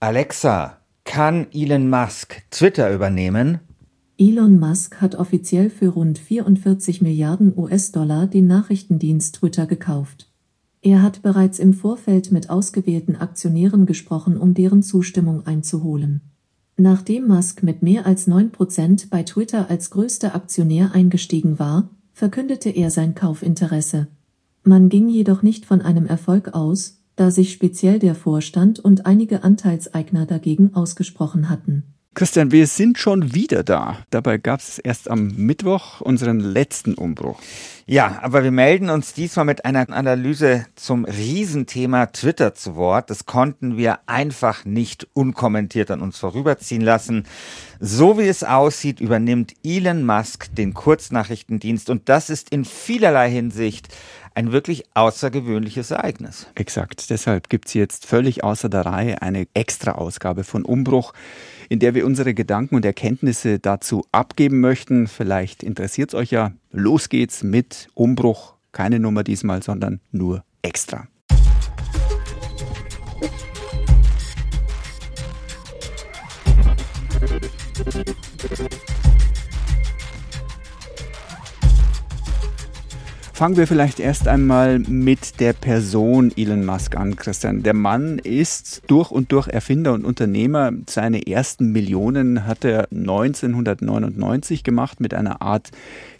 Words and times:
Alexa, 0.00 0.78
kann 1.02 1.48
Elon 1.52 1.90
Musk 1.90 2.42
Twitter 2.52 2.94
übernehmen? 2.94 3.58
Elon 4.16 4.56
Musk 4.56 5.00
hat 5.00 5.16
offiziell 5.16 5.70
für 5.70 5.88
rund 5.88 6.20
44 6.20 7.02
Milliarden 7.02 7.52
US-Dollar 7.58 8.28
den 8.28 8.46
Nachrichtendienst 8.46 9.34
Twitter 9.34 9.66
gekauft. 9.66 10.30
Er 10.82 11.02
hat 11.02 11.22
bereits 11.22 11.58
im 11.58 11.74
Vorfeld 11.74 12.30
mit 12.30 12.48
ausgewählten 12.48 13.16
Aktionären 13.16 13.86
gesprochen, 13.86 14.36
um 14.36 14.54
deren 14.54 14.84
Zustimmung 14.84 15.48
einzuholen. 15.48 16.20
Nachdem 16.76 17.26
Musk 17.26 17.64
mit 17.64 17.82
mehr 17.82 18.06
als 18.06 18.28
9% 18.28 19.10
bei 19.10 19.24
Twitter 19.24 19.68
als 19.68 19.90
größter 19.90 20.36
Aktionär 20.36 20.92
eingestiegen 20.92 21.58
war, 21.58 21.90
verkündete 22.12 22.70
er 22.70 22.92
sein 22.92 23.16
Kaufinteresse. 23.16 24.06
Man 24.62 24.90
ging 24.90 25.08
jedoch 25.08 25.42
nicht 25.42 25.66
von 25.66 25.82
einem 25.82 26.06
Erfolg 26.06 26.54
aus, 26.54 26.97
da 27.18 27.30
sich 27.30 27.52
speziell 27.52 27.98
der 27.98 28.14
Vorstand 28.14 28.78
und 28.78 29.06
einige 29.06 29.42
Anteilseigner 29.44 30.26
dagegen 30.26 30.74
ausgesprochen 30.74 31.48
hatten. 31.48 31.94
Christian, 32.18 32.50
wir 32.50 32.66
sind 32.66 32.98
schon 32.98 33.32
wieder 33.32 33.62
da. 33.62 33.98
Dabei 34.10 34.38
gab 34.38 34.58
es 34.58 34.80
erst 34.80 35.08
am 35.08 35.28
Mittwoch 35.36 36.00
unseren 36.00 36.40
letzten 36.40 36.94
Umbruch. 36.94 37.38
Ja, 37.86 38.18
aber 38.22 38.42
wir 38.42 38.50
melden 38.50 38.90
uns 38.90 39.14
diesmal 39.14 39.44
mit 39.44 39.64
einer 39.64 39.88
Analyse 39.90 40.66
zum 40.74 41.04
Riesenthema 41.04 42.06
Twitter 42.06 42.54
zu 42.54 42.74
Wort. 42.74 43.10
Das 43.10 43.24
konnten 43.24 43.76
wir 43.76 44.00
einfach 44.06 44.64
nicht 44.64 45.06
unkommentiert 45.12 45.92
an 45.92 46.00
uns 46.00 46.18
vorüberziehen 46.18 46.82
lassen. 46.82 47.24
So 47.78 48.18
wie 48.18 48.26
es 48.26 48.42
aussieht, 48.42 48.98
übernimmt 49.00 49.54
Elon 49.62 50.04
Musk 50.04 50.52
den 50.56 50.74
Kurznachrichtendienst 50.74 51.88
und 51.88 52.08
das 52.08 52.30
ist 52.30 52.50
in 52.50 52.64
vielerlei 52.64 53.30
Hinsicht 53.30 53.94
ein 54.38 54.52
wirklich 54.52 54.84
außergewöhnliches 54.94 55.90
Ereignis. 55.90 56.46
Exakt. 56.54 57.10
Deshalb 57.10 57.48
gibt 57.48 57.66
es 57.66 57.74
jetzt 57.74 58.06
völlig 58.06 58.44
außer 58.44 58.68
der 58.68 58.86
Reihe 58.86 59.20
eine 59.20 59.48
Extra-Ausgabe 59.52 60.44
von 60.44 60.64
Umbruch, 60.64 61.12
in 61.68 61.80
der 61.80 61.96
wir 61.96 62.06
unsere 62.06 62.34
Gedanken 62.34 62.76
und 62.76 62.84
Erkenntnisse 62.84 63.58
dazu 63.58 64.04
abgeben 64.12 64.60
möchten. 64.60 65.08
Vielleicht 65.08 65.64
interessiert 65.64 66.10
es 66.10 66.14
euch 66.14 66.30
ja. 66.30 66.52
Los 66.70 67.08
geht's 67.08 67.42
mit 67.42 67.88
Umbruch. 67.94 68.54
Keine 68.70 69.00
Nummer 69.00 69.24
diesmal, 69.24 69.64
sondern 69.64 70.00
nur 70.12 70.44
extra. 70.62 71.08
Fangen 83.38 83.56
wir 83.56 83.68
vielleicht 83.68 84.00
erst 84.00 84.26
einmal 84.26 84.80
mit 84.80 85.38
der 85.38 85.52
Person 85.52 86.32
Elon 86.36 86.64
Musk 86.66 86.96
an, 86.96 87.14
Christian. 87.14 87.62
Der 87.62 87.72
Mann 87.72 88.18
ist 88.18 88.82
durch 88.88 89.12
und 89.12 89.30
durch 89.30 89.46
Erfinder 89.46 89.92
und 89.92 90.04
Unternehmer. 90.04 90.72
Seine 90.88 91.24
ersten 91.24 91.70
Millionen 91.70 92.48
hat 92.48 92.64
er 92.64 92.88
1999 92.90 94.64
gemacht 94.64 94.98
mit 94.98 95.14
einer 95.14 95.40
Art 95.40 95.70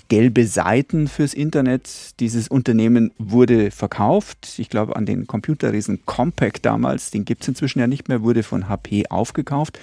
gelbe 0.08 0.46
Seiten 0.46 1.08
fürs 1.08 1.34
Internet. 1.34 2.20
Dieses 2.20 2.46
Unternehmen 2.46 3.10
wurde 3.18 3.72
verkauft. 3.72 4.54
Ich 4.58 4.70
glaube, 4.70 4.94
an 4.94 5.04
den 5.04 5.26
Computerriesen 5.26 6.06
Compaq 6.06 6.62
damals, 6.62 7.10
den 7.10 7.24
gibt 7.24 7.42
es 7.42 7.48
inzwischen 7.48 7.80
ja 7.80 7.88
nicht 7.88 8.06
mehr, 8.08 8.22
wurde 8.22 8.44
von 8.44 8.68
HP 8.68 9.08
aufgekauft. 9.08 9.80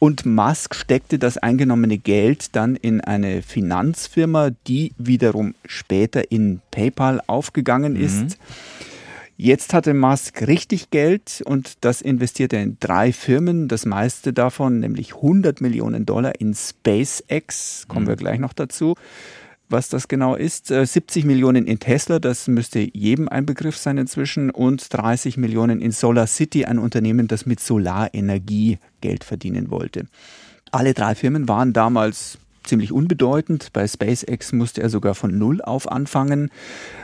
Und 0.00 0.24
Musk 0.24 0.74
steckte 0.74 1.18
das 1.18 1.36
eingenommene 1.36 1.98
Geld 1.98 2.56
dann 2.56 2.74
in 2.74 3.02
eine 3.02 3.42
Finanzfirma, 3.42 4.48
die 4.66 4.94
wiederum 4.96 5.54
später 5.66 6.32
in 6.32 6.60
PayPal 6.70 7.20
aufgegangen 7.26 7.92
mhm. 7.92 8.00
ist. 8.00 8.38
Jetzt 9.36 9.74
hatte 9.74 9.92
Musk 9.92 10.46
richtig 10.46 10.90
Geld 10.90 11.42
und 11.44 11.84
das 11.84 12.00
investiert 12.00 12.54
er 12.54 12.62
in 12.62 12.78
drei 12.80 13.12
Firmen. 13.12 13.68
Das 13.68 13.84
meiste 13.84 14.32
davon, 14.32 14.80
nämlich 14.80 15.16
100 15.16 15.60
Millionen 15.60 16.06
Dollar 16.06 16.32
in 16.40 16.54
SpaceX, 16.54 17.86
kommen 17.86 18.06
mhm. 18.06 18.08
wir 18.08 18.16
gleich 18.16 18.38
noch 18.38 18.54
dazu 18.54 18.96
was 19.70 19.88
das 19.88 20.08
genau 20.08 20.34
ist. 20.34 20.68
70 20.68 21.24
äh, 21.24 21.26
Millionen 21.26 21.66
in 21.66 21.78
Tesla, 21.78 22.18
das 22.18 22.48
müsste 22.48 22.80
jedem 22.92 23.28
ein 23.28 23.46
Begriff 23.46 23.76
sein 23.76 23.98
inzwischen, 23.98 24.50
und 24.50 24.92
30 24.92 25.36
Millionen 25.36 25.80
in 25.80 25.92
Solar 25.92 26.26
City, 26.26 26.64
ein 26.64 26.78
Unternehmen, 26.78 27.28
das 27.28 27.46
mit 27.46 27.60
Solarenergie 27.60 28.78
Geld 29.00 29.24
verdienen 29.24 29.70
wollte. 29.70 30.06
Alle 30.72 30.94
drei 30.94 31.14
Firmen 31.14 31.48
waren 31.48 31.72
damals 31.72 32.38
ziemlich 32.70 32.92
unbedeutend. 32.92 33.72
Bei 33.72 33.86
SpaceX 33.86 34.52
musste 34.52 34.80
er 34.80 34.88
sogar 34.88 35.16
von 35.16 35.36
Null 35.36 35.60
auf 35.60 35.90
anfangen. 35.90 36.50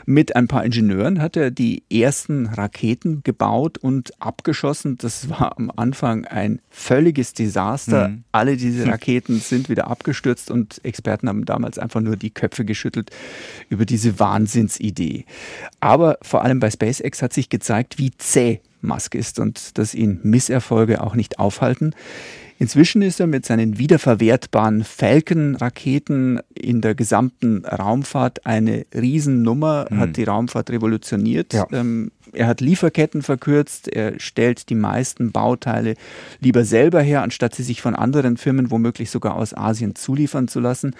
Mit 0.06 0.36
ein 0.36 0.46
paar 0.46 0.64
Ingenieuren 0.64 1.20
hat 1.20 1.36
er 1.36 1.50
die 1.50 1.82
ersten 1.90 2.46
Raketen 2.46 3.22
gebaut 3.24 3.78
und 3.78 4.12
abgeschossen. 4.22 4.96
Das 4.96 5.28
war 5.28 5.58
am 5.58 5.72
Anfang 5.74 6.24
ein 6.24 6.60
völliges 6.70 7.32
Desaster. 7.32 8.08
Mhm. 8.08 8.24
Alle 8.30 8.56
diese 8.56 8.86
Raketen 8.90 9.40
sind 9.40 9.68
wieder 9.68 9.88
abgestürzt 9.88 10.52
und 10.52 10.82
Experten 10.84 11.28
haben 11.28 11.44
damals 11.44 11.80
einfach 11.80 12.00
nur 12.00 12.16
die 12.16 12.30
Köpfe 12.30 12.64
geschüttelt 12.64 13.10
über 13.68 13.84
diese 13.84 14.20
Wahnsinnsidee. 14.20 15.24
Aber 15.80 16.18
vor 16.22 16.44
allem 16.44 16.60
bei 16.60 16.70
SpaceX 16.70 17.22
hat 17.22 17.32
sich 17.32 17.48
gezeigt, 17.48 17.98
wie 17.98 18.12
zäh 18.16 18.60
Musk 18.82 19.16
ist 19.16 19.40
und 19.40 19.78
dass 19.78 19.94
ihn 19.94 20.20
Misserfolge 20.22 21.02
auch 21.02 21.16
nicht 21.16 21.40
aufhalten. 21.40 21.92
Inzwischen 22.58 23.02
ist 23.02 23.20
er 23.20 23.26
mit 23.26 23.44
seinen 23.44 23.78
wiederverwertbaren 23.78 24.82
Falcon-Raketen 24.82 26.40
in 26.54 26.80
der 26.80 26.94
gesamten 26.94 27.64
Raumfahrt 27.66 28.46
eine 28.46 28.86
Riesennummer, 28.94 29.86
mhm. 29.90 29.98
hat 29.98 30.16
die 30.16 30.24
Raumfahrt 30.24 30.70
revolutioniert. 30.70 31.52
Ja. 31.52 31.66
Ähm, 31.72 32.10
er 32.32 32.46
hat 32.46 32.60
Lieferketten 32.60 33.22
verkürzt, 33.22 33.88
er 33.88 34.18
stellt 34.18 34.68
die 34.68 34.74
meisten 34.74 35.32
Bauteile 35.32 35.94
lieber 36.40 36.64
selber 36.64 37.00
her, 37.02 37.22
anstatt 37.22 37.54
sie 37.54 37.62
sich 37.62 37.82
von 37.82 37.94
anderen 37.94 38.36
Firmen 38.36 38.70
womöglich 38.70 39.10
sogar 39.10 39.36
aus 39.36 39.54
Asien 39.54 39.94
zuliefern 39.94 40.48
zu 40.48 40.60
lassen. 40.60 40.94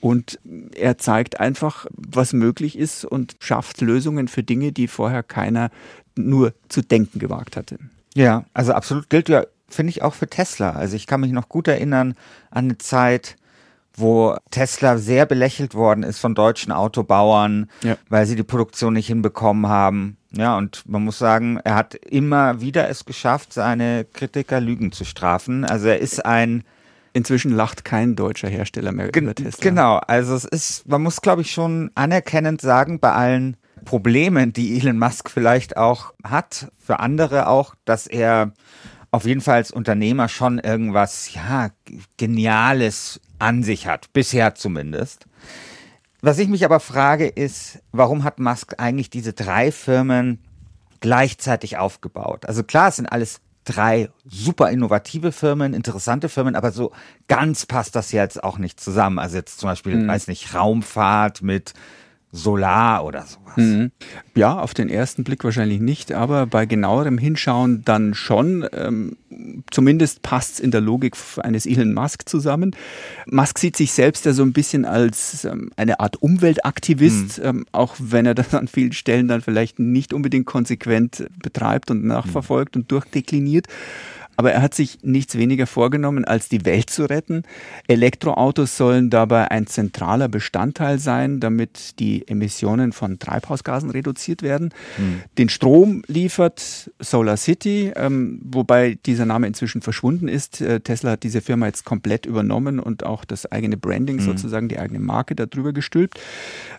Und 0.00 0.38
er 0.76 0.98
zeigt 0.98 1.40
einfach, 1.40 1.86
was 1.92 2.32
möglich 2.32 2.78
ist 2.78 3.04
und 3.04 3.36
schafft 3.40 3.80
Lösungen 3.80 4.28
für 4.28 4.44
Dinge, 4.44 4.72
die 4.72 4.86
vorher 4.86 5.24
keiner 5.24 5.70
nur 6.16 6.54
zu 6.68 6.82
denken 6.82 7.18
gewagt 7.18 7.56
hatte. 7.56 7.78
Ja, 8.14 8.44
also 8.54 8.72
absolut 8.72 9.10
gilt 9.10 9.28
ja 9.28 9.44
finde 9.68 9.90
ich 9.90 10.02
auch 10.02 10.14
für 10.14 10.28
Tesla. 10.28 10.72
Also 10.72 10.96
ich 10.96 11.06
kann 11.06 11.20
mich 11.20 11.32
noch 11.32 11.48
gut 11.48 11.68
erinnern 11.68 12.14
an 12.50 12.66
eine 12.66 12.78
Zeit, 12.78 13.36
wo 13.94 14.36
Tesla 14.50 14.96
sehr 14.98 15.26
belächelt 15.26 15.74
worden 15.74 16.04
ist 16.04 16.20
von 16.20 16.34
deutschen 16.34 16.72
Autobauern, 16.72 17.68
ja. 17.82 17.96
weil 18.08 18.26
sie 18.26 18.36
die 18.36 18.44
Produktion 18.44 18.94
nicht 18.94 19.08
hinbekommen 19.08 19.68
haben. 19.68 20.16
Ja, 20.30 20.56
und 20.56 20.84
man 20.86 21.04
muss 21.04 21.18
sagen, 21.18 21.58
er 21.64 21.74
hat 21.74 21.94
immer 21.94 22.60
wieder 22.60 22.88
es 22.88 23.04
geschafft, 23.04 23.52
seine 23.52 24.04
Kritiker 24.04 24.60
Lügen 24.60 24.92
zu 24.92 25.04
strafen. 25.04 25.64
Also 25.64 25.88
er 25.88 25.98
ist 25.98 26.24
ein 26.24 26.64
Inzwischen 27.14 27.50
lacht 27.50 27.84
kein 27.84 28.14
deutscher 28.14 28.48
Hersteller 28.48 28.92
mehr 28.92 29.08
über 29.08 29.34
Tesla. 29.34 29.60
Genau, 29.60 29.96
also 29.96 30.34
es 30.34 30.44
ist, 30.44 30.86
man 30.86 31.02
muss 31.02 31.20
glaube 31.20 31.42
ich 31.42 31.50
schon 31.50 31.90
anerkennend 31.94 32.60
sagen, 32.60 33.00
bei 33.00 33.12
allen 33.12 33.56
Problemen, 33.84 34.52
die 34.52 34.78
Elon 34.78 34.98
Musk 34.98 35.30
vielleicht 35.30 35.76
auch 35.76 36.12
hat, 36.22 36.70
für 36.78 37.00
andere 37.00 37.48
auch, 37.48 37.74
dass 37.84 38.06
er 38.06 38.52
auf 39.10 39.24
jeden 39.24 39.40
Fall 39.40 39.56
als 39.56 39.70
Unternehmer 39.70 40.28
schon 40.28 40.58
irgendwas, 40.58 41.32
ja, 41.34 41.70
Geniales 42.16 43.20
an 43.38 43.62
sich 43.62 43.86
hat. 43.86 44.12
Bisher 44.12 44.54
zumindest. 44.54 45.26
Was 46.20 46.38
ich 46.38 46.48
mich 46.48 46.64
aber 46.64 46.80
frage 46.80 47.26
ist, 47.26 47.80
warum 47.92 48.24
hat 48.24 48.40
Musk 48.40 48.74
eigentlich 48.78 49.08
diese 49.08 49.32
drei 49.32 49.70
Firmen 49.70 50.40
gleichzeitig 51.00 51.78
aufgebaut? 51.78 52.44
Also 52.46 52.64
klar, 52.64 52.88
es 52.88 52.96
sind 52.96 53.06
alles 53.06 53.40
drei 53.64 54.10
super 54.24 54.70
innovative 54.70 55.30
Firmen, 55.30 55.74
interessante 55.74 56.28
Firmen, 56.28 56.56
aber 56.56 56.72
so 56.72 56.92
ganz 57.28 57.66
passt 57.66 57.94
das 57.94 58.12
jetzt 58.12 58.42
auch 58.42 58.58
nicht 58.58 58.80
zusammen. 58.80 59.18
Also 59.18 59.36
jetzt 59.36 59.60
zum 59.60 59.68
Beispiel, 59.68 59.96
mhm. 59.96 60.08
weiß 60.08 60.26
nicht, 60.26 60.54
Raumfahrt 60.54 61.42
mit 61.42 61.74
Solar 62.30 63.04
oder 63.06 63.22
sowas. 63.22 63.56
Mhm. 63.56 63.90
Ja, 64.34 64.58
auf 64.58 64.74
den 64.74 64.90
ersten 64.90 65.24
Blick 65.24 65.44
wahrscheinlich 65.44 65.80
nicht, 65.80 66.12
aber 66.12 66.46
bei 66.46 66.66
genauerem 66.66 67.16
Hinschauen 67.16 67.84
dann 67.84 68.12
schon. 68.12 68.66
Ähm, 68.72 69.16
zumindest 69.70 70.20
passt 70.22 70.54
es 70.54 70.60
in 70.60 70.70
der 70.70 70.82
Logik 70.82 71.16
eines 71.38 71.64
Elon 71.64 71.94
Musk 71.94 72.28
zusammen. 72.28 72.76
Musk 73.26 73.58
sieht 73.58 73.76
sich 73.76 73.92
selbst 73.92 74.26
ja 74.26 74.34
so 74.34 74.42
ein 74.42 74.52
bisschen 74.52 74.84
als 74.84 75.44
ähm, 75.44 75.70
eine 75.76 76.00
Art 76.00 76.16
Umweltaktivist, 76.22 77.38
mhm. 77.38 77.44
ähm, 77.44 77.66
auch 77.72 77.96
wenn 77.98 78.26
er 78.26 78.34
das 78.34 78.54
an 78.54 78.68
vielen 78.68 78.92
Stellen 78.92 79.26
dann 79.28 79.40
vielleicht 79.40 79.78
nicht 79.78 80.12
unbedingt 80.12 80.46
konsequent 80.46 81.26
betreibt 81.42 81.90
und 81.90 82.04
nachverfolgt 82.04 82.76
mhm. 82.76 82.82
und 82.82 82.92
durchdekliniert. 82.92 83.68
Aber 84.38 84.52
er 84.52 84.62
hat 84.62 84.72
sich 84.72 84.98
nichts 85.02 85.36
weniger 85.36 85.66
vorgenommen, 85.66 86.24
als 86.24 86.48
die 86.48 86.64
Welt 86.64 86.90
zu 86.90 87.06
retten. 87.06 87.42
Elektroautos 87.88 88.76
sollen 88.76 89.10
dabei 89.10 89.50
ein 89.50 89.66
zentraler 89.66 90.28
Bestandteil 90.28 91.00
sein, 91.00 91.40
damit 91.40 91.98
die 91.98 92.28
Emissionen 92.28 92.92
von 92.92 93.18
Treibhausgasen 93.18 93.90
reduziert 93.90 94.42
werden. 94.42 94.68
Mhm. 94.96 95.22
Den 95.38 95.48
Strom 95.48 96.04
liefert 96.06 96.88
Solar 97.00 97.36
City, 97.36 97.92
ähm, 97.96 98.40
wobei 98.44 98.96
dieser 99.06 99.26
Name 99.26 99.48
inzwischen 99.48 99.82
verschwunden 99.82 100.28
ist. 100.28 100.60
Äh, 100.60 100.78
Tesla 100.78 101.10
hat 101.12 101.24
diese 101.24 101.40
Firma 101.40 101.66
jetzt 101.66 101.84
komplett 101.84 102.24
übernommen 102.24 102.78
und 102.78 103.04
auch 103.04 103.24
das 103.24 103.50
eigene 103.50 103.76
Branding, 103.76 104.18
mhm. 104.18 104.20
sozusagen 104.20 104.68
die 104.68 104.78
eigene 104.78 105.00
Marke 105.00 105.34
darüber 105.34 105.72
gestülpt. 105.72 106.20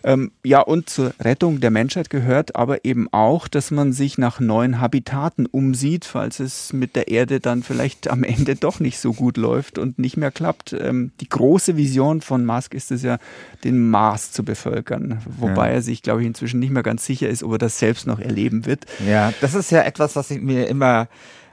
Ähm, 0.02 0.32
ja, 0.42 0.62
und 0.62 0.88
zur 0.88 1.12
Rettung 1.20 1.60
der 1.60 1.70
Menschheit 1.70 2.08
gehört 2.08 2.56
aber 2.56 2.86
eben 2.86 3.12
auch, 3.12 3.48
dass 3.48 3.70
man 3.70 3.92
sich 3.92 4.16
nach 4.16 4.40
neuen 4.40 4.80
Habitaten 4.80 5.44
umsieht, 5.44 6.06
falls 6.06 6.40
es 6.40 6.72
mit 6.72 6.96
der 6.96 7.08
Erde 7.08 7.38
dann 7.38 7.49
dann 7.50 7.62
vielleicht 7.62 8.08
am 8.08 8.22
Ende 8.24 8.54
doch 8.56 8.80
nicht 8.80 8.98
so 8.98 9.12
gut 9.12 9.36
läuft 9.36 9.78
und 9.78 9.98
nicht 9.98 10.16
mehr 10.16 10.30
klappt. 10.30 10.72
Ähm, 10.72 11.12
die 11.20 11.28
große 11.28 11.76
Vision 11.76 12.20
von 12.20 12.46
Musk 12.46 12.74
ist 12.74 12.90
es 12.90 13.02
ja, 13.02 13.18
den 13.64 13.90
Mars 13.90 14.32
zu 14.32 14.44
bevölkern, 14.44 15.20
wobei 15.38 15.68
ja. 15.68 15.74
er 15.74 15.82
sich, 15.82 16.02
glaube 16.02 16.22
ich, 16.22 16.26
inzwischen 16.26 16.60
nicht 16.60 16.70
mehr 16.70 16.82
ganz 16.82 17.04
sicher 17.04 17.28
ist, 17.28 17.42
ob 17.42 17.52
er 17.52 17.58
das 17.58 17.78
selbst 17.78 18.06
noch 18.06 18.20
erleben 18.20 18.66
wird. 18.66 18.86
Ja, 19.06 19.32
das 19.40 19.54
ist 19.54 19.70
ja 19.70 19.82
etwas, 19.82 20.16
was 20.16 20.30
mir 20.30 20.68
immer 20.68 21.08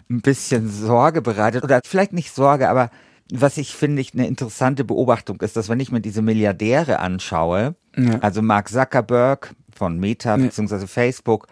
ein 0.10 0.22
bisschen 0.22 0.70
Sorge 0.70 1.22
bereitet 1.22 1.64
oder 1.64 1.82
vielleicht 1.84 2.14
nicht 2.14 2.34
Sorge, 2.34 2.70
aber 2.70 2.90
was 3.32 3.58
ich 3.58 3.76
finde 3.76 4.02
ich 4.02 4.14
eine 4.14 4.28
interessante 4.28 4.86
Beobachtung 4.86 5.42
ist, 5.42 5.58
dass 5.58 5.68
wenn 5.68 5.80
ich 5.80 5.92
mir 5.92 6.00
diese 6.00 6.22
Milliardäre 6.22 7.00
anschaue, 7.00 7.76
ja. 7.98 8.20
also 8.20 8.42
Mark 8.42 8.70
Zuckerberg 8.70 9.54
von 9.76 10.00
Meta 10.00 10.38
ja. 10.38 10.46
bzw. 10.46 10.88
Facebook, 10.88 11.48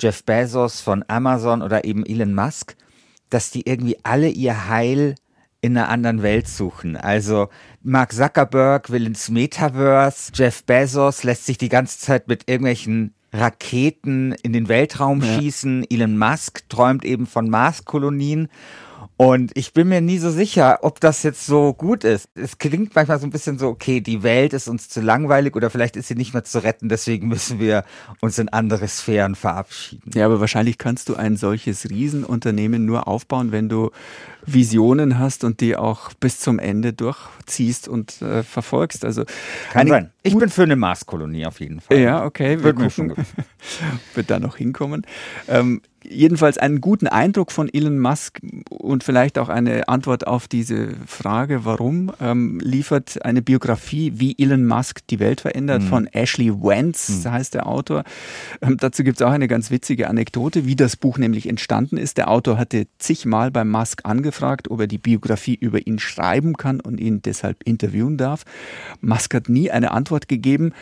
Jeff 0.00 0.24
Bezos 0.24 0.80
von 0.80 1.04
Amazon 1.08 1.62
oder 1.62 1.84
eben 1.84 2.06
Elon 2.06 2.34
Musk, 2.34 2.76
dass 3.30 3.50
die 3.50 3.66
irgendwie 3.66 3.96
alle 4.02 4.28
ihr 4.28 4.68
Heil 4.68 5.14
in 5.60 5.76
einer 5.76 5.88
anderen 5.88 6.22
Welt 6.22 6.48
suchen. 6.48 6.96
Also 6.96 7.48
Mark 7.82 8.12
Zuckerberg 8.12 8.90
will 8.90 9.06
ins 9.06 9.28
Metaverse, 9.28 10.32
Jeff 10.34 10.64
Bezos 10.64 11.22
lässt 11.22 11.46
sich 11.46 11.58
die 11.58 11.68
ganze 11.68 11.98
Zeit 11.98 12.28
mit 12.28 12.48
irgendwelchen 12.48 13.14
Raketen 13.32 14.32
in 14.42 14.52
den 14.52 14.68
Weltraum 14.68 15.22
ja. 15.22 15.38
schießen, 15.38 15.86
Elon 15.88 16.18
Musk 16.18 16.68
träumt 16.68 17.04
eben 17.04 17.26
von 17.26 17.48
Marskolonien 17.48 18.48
und 19.20 19.54
ich 19.54 19.74
bin 19.74 19.90
mir 19.90 20.00
nie 20.00 20.16
so 20.16 20.30
sicher, 20.30 20.78
ob 20.80 20.98
das 20.98 21.22
jetzt 21.24 21.44
so 21.44 21.74
gut 21.74 22.04
ist. 22.04 22.30
Es 22.34 22.56
klingt 22.56 22.94
manchmal 22.94 23.20
so 23.20 23.26
ein 23.26 23.30
bisschen 23.30 23.58
so, 23.58 23.68
okay, 23.68 24.00
die 24.00 24.22
Welt 24.22 24.54
ist 24.54 24.66
uns 24.66 24.88
zu 24.88 25.02
langweilig 25.02 25.54
oder 25.56 25.68
vielleicht 25.68 25.96
ist 25.96 26.08
sie 26.08 26.14
nicht 26.14 26.32
mehr 26.32 26.42
zu 26.42 26.62
retten, 26.64 26.88
deswegen 26.88 27.28
müssen 27.28 27.60
wir 27.60 27.84
uns 28.22 28.38
in 28.38 28.48
andere 28.48 28.88
Sphären 28.88 29.34
verabschieden. 29.34 30.10
Ja, 30.14 30.24
aber 30.24 30.40
wahrscheinlich 30.40 30.78
kannst 30.78 31.10
du 31.10 31.16
ein 31.16 31.36
solches 31.36 31.90
Riesenunternehmen 31.90 32.86
nur 32.86 33.08
aufbauen, 33.08 33.52
wenn 33.52 33.68
du 33.68 33.90
Visionen 34.46 35.18
hast 35.18 35.44
und 35.44 35.60
die 35.60 35.76
auch 35.76 36.14
bis 36.14 36.40
zum 36.40 36.58
Ende 36.58 36.94
durchziehst 36.94 37.88
und 37.88 38.22
äh, 38.22 38.42
verfolgst. 38.42 39.04
Also 39.04 39.24
kann 39.70 39.86
sein. 39.86 40.10
Ich 40.22 40.34
bin 40.34 40.48
für 40.48 40.62
eine 40.62 40.76
Marskolonie 40.76 41.44
auf 41.44 41.60
jeden 41.60 41.82
Fall. 41.82 41.98
Ja, 41.98 42.24
okay. 42.24 42.56
Wir 42.56 42.64
Wird 42.64 42.78
gucken, 42.78 43.14
wird 44.14 44.30
da 44.30 44.40
noch 44.40 44.56
hinkommen. 44.56 45.06
Ähm, 45.46 45.82
jedenfalls 46.04 46.58
einen 46.58 46.80
guten 46.80 47.06
Eindruck 47.06 47.52
von 47.52 47.68
Elon 47.72 47.98
Musk 47.98 48.40
und 48.70 49.04
vielleicht 49.04 49.38
auch 49.38 49.48
eine 49.48 49.88
Antwort 49.88 50.26
auf 50.26 50.48
diese 50.48 50.94
Frage, 51.06 51.64
warum, 51.64 52.12
ähm, 52.20 52.58
liefert 52.60 53.24
eine 53.24 53.42
Biografie, 53.42 54.12
wie 54.16 54.36
Elon 54.38 54.66
Musk 54.66 55.00
die 55.08 55.18
Welt 55.18 55.40
verändert, 55.40 55.82
mhm. 55.82 55.86
von 55.86 56.06
Ashley 56.06 56.52
Wentz, 56.52 57.24
mhm. 57.24 57.30
heißt 57.30 57.54
der 57.54 57.66
Autor. 57.66 58.04
Ähm, 58.62 58.76
dazu 58.78 59.04
gibt 59.04 59.20
es 59.20 59.26
auch 59.26 59.32
eine 59.32 59.48
ganz 59.48 59.70
witzige 59.70 60.08
Anekdote, 60.08 60.66
wie 60.66 60.76
das 60.76 60.96
Buch 60.96 61.18
nämlich 61.18 61.48
entstanden 61.48 61.96
ist. 61.96 62.16
Der 62.16 62.30
Autor 62.30 62.58
hatte 62.58 62.86
zigmal 62.98 63.50
beim 63.50 63.70
Musk 63.70 64.00
angefragt, 64.04 64.70
ob 64.70 64.80
er 64.80 64.86
die 64.86 64.98
Biografie 64.98 65.54
über 65.54 65.86
ihn 65.86 65.98
schreiben 65.98 66.56
kann 66.56 66.80
und 66.80 67.00
ihn 67.00 67.22
deshalb 67.22 67.62
interviewen 67.64 68.16
darf. 68.16 68.44
Musk 69.00 69.34
hat 69.34 69.48
nie 69.48 69.70
eine 69.70 69.90
Antwort 69.92 70.28
gegeben. 70.28 70.72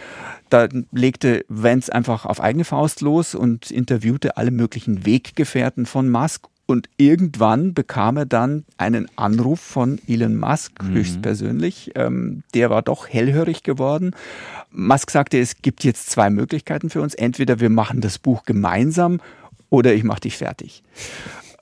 Da 0.51 0.69
legte 0.93 1.45
Vance 1.49 1.93
einfach 1.93 2.25
auf 2.25 2.41
eigene 2.41 2.65
Faust 2.65 3.01
los 3.01 3.35
und 3.35 3.71
interviewte 3.71 4.37
alle 4.37 4.51
möglichen 4.51 5.05
Weggefährten 5.05 5.87
von 5.87 6.09
Musk. 6.11 6.47
Und 6.67 6.91
irgendwann 6.99 7.73
bekam 7.73 8.19
er 8.19 8.27
dann 8.27 8.67
einen 8.77 9.09
Anruf 9.17 9.59
von 9.59 9.99
Elon 10.07 10.37
Musk 10.37 10.83
mhm. 10.83 10.95
höchstpersönlich. 10.95 11.93
Ähm, 11.95 12.43
der 12.53 12.69
war 12.69 12.83
doch 12.83 13.09
hellhörig 13.09 13.63
geworden. 13.63 14.15
Musk 14.71 15.11
sagte, 15.11 15.39
es 15.39 15.63
gibt 15.63 15.83
jetzt 15.83 16.11
zwei 16.11 16.29
Möglichkeiten 16.29 16.91
für 16.91 17.01
uns. 17.01 17.15
Entweder 17.15 17.61
wir 17.61 17.71
machen 17.71 18.03
das 18.03 18.19
Buch 18.19 18.45
gemeinsam 18.45 19.21
oder 19.71 19.95
ich 19.95 20.05
mache 20.05 20.21
dich 20.21 20.37
fertig. 20.37 20.83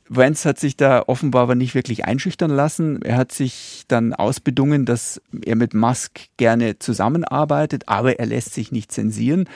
Vance 0.08 0.48
hat 0.48 0.58
sich 0.58 0.76
da 0.76 1.02
offenbar 1.06 1.42
aber 1.42 1.54
nicht 1.54 1.74
wirklich 1.74 2.04
einschüchtern 2.04 2.50
lassen. 2.50 3.02
Er 3.02 3.16
hat 3.16 3.32
sich 3.32 3.84
dann 3.88 4.12
ausbedungen, 4.14 4.84
dass 4.84 5.20
er 5.44 5.56
mit 5.56 5.74
Musk 5.74 6.20
gerne 6.36 6.78
zusammenarbeitet, 6.78 7.88
aber 7.88 8.18
er 8.18 8.26
lässt 8.26 8.54
sich 8.54 8.70
nicht 8.70 8.92
zensieren. 8.92 9.48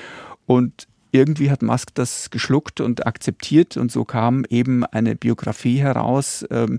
Und 0.47 0.88
irgendwie 1.12 1.50
hat 1.50 1.62
Musk 1.62 1.94
das 1.94 2.31
geschluckt 2.31 2.81
und 2.81 3.06
akzeptiert 3.06 3.76
und 3.76 3.91
so 3.91 4.05
kam 4.05 4.44
eben 4.49 4.85
eine 4.85 5.17
Biografie 5.17 5.79
heraus, 5.79 6.44
ähm, 6.50 6.79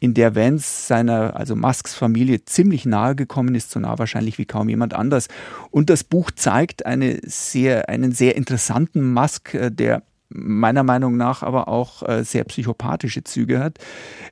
in 0.00 0.14
der 0.14 0.34
Vance 0.34 0.86
seiner, 0.86 1.36
also 1.36 1.54
Musks 1.56 1.94
Familie 1.94 2.44
ziemlich 2.44 2.84
nahe 2.84 3.14
gekommen 3.14 3.54
ist, 3.54 3.70
so 3.70 3.80
nah 3.80 3.98
wahrscheinlich 3.98 4.38
wie 4.38 4.46
kaum 4.46 4.68
jemand 4.68 4.94
anders. 4.94 5.28
Und 5.70 5.90
das 5.90 6.04
Buch 6.04 6.30
zeigt 6.30 6.86
eine 6.86 7.20
sehr, 7.24 7.88
einen 7.88 8.12
sehr 8.12 8.36
interessanten 8.36 9.12
Musk, 9.12 9.54
äh, 9.54 9.70
der 9.70 10.02
meiner 10.30 10.82
Meinung 10.82 11.16
nach 11.16 11.42
aber 11.42 11.68
auch 11.68 12.08
äh, 12.08 12.24
sehr 12.24 12.44
psychopathische 12.44 13.24
Züge 13.24 13.58
hat. 13.58 13.78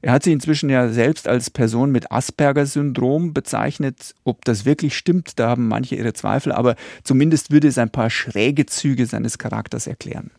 Er 0.00 0.12
hat 0.12 0.22
sich 0.22 0.32
inzwischen 0.32 0.70
ja 0.70 0.88
selbst 0.88 1.28
als 1.28 1.50
Person 1.50 1.90
mit 1.90 2.10
Asperger-Syndrom 2.10 3.34
bezeichnet. 3.34 4.14
Ob 4.24 4.44
das 4.44 4.64
wirklich 4.64 4.96
stimmt, 4.96 5.38
da 5.38 5.50
haben 5.50 5.68
manche 5.68 5.96
ihre 5.96 6.12
Zweifel, 6.12 6.52
aber 6.52 6.76
zumindest 7.02 7.50
würde 7.50 7.68
es 7.68 7.78
ein 7.78 7.90
paar 7.90 8.10
schräge 8.10 8.66
Züge 8.66 9.06
seines 9.06 9.38
Charakters 9.38 9.86
erklären. 9.86 10.30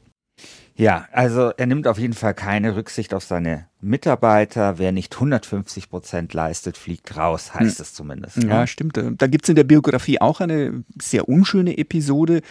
Ja, 0.76 1.08
also 1.12 1.52
er 1.58 1.66
nimmt 1.68 1.88
auf 1.88 2.00
jeden 2.00 2.14
Fall 2.14 2.34
keine 2.34 2.76
Rücksicht 2.76 3.14
auf 3.14 3.26
seine 3.26 3.69
Mitarbeiter. 3.82 4.78
Wer 4.78 4.92
nicht 4.92 5.16
150 5.16 5.90
Prozent 5.90 6.34
leistet, 6.34 6.78
fliegt 6.78 7.16
raus, 7.16 7.54
heißt 7.54 7.78
hm. 7.78 7.84
es 7.84 7.94
zumindest. 7.94 8.44
Ja, 8.44 8.62
ne? 8.62 8.68
stimmt. 8.68 9.00
Da 9.18 9.28
gibt 9.28 9.46
es 9.46 9.50
in 9.50 9.56
der 9.56 9.64
Biografie 9.64 10.20
auch 10.20 10.42
eine 10.42 10.84
sehr 11.02 11.30
unschöne 11.30 11.78
Episode 11.78 12.42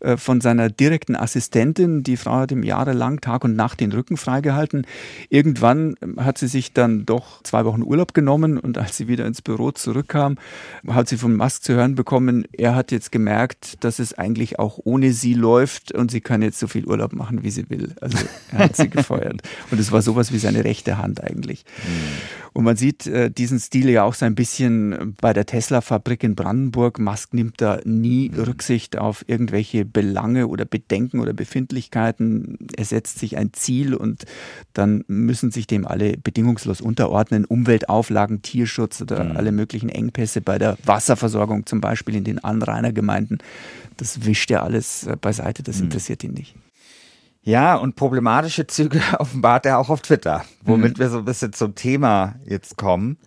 äh, 0.00 0.16
von 0.16 0.40
seiner 0.40 0.70
direkten 0.70 1.16
Assistentin. 1.16 2.02
Die 2.02 2.16
Frau 2.16 2.36
hat 2.36 2.52
ihm 2.52 2.62
jahrelang 2.62 3.20
Tag 3.20 3.44
und 3.44 3.54
Nacht 3.56 3.80
den 3.80 3.92
Rücken 3.92 4.16
freigehalten. 4.16 4.86
Irgendwann 5.28 5.96
ähm, 6.00 6.24
hat 6.24 6.38
sie 6.38 6.48
sich 6.48 6.72
dann 6.72 7.04
doch 7.04 7.42
zwei 7.42 7.66
Wochen 7.66 7.82
Urlaub 7.82 8.14
genommen 8.14 8.58
und 8.58 8.78
als 8.78 8.96
sie 8.96 9.08
wieder 9.08 9.26
ins 9.26 9.42
Büro 9.42 9.72
zurückkam, 9.72 10.38
hat 10.88 11.08
sie 11.08 11.18
von 11.18 11.36
Musk 11.36 11.64
zu 11.64 11.74
hören 11.74 11.94
bekommen, 11.94 12.46
er 12.52 12.74
hat 12.74 12.92
jetzt 12.92 13.12
gemerkt, 13.12 13.84
dass 13.84 13.98
es 13.98 14.14
eigentlich 14.14 14.58
auch 14.58 14.78
ohne 14.82 15.12
sie 15.12 15.34
läuft 15.34 15.92
und 15.92 16.10
sie 16.10 16.22
kann 16.22 16.40
jetzt 16.40 16.58
so 16.58 16.66
viel 16.66 16.86
Urlaub 16.86 17.12
machen, 17.12 17.42
wie 17.42 17.50
sie 17.50 17.68
will. 17.68 17.94
Also 18.00 18.18
er 18.52 18.58
hat 18.60 18.76
sie 18.76 18.88
gefeuert. 18.90 19.42
Und 19.70 19.78
es 19.78 19.92
war 19.92 20.00
sowas 20.00 20.32
wie 20.32 20.38
seine 20.38 20.64
rechte 20.70 20.98
Hand 20.98 21.22
eigentlich. 21.22 21.64
Mhm. 21.86 22.40
Und 22.52 22.64
man 22.64 22.76
sieht 22.76 23.06
äh, 23.06 23.30
diesen 23.30 23.60
Stil 23.60 23.90
ja 23.90 24.04
auch 24.04 24.14
so 24.14 24.24
ein 24.24 24.34
bisschen 24.34 25.14
bei 25.20 25.32
der 25.32 25.46
Tesla-Fabrik 25.46 26.24
in 26.24 26.34
Brandenburg. 26.34 26.98
Musk 26.98 27.34
nimmt 27.34 27.60
da 27.60 27.80
nie 27.84 28.28
mhm. 28.28 28.40
Rücksicht 28.40 28.98
auf 28.98 29.24
irgendwelche 29.28 29.84
Belange 29.84 30.48
oder 30.48 30.64
Bedenken 30.64 31.20
oder 31.20 31.32
Befindlichkeiten. 31.32 32.58
Er 32.76 32.84
setzt 32.84 33.18
sich 33.18 33.36
ein 33.36 33.52
Ziel 33.52 33.94
und 33.94 34.24
dann 34.72 35.04
müssen 35.06 35.50
sich 35.50 35.66
dem 35.66 35.86
alle 35.86 36.16
bedingungslos 36.16 36.80
unterordnen. 36.80 37.44
Umweltauflagen, 37.44 38.42
Tierschutz 38.42 39.00
oder 39.00 39.24
mhm. 39.24 39.36
alle 39.36 39.52
möglichen 39.52 39.88
Engpässe 39.88 40.40
bei 40.40 40.58
der 40.58 40.76
Wasserversorgung 40.84 41.66
zum 41.66 41.80
Beispiel 41.80 42.16
in 42.16 42.24
den 42.24 42.42
Anrainergemeinden. 42.42 43.38
Das 43.96 44.24
wischt 44.24 44.50
er 44.50 44.62
alles 44.62 45.06
äh, 45.06 45.16
beiseite, 45.20 45.62
das 45.62 45.78
mhm. 45.78 45.84
interessiert 45.84 46.24
ihn 46.24 46.32
nicht. 46.32 46.54
Ja, 47.42 47.76
und 47.76 47.96
problematische 47.96 48.66
Züge 48.66 49.00
offenbart 49.18 49.66
er 49.66 49.78
auch 49.78 49.88
auf 49.88 50.02
Twitter, 50.02 50.44
womit 50.62 50.98
mhm. 50.98 51.00
wir 51.00 51.10
so 51.10 51.18
ein 51.18 51.24
bisschen 51.24 51.52
zum 51.52 51.74
Thema 51.74 52.36
jetzt 52.44 52.76
kommen. 52.76 53.18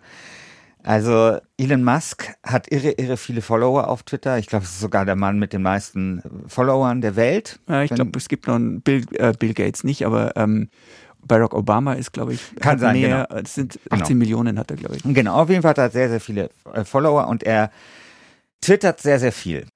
Also 0.84 1.38
Elon 1.56 1.82
Musk 1.82 2.34
hat 2.42 2.70
irre, 2.70 2.90
irre 2.92 3.16
viele 3.16 3.40
Follower 3.40 3.88
auf 3.88 4.02
Twitter. 4.02 4.38
Ich 4.38 4.48
glaube, 4.48 4.64
es 4.66 4.72
ist 4.72 4.80
sogar 4.80 5.06
der 5.06 5.16
Mann 5.16 5.38
mit 5.38 5.54
den 5.54 5.62
meisten 5.62 6.22
Followern 6.46 7.00
der 7.00 7.16
Welt. 7.16 7.58
Ja, 7.68 7.82
ich 7.82 7.90
glaube, 7.90 8.10
es 8.18 8.28
gibt 8.28 8.46
noch 8.46 8.56
einen 8.56 8.82
Bill, 8.82 9.06
äh, 9.14 9.32
Bill 9.32 9.54
Gates 9.54 9.82
nicht, 9.82 10.04
aber 10.04 10.36
ähm, 10.36 10.68
Barack 11.26 11.54
Obama 11.54 11.94
ist, 11.94 12.12
glaube 12.12 12.34
ich, 12.34 12.54
kann 12.56 12.78
sein, 12.78 13.00
mehr, 13.00 13.26
genau. 13.28 13.40
es 13.40 13.54
sind 13.54 13.80
18 13.88 14.08
genau. 14.08 14.18
Millionen 14.18 14.58
hat 14.58 14.70
er, 14.70 14.76
glaube 14.76 14.96
ich. 14.96 15.02
Genau, 15.02 15.36
auf 15.36 15.48
jeden 15.48 15.62
Fall 15.62 15.70
hat 15.70 15.78
er 15.78 15.90
sehr, 15.90 16.10
sehr 16.10 16.20
viele 16.20 16.50
äh, 16.74 16.84
Follower 16.84 17.28
und 17.28 17.42
er 17.42 17.70
twittert 18.60 19.00
sehr, 19.00 19.18
sehr 19.18 19.32
viel. 19.32 19.66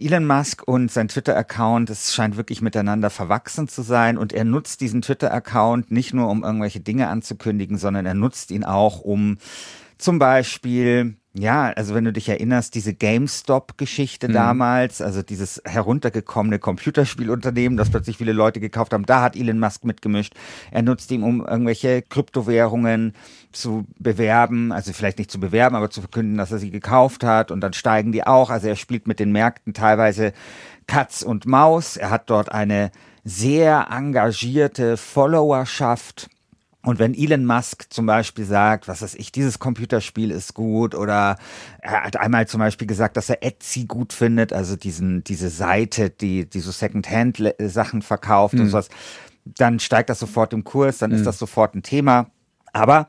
Elon 0.00 0.26
Musk 0.26 0.66
und 0.66 0.90
sein 0.90 1.08
Twitter-Account, 1.08 1.90
es 1.90 2.14
scheint 2.14 2.38
wirklich 2.38 2.62
miteinander 2.62 3.10
verwachsen 3.10 3.68
zu 3.68 3.82
sein 3.82 4.16
und 4.16 4.32
er 4.32 4.44
nutzt 4.44 4.80
diesen 4.80 5.02
Twitter-Account 5.02 5.90
nicht 5.90 6.14
nur, 6.14 6.28
um 6.28 6.42
irgendwelche 6.42 6.80
Dinge 6.80 7.08
anzukündigen, 7.08 7.76
sondern 7.76 8.06
er 8.06 8.14
nutzt 8.14 8.50
ihn 8.50 8.64
auch, 8.64 9.00
um 9.00 9.36
zum 9.98 10.18
Beispiel 10.18 11.16
ja, 11.32 11.70
also 11.70 11.94
wenn 11.94 12.04
du 12.04 12.12
dich 12.12 12.28
erinnerst, 12.28 12.74
diese 12.74 12.92
GameStop-Geschichte 12.92 14.28
mhm. 14.28 14.32
damals, 14.32 15.00
also 15.00 15.22
dieses 15.22 15.62
heruntergekommene 15.64 16.58
Computerspielunternehmen, 16.58 17.78
das 17.78 17.90
plötzlich 17.90 18.16
viele 18.16 18.32
Leute 18.32 18.58
gekauft 18.58 18.92
haben, 18.92 19.06
da 19.06 19.22
hat 19.22 19.36
Elon 19.36 19.60
Musk 19.60 19.84
mitgemischt. 19.84 20.34
Er 20.72 20.82
nutzt 20.82 21.10
ihn, 21.12 21.22
um 21.22 21.46
irgendwelche 21.46 22.02
Kryptowährungen 22.02 23.14
zu 23.52 23.86
bewerben, 24.00 24.72
also 24.72 24.92
vielleicht 24.92 25.18
nicht 25.18 25.30
zu 25.30 25.38
bewerben, 25.38 25.76
aber 25.76 25.90
zu 25.90 26.00
verkünden, 26.00 26.36
dass 26.36 26.50
er 26.50 26.58
sie 26.58 26.72
gekauft 26.72 27.22
hat 27.22 27.52
und 27.52 27.60
dann 27.60 27.74
steigen 27.74 28.10
die 28.10 28.26
auch. 28.26 28.50
Also 28.50 28.66
er 28.66 28.76
spielt 28.76 29.06
mit 29.06 29.20
den 29.20 29.30
Märkten 29.30 29.72
teilweise 29.72 30.32
Katz 30.88 31.22
und 31.22 31.46
Maus. 31.46 31.96
Er 31.96 32.10
hat 32.10 32.28
dort 32.28 32.50
eine 32.50 32.90
sehr 33.22 33.86
engagierte 33.92 34.96
Followerschaft 34.96 36.28
und 36.82 36.98
wenn 36.98 37.12
Elon 37.14 37.44
Musk 37.44 37.92
zum 37.92 38.06
Beispiel 38.06 38.46
sagt, 38.46 38.88
was 38.88 39.02
weiß 39.02 39.14
ich, 39.16 39.32
dieses 39.32 39.58
Computerspiel 39.58 40.30
ist 40.30 40.54
gut 40.54 40.94
oder 40.94 41.36
er 41.82 42.04
hat 42.04 42.16
einmal 42.16 42.48
zum 42.48 42.60
Beispiel 42.60 42.86
gesagt, 42.86 43.18
dass 43.18 43.28
er 43.28 43.42
Etsy 43.42 43.84
gut 43.84 44.14
findet, 44.14 44.54
also 44.54 44.76
diesen, 44.76 45.22
diese 45.22 45.50
Seite, 45.50 46.08
die, 46.08 46.48
die 46.48 46.60
so 46.60 46.70
Secondhand-Sachen 46.70 48.00
verkauft 48.00 48.54
mhm. 48.54 48.62
und 48.62 48.68
sowas, 48.68 48.88
dann 49.44 49.78
steigt 49.78 50.08
das 50.08 50.20
sofort 50.20 50.54
im 50.54 50.64
Kurs, 50.64 50.98
dann 50.98 51.10
mhm. 51.10 51.16
ist 51.16 51.26
das 51.26 51.38
sofort 51.38 51.74
ein 51.74 51.82
Thema. 51.82 52.30
Aber 52.72 53.08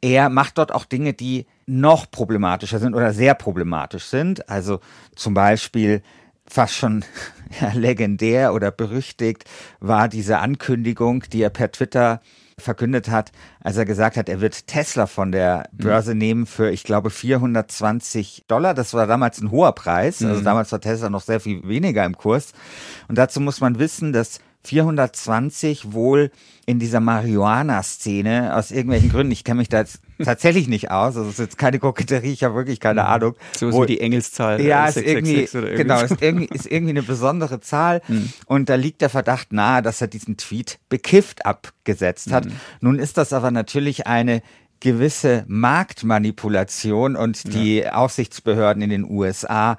er 0.00 0.28
macht 0.28 0.58
dort 0.58 0.72
auch 0.72 0.84
Dinge, 0.84 1.12
die 1.12 1.46
noch 1.66 2.10
problematischer 2.10 2.80
sind 2.80 2.94
oder 2.94 3.12
sehr 3.12 3.34
problematisch 3.34 4.06
sind. 4.06 4.48
Also 4.48 4.80
zum 5.14 5.34
Beispiel 5.34 6.02
fast 6.46 6.74
schon 6.74 7.04
legendär 7.74 8.54
oder 8.54 8.72
berüchtigt 8.72 9.44
war 9.78 10.08
diese 10.08 10.40
Ankündigung, 10.40 11.22
die 11.32 11.42
er 11.42 11.50
per 11.50 11.70
Twitter 11.70 12.20
verkündet 12.58 13.10
hat, 13.10 13.32
als 13.60 13.76
er 13.76 13.84
gesagt 13.84 14.16
hat, 14.16 14.28
er 14.28 14.40
wird 14.40 14.66
Tesla 14.66 15.06
von 15.06 15.32
der 15.32 15.68
mhm. 15.72 15.78
Börse 15.78 16.12
mhm. 16.12 16.18
nehmen 16.18 16.46
für, 16.46 16.70
ich 16.70 16.84
glaube, 16.84 17.10
420 17.10 18.44
Dollar. 18.48 18.74
Das 18.74 18.94
war 18.94 19.06
damals 19.06 19.40
ein 19.40 19.50
hoher 19.50 19.72
Preis. 19.72 20.22
Also 20.22 20.40
mhm. 20.40 20.44
damals 20.44 20.72
war 20.72 20.80
Tesla 20.80 21.10
noch 21.10 21.22
sehr 21.22 21.40
viel 21.40 21.66
weniger 21.66 22.04
im 22.04 22.16
Kurs. 22.16 22.52
Und 23.08 23.18
dazu 23.18 23.40
muss 23.40 23.60
man 23.60 23.78
wissen, 23.78 24.12
dass 24.12 24.40
420 24.64 25.92
wohl 25.92 26.30
in 26.66 26.78
dieser 26.78 27.00
Marihuana-Szene 27.00 28.54
aus 28.56 28.70
irgendwelchen 28.70 29.10
Gründen, 29.10 29.32
ich 29.32 29.44
kenne 29.44 29.58
mich 29.58 29.68
da 29.68 29.80
jetzt 29.80 30.00
tatsächlich 30.22 30.68
nicht 30.68 30.90
aus, 30.90 31.16
also 31.16 31.22
es 31.22 31.34
ist 31.34 31.38
jetzt 31.38 31.58
keine 31.58 31.78
Koketterie, 31.78 32.32
ich 32.32 32.44
habe 32.44 32.54
wirklich 32.54 32.80
keine 32.80 33.02
mhm. 33.02 33.08
Ahnung. 33.08 33.34
So 33.56 33.68
ist 33.68 33.80
wie 33.80 33.86
die 33.86 34.00
Engelszahl. 34.00 34.60
Ja, 34.60 34.90
666 34.90 35.44
ist 35.44 35.54
irgendwie, 35.54 35.66
irgendwie, 35.66 35.82
genau, 35.82 36.00
ist 36.02 36.22
irgendwie, 36.22 36.44
ist 36.46 36.66
irgendwie 36.66 36.90
eine 36.90 37.02
besondere 37.02 37.60
Zahl 37.60 38.02
mhm. 38.08 38.32
und 38.46 38.68
da 38.68 38.74
liegt 38.74 39.00
der 39.00 39.10
Verdacht 39.10 39.52
nahe, 39.52 39.82
dass 39.82 40.00
er 40.00 40.08
diesen 40.08 40.36
Tweet 40.36 40.78
bekifft 40.88 41.46
abgesetzt 41.46 42.32
hat. 42.32 42.46
Mhm. 42.46 42.52
Nun 42.80 42.98
ist 42.98 43.16
das 43.16 43.32
aber 43.32 43.50
natürlich 43.50 44.06
eine 44.06 44.42
gewisse 44.80 45.44
Marktmanipulation 45.46 47.16
und 47.16 47.54
die 47.54 47.78
ja. 47.78 47.94
Aufsichtsbehörden 47.94 48.82
in 48.82 48.90
den 48.90 49.04
USA 49.08 49.78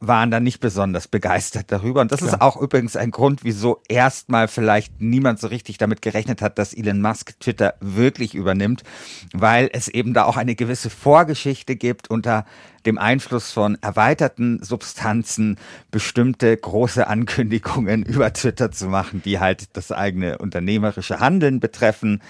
waren 0.00 0.30
da 0.30 0.38
nicht 0.38 0.60
besonders 0.60 1.08
begeistert 1.08 1.72
darüber. 1.72 2.00
Und 2.00 2.12
das 2.12 2.20
Klar. 2.20 2.34
ist 2.34 2.40
auch 2.40 2.56
übrigens 2.56 2.96
ein 2.96 3.10
Grund, 3.10 3.42
wieso 3.42 3.82
erstmal 3.88 4.46
vielleicht 4.46 5.00
niemand 5.00 5.40
so 5.40 5.48
richtig 5.48 5.78
damit 5.78 6.02
gerechnet 6.02 6.40
hat, 6.40 6.58
dass 6.58 6.72
Elon 6.72 7.00
Musk 7.00 7.38
Twitter 7.40 7.74
wirklich 7.80 8.34
übernimmt, 8.34 8.84
weil 9.32 9.68
es 9.72 9.88
eben 9.88 10.14
da 10.14 10.24
auch 10.24 10.36
eine 10.36 10.54
gewisse 10.54 10.90
Vorgeschichte 10.90 11.74
gibt 11.74 12.10
unter 12.10 12.44
dem 12.86 12.96
Einfluss 12.96 13.50
von 13.50 13.76
erweiterten 13.80 14.62
Substanzen 14.62 15.58
bestimmte 15.90 16.56
große 16.56 17.06
Ankündigungen 17.06 18.02
über 18.04 18.32
Twitter 18.32 18.70
zu 18.70 18.86
machen, 18.86 19.20
die 19.24 19.40
halt 19.40 19.76
das 19.76 19.90
eigene 19.90 20.38
unternehmerische 20.38 21.18
Handeln 21.18 21.58
betreffen. 21.58 22.22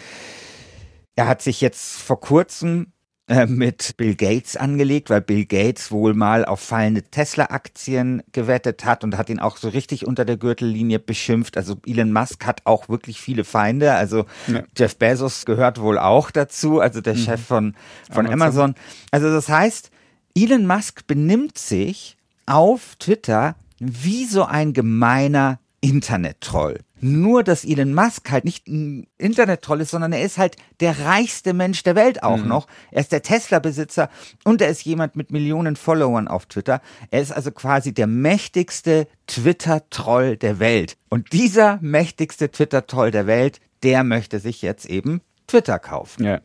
Er 1.16 1.28
hat 1.28 1.42
sich 1.42 1.60
jetzt 1.60 1.98
vor 2.00 2.20
kurzem 2.20 2.92
äh, 3.28 3.46
mit 3.46 3.96
Bill 3.98 4.14
Gates 4.14 4.56
angelegt, 4.56 5.10
weil 5.10 5.20
Bill 5.20 5.44
Gates 5.44 5.90
wohl 5.90 6.14
mal 6.14 6.44
auf 6.44 6.60
fallende 6.60 7.02
Tesla-Aktien 7.02 8.22
gewettet 8.32 8.84
hat 8.86 9.04
und 9.04 9.18
hat 9.18 9.28
ihn 9.28 9.38
auch 9.38 9.58
so 9.58 9.68
richtig 9.68 10.06
unter 10.06 10.24
der 10.24 10.38
Gürtellinie 10.38 10.98
beschimpft. 10.98 11.58
Also 11.58 11.76
Elon 11.86 12.10
Musk 12.10 12.46
hat 12.46 12.62
auch 12.64 12.88
wirklich 12.88 13.20
viele 13.20 13.44
Feinde. 13.44 13.92
Also 13.92 14.24
ja. 14.46 14.62
Jeff 14.76 14.96
Bezos 14.96 15.44
gehört 15.44 15.78
wohl 15.78 15.98
auch 15.98 16.30
dazu, 16.30 16.80
also 16.80 17.02
der 17.02 17.14
mhm. 17.14 17.18
Chef 17.18 17.44
von, 17.44 17.74
von 18.10 18.26
Amazon. 18.26 18.32
Amazon. 18.32 18.74
Also 19.10 19.30
das 19.30 19.48
heißt, 19.50 19.90
Elon 20.34 20.66
Musk 20.66 21.06
benimmt 21.06 21.58
sich 21.58 22.16
auf 22.46 22.96
Twitter 22.98 23.56
wie 23.78 24.24
so 24.24 24.44
ein 24.44 24.72
gemeiner 24.72 25.58
Internet-Troll. 25.80 26.80
Nur, 27.00 27.44
dass 27.44 27.64
Elon 27.64 27.94
Musk 27.94 28.30
halt 28.30 28.44
nicht 28.44 28.66
ein 28.66 29.06
Internet-Troll 29.18 29.82
ist, 29.82 29.90
sondern 29.90 30.12
er 30.12 30.22
ist 30.22 30.36
halt 30.36 30.56
der 30.80 30.98
reichste 30.98 31.54
Mensch 31.54 31.84
der 31.84 31.94
Welt 31.94 32.22
auch 32.24 32.38
mhm. 32.38 32.48
noch. 32.48 32.66
Er 32.90 33.00
ist 33.00 33.12
der 33.12 33.22
Tesla-Besitzer 33.22 34.10
und 34.44 34.60
er 34.60 34.68
ist 34.68 34.84
jemand 34.84 35.14
mit 35.14 35.30
Millionen 35.30 35.76
Followern 35.76 36.26
auf 36.26 36.46
Twitter. 36.46 36.80
Er 37.10 37.20
ist 37.20 37.30
also 37.30 37.52
quasi 37.52 37.94
der 37.94 38.08
mächtigste 38.08 39.06
Twitter-Troll 39.28 40.36
der 40.36 40.58
Welt. 40.58 40.96
Und 41.08 41.32
dieser 41.32 41.78
mächtigste 41.80 42.50
Twitter-Troll 42.50 43.12
der 43.12 43.26
Welt, 43.28 43.60
der 43.84 44.02
möchte 44.02 44.40
sich 44.40 44.62
jetzt 44.62 44.86
eben 44.86 45.20
Twitter 45.46 45.78
kaufen. 45.78 46.24
Ja. 46.24 46.40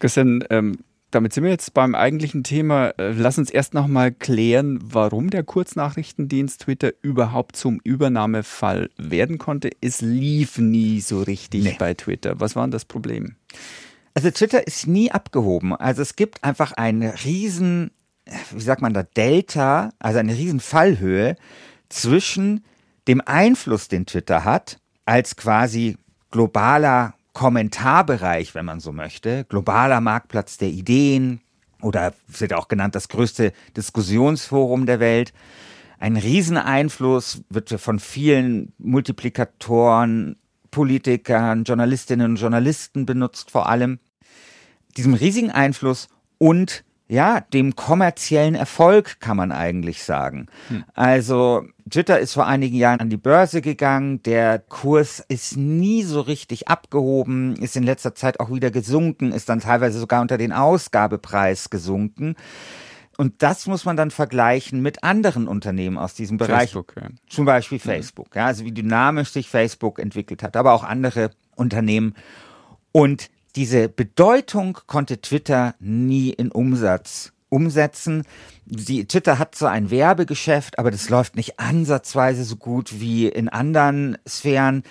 Christian, 0.00 0.44
ähm, 0.50 0.78
damit 1.10 1.32
sind 1.32 1.44
wir 1.44 1.50
jetzt 1.50 1.72
beim 1.74 1.94
eigentlichen 1.94 2.44
Thema. 2.44 2.90
Äh, 2.98 3.12
lass 3.12 3.38
uns 3.38 3.50
erst 3.50 3.74
nochmal 3.74 4.12
klären, 4.12 4.78
warum 4.82 5.30
der 5.30 5.42
Kurznachrichtendienst 5.42 6.62
Twitter 6.62 6.92
überhaupt 7.02 7.56
zum 7.56 7.80
Übernahmefall 7.82 8.90
werden 8.96 9.38
konnte. 9.38 9.70
Es 9.80 10.00
lief 10.00 10.58
nie 10.58 11.00
so 11.00 11.22
richtig 11.22 11.64
nee. 11.64 11.76
bei 11.78 11.94
Twitter. 11.94 12.40
Was 12.40 12.56
war 12.56 12.64
denn 12.64 12.72
das 12.72 12.84
Problem? 12.84 13.36
Also 14.14 14.30
Twitter 14.30 14.66
ist 14.66 14.86
nie 14.86 15.10
abgehoben. 15.10 15.74
Also 15.74 16.02
es 16.02 16.16
gibt 16.16 16.44
einfach 16.44 16.72
einen 16.72 17.08
riesen, 17.08 17.90
wie 18.52 18.60
sagt 18.60 18.82
man 18.82 18.92
da, 18.92 19.02
Delta, 19.02 19.92
also 19.98 20.18
eine 20.18 20.34
riesen 20.34 20.60
Fallhöhe 20.60 21.36
zwischen 21.88 22.64
dem 23.06 23.22
Einfluss, 23.24 23.88
den 23.88 24.04
Twitter 24.06 24.44
hat, 24.44 24.78
als 25.06 25.36
quasi 25.36 25.96
globaler 26.30 27.14
Kommentarbereich, 27.38 28.56
wenn 28.56 28.64
man 28.64 28.80
so 28.80 28.90
möchte, 28.90 29.44
globaler 29.44 30.00
Marktplatz 30.00 30.58
der 30.58 30.70
Ideen 30.70 31.40
oder 31.80 32.12
wird 32.26 32.52
auch 32.52 32.66
genannt 32.66 32.96
das 32.96 33.08
größte 33.08 33.52
Diskussionsforum 33.76 34.86
der 34.86 34.98
Welt. 34.98 35.32
Ein 36.00 36.16
Rieseneinfluss 36.16 37.44
wird 37.48 37.70
von 37.80 38.00
vielen 38.00 38.72
Multiplikatoren, 38.78 40.34
Politikern, 40.72 41.62
Journalistinnen 41.62 42.32
und 42.32 42.40
Journalisten 42.40 43.06
benutzt 43.06 43.52
vor 43.52 43.68
allem. 43.68 44.00
Diesem 44.96 45.14
riesigen 45.14 45.52
Einfluss 45.52 46.08
und 46.38 46.82
ja, 47.08 47.40
dem 47.40 47.74
kommerziellen 47.74 48.54
Erfolg 48.54 49.18
kann 49.18 49.38
man 49.38 49.50
eigentlich 49.50 50.04
sagen. 50.04 50.46
Hm. 50.68 50.84
Also 50.92 51.64
Twitter 51.88 52.20
ist 52.20 52.34
vor 52.34 52.46
einigen 52.46 52.76
Jahren 52.76 53.00
an 53.00 53.08
die 53.08 53.16
Börse 53.16 53.62
gegangen, 53.62 54.22
der 54.22 54.58
Kurs 54.58 55.24
ist 55.26 55.56
nie 55.56 56.02
so 56.02 56.20
richtig 56.20 56.68
abgehoben, 56.68 57.56
ist 57.56 57.76
in 57.76 57.82
letzter 57.82 58.14
Zeit 58.14 58.40
auch 58.40 58.52
wieder 58.52 58.70
gesunken, 58.70 59.32
ist 59.32 59.48
dann 59.48 59.60
teilweise 59.60 59.98
sogar 59.98 60.20
unter 60.20 60.36
den 60.36 60.52
Ausgabepreis 60.52 61.70
gesunken. 61.70 62.36
Und 63.16 63.42
das 63.42 63.66
muss 63.66 63.86
man 63.86 63.96
dann 63.96 64.10
vergleichen 64.10 64.82
mit 64.82 65.02
anderen 65.02 65.48
Unternehmen 65.48 65.96
aus 65.96 66.14
diesem 66.14 66.36
Bereich. 66.36 66.70
Facebook, 66.70 66.94
ja. 67.00 67.08
Zum 67.26 67.46
Beispiel 67.46 67.78
Facebook. 67.78 68.36
Ja, 68.36 68.46
also 68.46 68.64
wie 68.64 68.70
dynamisch 68.70 69.30
sich 69.30 69.48
Facebook 69.48 69.98
entwickelt 69.98 70.42
hat, 70.42 70.56
aber 70.56 70.72
auch 70.72 70.84
andere 70.84 71.30
Unternehmen. 71.56 72.14
Und 72.92 73.30
diese 73.58 73.88
Bedeutung 73.88 74.78
konnte 74.86 75.20
Twitter 75.20 75.74
nie 75.80 76.30
in 76.30 76.52
Umsatz 76.52 77.32
umsetzen. 77.48 78.22
Die, 78.66 79.08
Twitter 79.08 79.40
hat 79.40 79.56
so 79.56 79.66
ein 79.66 79.90
Werbegeschäft, 79.90 80.78
aber 80.78 80.92
das 80.92 81.08
läuft 81.08 81.34
nicht 81.34 81.58
ansatzweise 81.58 82.44
so 82.44 82.54
gut 82.54 83.00
wie 83.00 83.26
in 83.26 83.48
anderen 83.48 84.16
Sphären. 84.28 84.84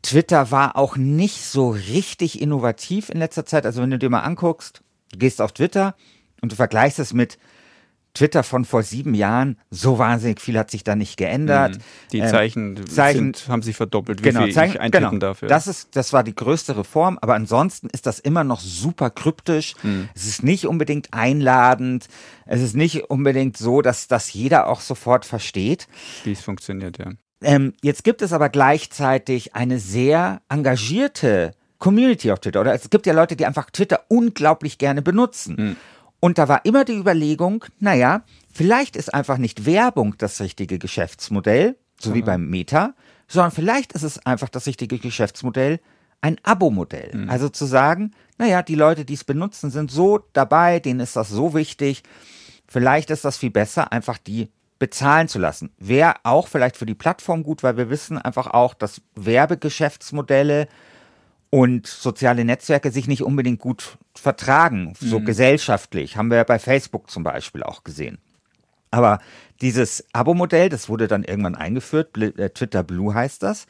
Twitter 0.00 0.50
war 0.50 0.76
auch 0.76 0.96
nicht 0.96 1.42
so 1.42 1.68
richtig 1.68 2.40
innovativ 2.40 3.10
in 3.10 3.18
letzter 3.18 3.44
Zeit. 3.44 3.66
Also 3.66 3.82
wenn 3.82 3.90
du 3.90 3.98
dir 3.98 4.08
mal 4.08 4.20
anguckst, 4.20 4.82
du 5.12 5.18
gehst 5.18 5.42
auf 5.42 5.52
Twitter 5.52 5.94
und 6.40 6.52
du 6.52 6.56
vergleichst 6.56 6.98
es 6.98 7.12
mit 7.12 7.36
Twitter 8.16 8.42
von 8.42 8.64
vor 8.64 8.82
sieben 8.82 9.14
Jahren, 9.14 9.58
so 9.70 9.98
wahnsinnig 9.98 10.40
viel 10.40 10.58
hat 10.58 10.70
sich 10.70 10.84
da 10.84 10.96
nicht 10.96 11.16
geändert. 11.16 11.76
Mhm. 11.76 11.82
Die 12.12 12.20
Zeichen, 12.20 12.76
ähm, 12.76 12.86
Zeichen 12.88 13.34
sind, 13.34 13.48
haben 13.48 13.62
sich 13.62 13.76
verdoppelt, 13.76 14.20
wie 14.20 14.28
genau, 14.30 14.44
viel 14.44 14.54
Zeichen, 14.54 14.74
ich 14.74 14.80
eintippen 14.80 15.10
genau. 15.10 15.20
dafür. 15.20 15.48
Das, 15.48 15.66
ist, 15.66 15.94
das 15.94 16.12
war 16.12 16.24
die 16.24 16.34
größte 16.34 16.76
Reform, 16.76 17.18
aber 17.20 17.34
ansonsten 17.34 17.88
ist 17.90 18.06
das 18.06 18.18
immer 18.18 18.42
noch 18.42 18.60
super 18.60 19.10
kryptisch. 19.10 19.74
Mhm. 19.82 20.08
Es 20.14 20.26
ist 20.26 20.42
nicht 20.42 20.66
unbedingt 20.66 21.12
einladend. 21.12 22.08
Es 22.46 22.62
ist 22.62 22.74
nicht 22.74 23.10
unbedingt 23.10 23.56
so, 23.56 23.82
dass 23.82 24.08
das 24.08 24.32
jeder 24.32 24.68
auch 24.68 24.80
sofort 24.80 25.24
versteht. 25.24 25.86
Wie 26.24 26.32
es 26.32 26.40
funktioniert, 26.40 26.98
ja. 26.98 27.12
Ähm, 27.42 27.74
jetzt 27.82 28.02
gibt 28.02 28.22
es 28.22 28.32
aber 28.32 28.48
gleichzeitig 28.48 29.54
eine 29.54 29.78
sehr 29.78 30.40
engagierte 30.48 31.52
Community 31.78 32.32
auf 32.32 32.40
Twitter. 32.40 32.60
Oder 32.60 32.74
es 32.74 32.88
gibt 32.88 33.06
ja 33.06 33.12
Leute, 33.12 33.36
die 33.36 33.44
einfach 33.44 33.70
Twitter 33.70 34.00
unglaublich 34.08 34.78
gerne 34.78 35.02
benutzen. 35.02 35.56
Mhm. 35.58 35.76
Und 36.26 36.38
da 36.38 36.48
war 36.48 36.64
immer 36.64 36.84
die 36.84 36.96
Überlegung, 36.96 37.64
naja, 37.78 38.24
vielleicht 38.52 38.96
ist 38.96 39.14
einfach 39.14 39.38
nicht 39.38 39.64
Werbung 39.64 40.16
das 40.18 40.40
richtige 40.40 40.80
Geschäftsmodell, 40.80 41.76
so 42.00 42.14
wie 42.14 42.22
beim 42.22 42.50
Meta, 42.50 42.94
sondern 43.28 43.52
vielleicht 43.52 43.92
ist 43.92 44.02
es 44.02 44.26
einfach 44.26 44.48
das 44.48 44.66
richtige 44.66 44.98
Geschäftsmodell, 44.98 45.78
ein 46.22 46.36
Abo-Modell. 46.42 47.14
Mhm. 47.14 47.30
Also 47.30 47.48
zu 47.48 47.64
sagen, 47.64 48.10
naja, 48.38 48.64
die 48.64 48.74
Leute, 48.74 49.04
die 49.04 49.14
es 49.14 49.22
benutzen, 49.22 49.70
sind 49.70 49.88
so 49.88 50.18
dabei, 50.32 50.80
denen 50.80 50.98
ist 50.98 51.14
das 51.14 51.28
so 51.28 51.54
wichtig. 51.54 52.02
Vielleicht 52.66 53.10
ist 53.10 53.24
das 53.24 53.36
viel 53.36 53.52
besser, 53.52 53.92
einfach 53.92 54.18
die 54.18 54.50
bezahlen 54.80 55.28
zu 55.28 55.38
lassen. 55.38 55.70
Wäre 55.78 56.16
auch 56.24 56.48
vielleicht 56.48 56.76
für 56.76 56.86
die 56.86 56.96
Plattform 56.96 57.44
gut, 57.44 57.62
weil 57.62 57.76
wir 57.76 57.88
wissen 57.88 58.18
einfach 58.18 58.48
auch, 58.48 58.74
dass 58.74 59.00
Werbegeschäftsmodelle 59.14 60.66
und 61.50 61.86
soziale 61.86 62.44
Netzwerke 62.44 62.90
sich 62.90 63.06
nicht 63.06 63.22
unbedingt 63.22 63.60
gut 63.60 63.98
vertragen, 64.14 64.94
so 64.98 65.20
mhm. 65.20 65.24
gesellschaftlich. 65.24 66.16
Haben 66.16 66.30
wir 66.30 66.38
ja 66.38 66.44
bei 66.44 66.58
Facebook 66.58 67.10
zum 67.10 67.22
Beispiel 67.22 67.62
auch 67.62 67.84
gesehen. 67.84 68.18
Aber 68.90 69.18
dieses 69.60 70.04
Abo-Modell, 70.12 70.68
das 70.68 70.88
wurde 70.88 71.08
dann 71.08 71.24
irgendwann 71.24 71.54
eingeführt, 71.54 72.16
äh, 72.18 72.50
Twitter 72.50 72.82
Blue 72.82 73.14
heißt 73.14 73.42
das, 73.42 73.66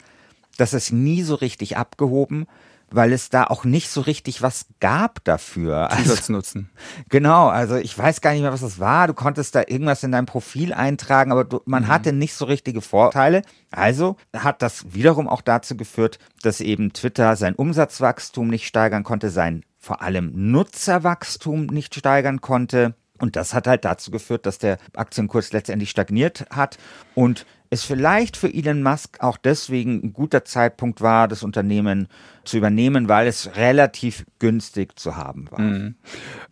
das 0.57 0.73
ist 0.73 0.91
nie 0.91 1.21
so 1.21 1.35
richtig 1.35 1.77
abgehoben 1.77 2.47
weil 2.89 3.11
es 3.13 3.29
da 3.29 3.45
auch 3.45 3.63
nicht 3.63 3.89
so 3.89 4.01
richtig 4.01 4.41
was 4.41 4.65
gab 4.79 5.23
dafür. 5.23 5.89
Zusatznutzen. 5.97 6.69
Also, 6.73 7.05
genau, 7.09 7.47
also 7.47 7.75
ich 7.75 7.97
weiß 7.97 8.21
gar 8.21 8.31
nicht 8.31 8.41
mehr, 8.41 8.53
was 8.53 8.61
das 8.61 8.79
war. 8.79 9.07
Du 9.07 9.13
konntest 9.13 9.55
da 9.55 9.63
irgendwas 9.67 10.03
in 10.03 10.11
dein 10.11 10.25
Profil 10.25 10.73
eintragen, 10.73 11.31
aber 11.31 11.43
du, 11.43 11.61
man 11.65 11.83
mhm. 11.83 11.87
hatte 11.87 12.13
nicht 12.13 12.33
so 12.33 12.45
richtige 12.45 12.81
Vorteile. 12.81 13.41
Also 13.71 14.15
hat 14.35 14.61
das 14.61 14.93
wiederum 14.93 15.27
auch 15.27 15.41
dazu 15.41 15.75
geführt, 15.75 16.19
dass 16.41 16.61
eben 16.61 16.93
Twitter 16.93 17.35
sein 17.35 17.55
Umsatzwachstum 17.55 18.47
nicht 18.47 18.67
steigern 18.67 19.03
konnte, 19.03 19.29
sein 19.29 19.63
vor 19.79 20.01
allem 20.01 20.31
Nutzerwachstum 20.33 21.67
nicht 21.67 21.95
steigern 21.95 22.41
konnte. 22.41 22.95
Und 23.19 23.35
das 23.35 23.53
hat 23.53 23.67
halt 23.67 23.85
dazu 23.85 24.11
geführt, 24.11 24.45
dass 24.45 24.57
der 24.57 24.77
Aktienkurs 24.95 25.51
letztendlich 25.53 25.89
stagniert 25.89 26.45
hat 26.49 26.77
und 27.15 27.45
es 27.69 27.83
vielleicht 27.83 28.37
für 28.37 28.53
Elon 28.53 28.81
Musk 28.81 29.17
auch 29.19 29.37
deswegen 29.37 30.01
ein 30.03 30.13
guter 30.13 30.45
Zeitpunkt 30.45 31.01
war, 31.01 31.27
das 31.27 31.43
Unternehmen 31.43 32.07
zu 32.45 32.57
übernehmen, 32.57 33.09
weil 33.09 33.27
es 33.27 33.57
relativ 33.57 34.25
günstig 34.39 34.97
zu 34.97 35.17
haben 35.17 35.51
war. 35.51 35.59
Mhm. 35.59 35.95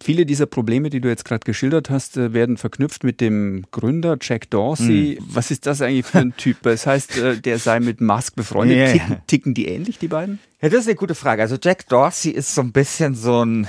Viele 0.03 0.25
dieser 0.25 0.45
Probleme, 0.45 0.89
die 0.89 0.99
du 0.99 1.07
jetzt 1.07 1.23
gerade 1.23 1.45
geschildert 1.45 1.89
hast, 1.89 2.17
äh, 2.17 2.33
werden 2.33 2.57
verknüpft 2.57 3.03
mit 3.03 3.21
dem 3.21 3.65
Gründer 3.71 4.17
Jack 4.19 4.49
Dorsey. 4.49 5.17
Mhm. 5.19 5.25
Was 5.29 5.51
ist 5.51 5.65
das 5.65 5.81
eigentlich 5.81 6.05
für 6.05 6.19
ein 6.19 6.35
Typ? 6.35 6.57
Das 6.63 6.85
heißt, 6.85 7.17
äh, 7.17 7.37
der 7.37 7.59
sei 7.59 7.79
mit 7.79 8.01
Musk 8.01 8.35
befreundet. 8.35 8.77
Ja, 8.77 8.91
ticken, 8.91 9.17
ticken 9.27 9.53
die 9.53 9.67
ähnlich, 9.67 9.99
die 9.99 10.09
beiden? 10.09 10.39
Ja, 10.61 10.69
das 10.69 10.81
ist 10.81 10.87
eine 10.87 10.95
gute 10.95 11.15
Frage. 11.15 11.41
Also 11.41 11.57
Jack 11.61 11.87
Dorsey 11.87 12.31
ist 12.31 12.53
so 12.53 12.61
ein 12.61 12.73
bisschen 12.73 13.15
so 13.15 13.45
ein 13.45 13.67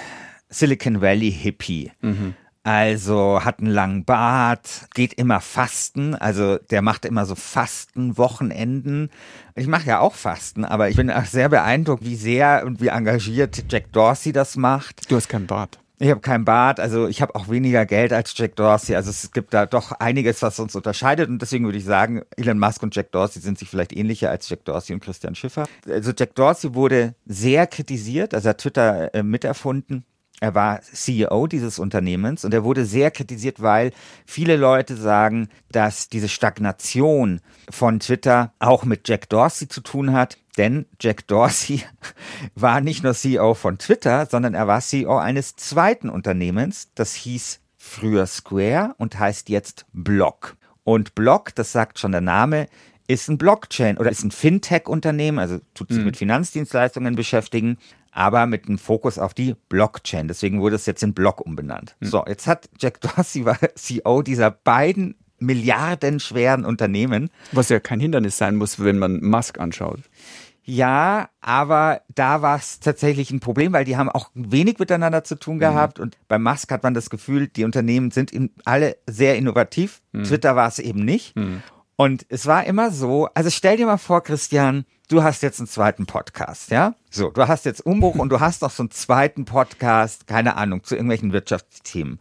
Silicon 0.48 1.00
Valley 1.00 1.30
Hippie. 1.30 1.92
Mhm. 2.00 2.34
Also 2.66 3.44
hat 3.44 3.60
einen 3.60 3.70
langen 3.70 4.04
Bart, 4.04 4.88
geht 4.92 5.12
immer 5.12 5.40
Fasten, 5.40 6.16
also 6.16 6.58
der 6.58 6.82
macht 6.82 7.04
immer 7.04 7.24
so 7.24 7.36
Fasten-Wochenenden. 7.36 9.10
Ich 9.54 9.68
mache 9.68 9.86
ja 9.86 10.00
auch 10.00 10.16
Fasten, 10.16 10.64
aber 10.64 10.88
ich 10.88 10.96
bin 10.96 11.08
auch 11.08 11.26
sehr 11.26 11.48
beeindruckt, 11.48 12.04
wie 12.04 12.16
sehr 12.16 12.64
und 12.66 12.80
wie 12.80 12.88
engagiert 12.88 13.66
Jack 13.70 13.92
Dorsey 13.92 14.32
das 14.32 14.56
macht. 14.56 15.08
Du 15.08 15.14
hast 15.14 15.28
keinen 15.28 15.46
Bart. 15.46 15.78
Ich 16.00 16.10
habe 16.10 16.20
keinen 16.20 16.44
Bart, 16.44 16.80
also 16.80 17.06
ich 17.06 17.22
habe 17.22 17.36
auch 17.36 17.48
weniger 17.48 17.86
Geld 17.86 18.12
als 18.12 18.36
Jack 18.36 18.56
Dorsey. 18.56 18.96
Also 18.96 19.10
es 19.10 19.30
gibt 19.30 19.54
da 19.54 19.66
doch 19.66 19.92
einiges, 19.92 20.42
was 20.42 20.58
uns 20.58 20.74
unterscheidet. 20.74 21.28
Und 21.28 21.40
deswegen 21.40 21.66
würde 21.66 21.78
ich 21.78 21.84
sagen, 21.84 22.22
Elon 22.36 22.58
Musk 22.58 22.82
und 22.82 22.96
Jack 22.96 23.12
Dorsey 23.12 23.40
sind 23.40 23.60
sich 23.60 23.70
vielleicht 23.70 23.96
ähnlicher 23.96 24.30
als 24.30 24.48
Jack 24.48 24.64
Dorsey 24.64 24.92
und 24.92 25.04
Christian 25.04 25.36
Schiffer. 25.36 25.66
Also 25.88 26.10
Jack 26.18 26.34
Dorsey 26.34 26.74
wurde 26.74 27.14
sehr 27.26 27.68
kritisiert, 27.68 28.34
also 28.34 28.48
er 28.48 28.50
hat 28.50 28.58
Twitter 28.58 29.14
äh, 29.14 29.22
miterfunden 29.22 30.04
er 30.40 30.54
war 30.54 30.82
CEO 30.82 31.46
dieses 31.46 31.78
Unternehmens 31.78 32.44
und 32.44 32.52
er 32.52 32.62
wurde 32.62 32.84
sehr 32.84 33.10
kritisiert, 33.10 33.62
weil 33.62 33.92
viele 34.26 34.56
Leute 34.56 34.94
sagen, 34.96 35.48
dass 35.70 36.10
diese 36.10 36.28
Stagnation 36.28 37.40
von 37.70 38.00
Twitter 38.00 38.52
auch 38.58 38.84
mit 38.84 39.08
Jack 39.08 39.30
Dorsey 39.30 39.68
zu 39.68 39.80
tun 39.80 40.12
hat. 40.12 40.36
Denn 40.58 40.86
Jack 41.00 41.26
Dorsey 41.26 41.82
war 42.54 42.80
nicht 42.80 43.02
nur 43.02 43.14
CEO 43.14 43.54
von 43.54 43.78
Twitter, 43.78 44.26
sondern 44.26 44.54
er 44.54 44.66
war 44.66 44.80
CEO 44.80 45.16
eines 45.16 45.56
zweiten 45.56 46.10
Unternehmens, 46.10 46.88
das 46.94 47.14
hieß 47.14 47.60
früher 47.76 48.26
Square 48.26 48.94
und 48.98 49.18
heißt 49.18 49.48
jetzt 49.48 49.86
Block. 49.92 50.56
Und 50.84 51.14
Block, 51.14 51.54
das 51.54 51.72
sagt 51.72 51.98
schon 51.98 52.12
der 52.12 52.20
Name, 52.20 52.68
ist 53.08 53.28
ein 53.28 53.38
Blockchain 53.38 53.98
oder 53.98 54.10
ist 54.10 54.24
ein 54.24 54.30
Fintech-Unternehmen, 54.30 55.38
also 55.38 55.60
tut 55.74 55.88
sich 55.88 55.98
mhm. 55.98 56.06
mit 56.06 56.16
Finanzdienstleistungen 56.16 57.14
beschäftigen 57.14 57.78
aber 58.16 58.46
mit 58.46 58.66
einem 58.66 58.78
Fokus 58.78 59.18
auf 59.18 59.34
die 59.34 59.54
Blockchain. 59.68 60.26
Deswegen 60.26 60.62
wurde 60.62 60.76
es 60.76 60.86
jetzt 60.86 61.02
in 61.02 61.12
Block 61.12 61.42
umbenannt. 61.42 61.96
Mhm. 62.00 62.06
So, 62.06 62.24
jetzt 62.26 62.46
hat 62.46 62.70
Jack 62.78 63.00
Dorsey 63.02 63.44
war 63.44 63.58
CEO 63.74 64.22
dieser 64.22 64.50
beiden 64.50 65.16
milliardenschweren 65.38 66.64
Unternehmen. 66.64 67.28
Was 67.52 67.68
ja 67.68 67.78
kein 67.78 68.00
Hindernis 68.00 68.38
sein 68.38 68.56
muss, 68.56 68.82
wenn 68.82 68.98
man 68.98 69.22
Musk 69.22 69.60
anschaut. 69.60 70.00
Ja, 70.64 71.28
aber 71.42 72.00
da 72.14 72.40
war 72.40 72.56
es 72.56 72.80
tatsächlich 72.80 73.30
ein 73.30 73.40
Problem, 73.40 73.74
weil 73.74 73.84
die 73.84 73.98
haben 73.98 74.08
auch 74.08 74.30
wenig 74.34 74.78
miteinander 74.78 75.22
zu 75.22 75.38
tun 75.38 75.58
gehabt. 75.58 75.98
Mhm. 75.98 76.04
Und 76.04 76.18
bei 76.26 76.38
Musk 76.38 76.72
hat 76.72 76.82
man 76.84 76.94
das 76.94 77.10
Gefühl, 77.10 77.48
die 77.48 77.64
Unternehmen 77.64 78.10
sind 78.12 78.32
alle 78.64 78.96
sehr 79.06 79.36
innovativ. 79.36 80.00
Mhm. 80.12 80.24
Twitter 80.24 80.56
war 80.56 80.68
es 80.68 80.78
eben 80.78 81.04
nicht. 81.04 81.36
Mhm. 81.36 81.62
Und 81.96 82.24
es 82.30 82.46
war 82.46 82.64
immer 82.64 82.90
so, 82.90 83.28
also 83.34 83.50
stell 83.50 83.76
dir 83.76 83.86
mal 83.86 83.98
vor, 83.98 84.22
Christian, 84.22 84.86
du 85.08 85.22
hast 85.22 85.42
jetzt 85.42 85.60
einen 85.60 85.68
zweiten 85.68 86.06
Podcast, 86.06 86.70
ja? 86.70 86.94
So, 87.10 87.30
du 87.30 87.46
hast 87.48 87.64
jetzt 87.64 87.84
Umbruch 87.84 88.16
und 88.16 88.30
du 88.30 88.40
hast 88.40 88.62
noch 88.62 88.70
so 88.70 88.82
einen 88.82 88.90
zweiten 88.90 89.44
Podcast, 89.44 90.26
keine 90.26 90.56
Ahnung, 90.56 90.82
zu 90.84 90.94
irgendwelchen 90.94 91.32
Wirtschaftsthemen. 91.32 92.18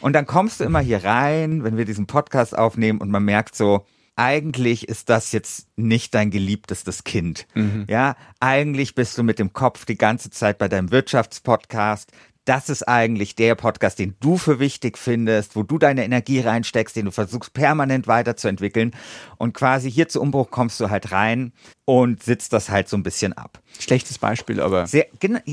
Und 0.00 0.12
dann 0.14 0.26
kommst 0.26 0.60
du 0.60 0.64
immer 0.64 0.80
hier 0.80 1.04
rein, 1.04 1.64
wenn 1.64 1.76
wir 1.76 1.84
diesen 1.84 2.06
Podcast 2.06 2.56
aufnehmen 2.56 3.00
und 3.00 3.10
man 3.10 3.24
merkt 3.24 3.54
so, 3.54 3.84
eigentlich 4.18 4.88
ist 4.88 5.10
das 5.10 5.30
jetzt 5.30 5.68
nicht 5.76 6.12
dein 6.12 6.32
geliebtestes 6.32 7.04
Kind. 7.04 7.46
Mhm. 7.54 7.84
Ja, 7.88 8.16
eigentlich 8.40 8.96
bist 8.96 9.16
du 9.16 9.22
mit 9.22 9.38
dem 9.38 9.52
Kopf 9.52 9.84
die 9.84 9.96
ganze 9.96 10.30
Zeit 10.30 10.58
bei 10.58 10.66
deinem 10.66 10.90
Wirtschaftspodcast 10.90 12.10
das 12.48 12.70
ist 12.70 12.88
eigentlich 12.88 13.34
der 13.34 13.54
Podcast, 13.54 13.98
den 13.98 14.14
du 14.20 14.38
für 14.38 14.58
wichtig 14.58 14.96
findest, 14.96 15.54
wo 15.54 15.62
du 15.62 15.76
deine 15.76 16.04
Energie 16.04 16.40
reinsteckst, 16.40 16.96
den 16.96 17.04
du 17.04 17.10
versuchst 17.10 17.52
permanent 17.52 18.06
weiterzuentwickeln. 18.06 18.92
Und 19.36 19.52
quasi 19.52 19.90
hier 19.90 20.08
zu 20.08 20.22
Umbruch 20.22 20.50
kommst 20.50 20.80
du 20.80 20.88
halt 20.88 21.12
rein 21.12 21.52
und 21.84 22.22
sitzt 22.22 22.54
das 22.54 22.70
halt 22.70 22.88
so 22.88 22.96
ein 22.96 23.02
bisschen 23.02 23.34
ab. 23.34 23.60
Schlechtes 23.78 24.18
Beispiel, 24.18 24.60
aber. 24.60 24.86
Sehr, 24.86 25.06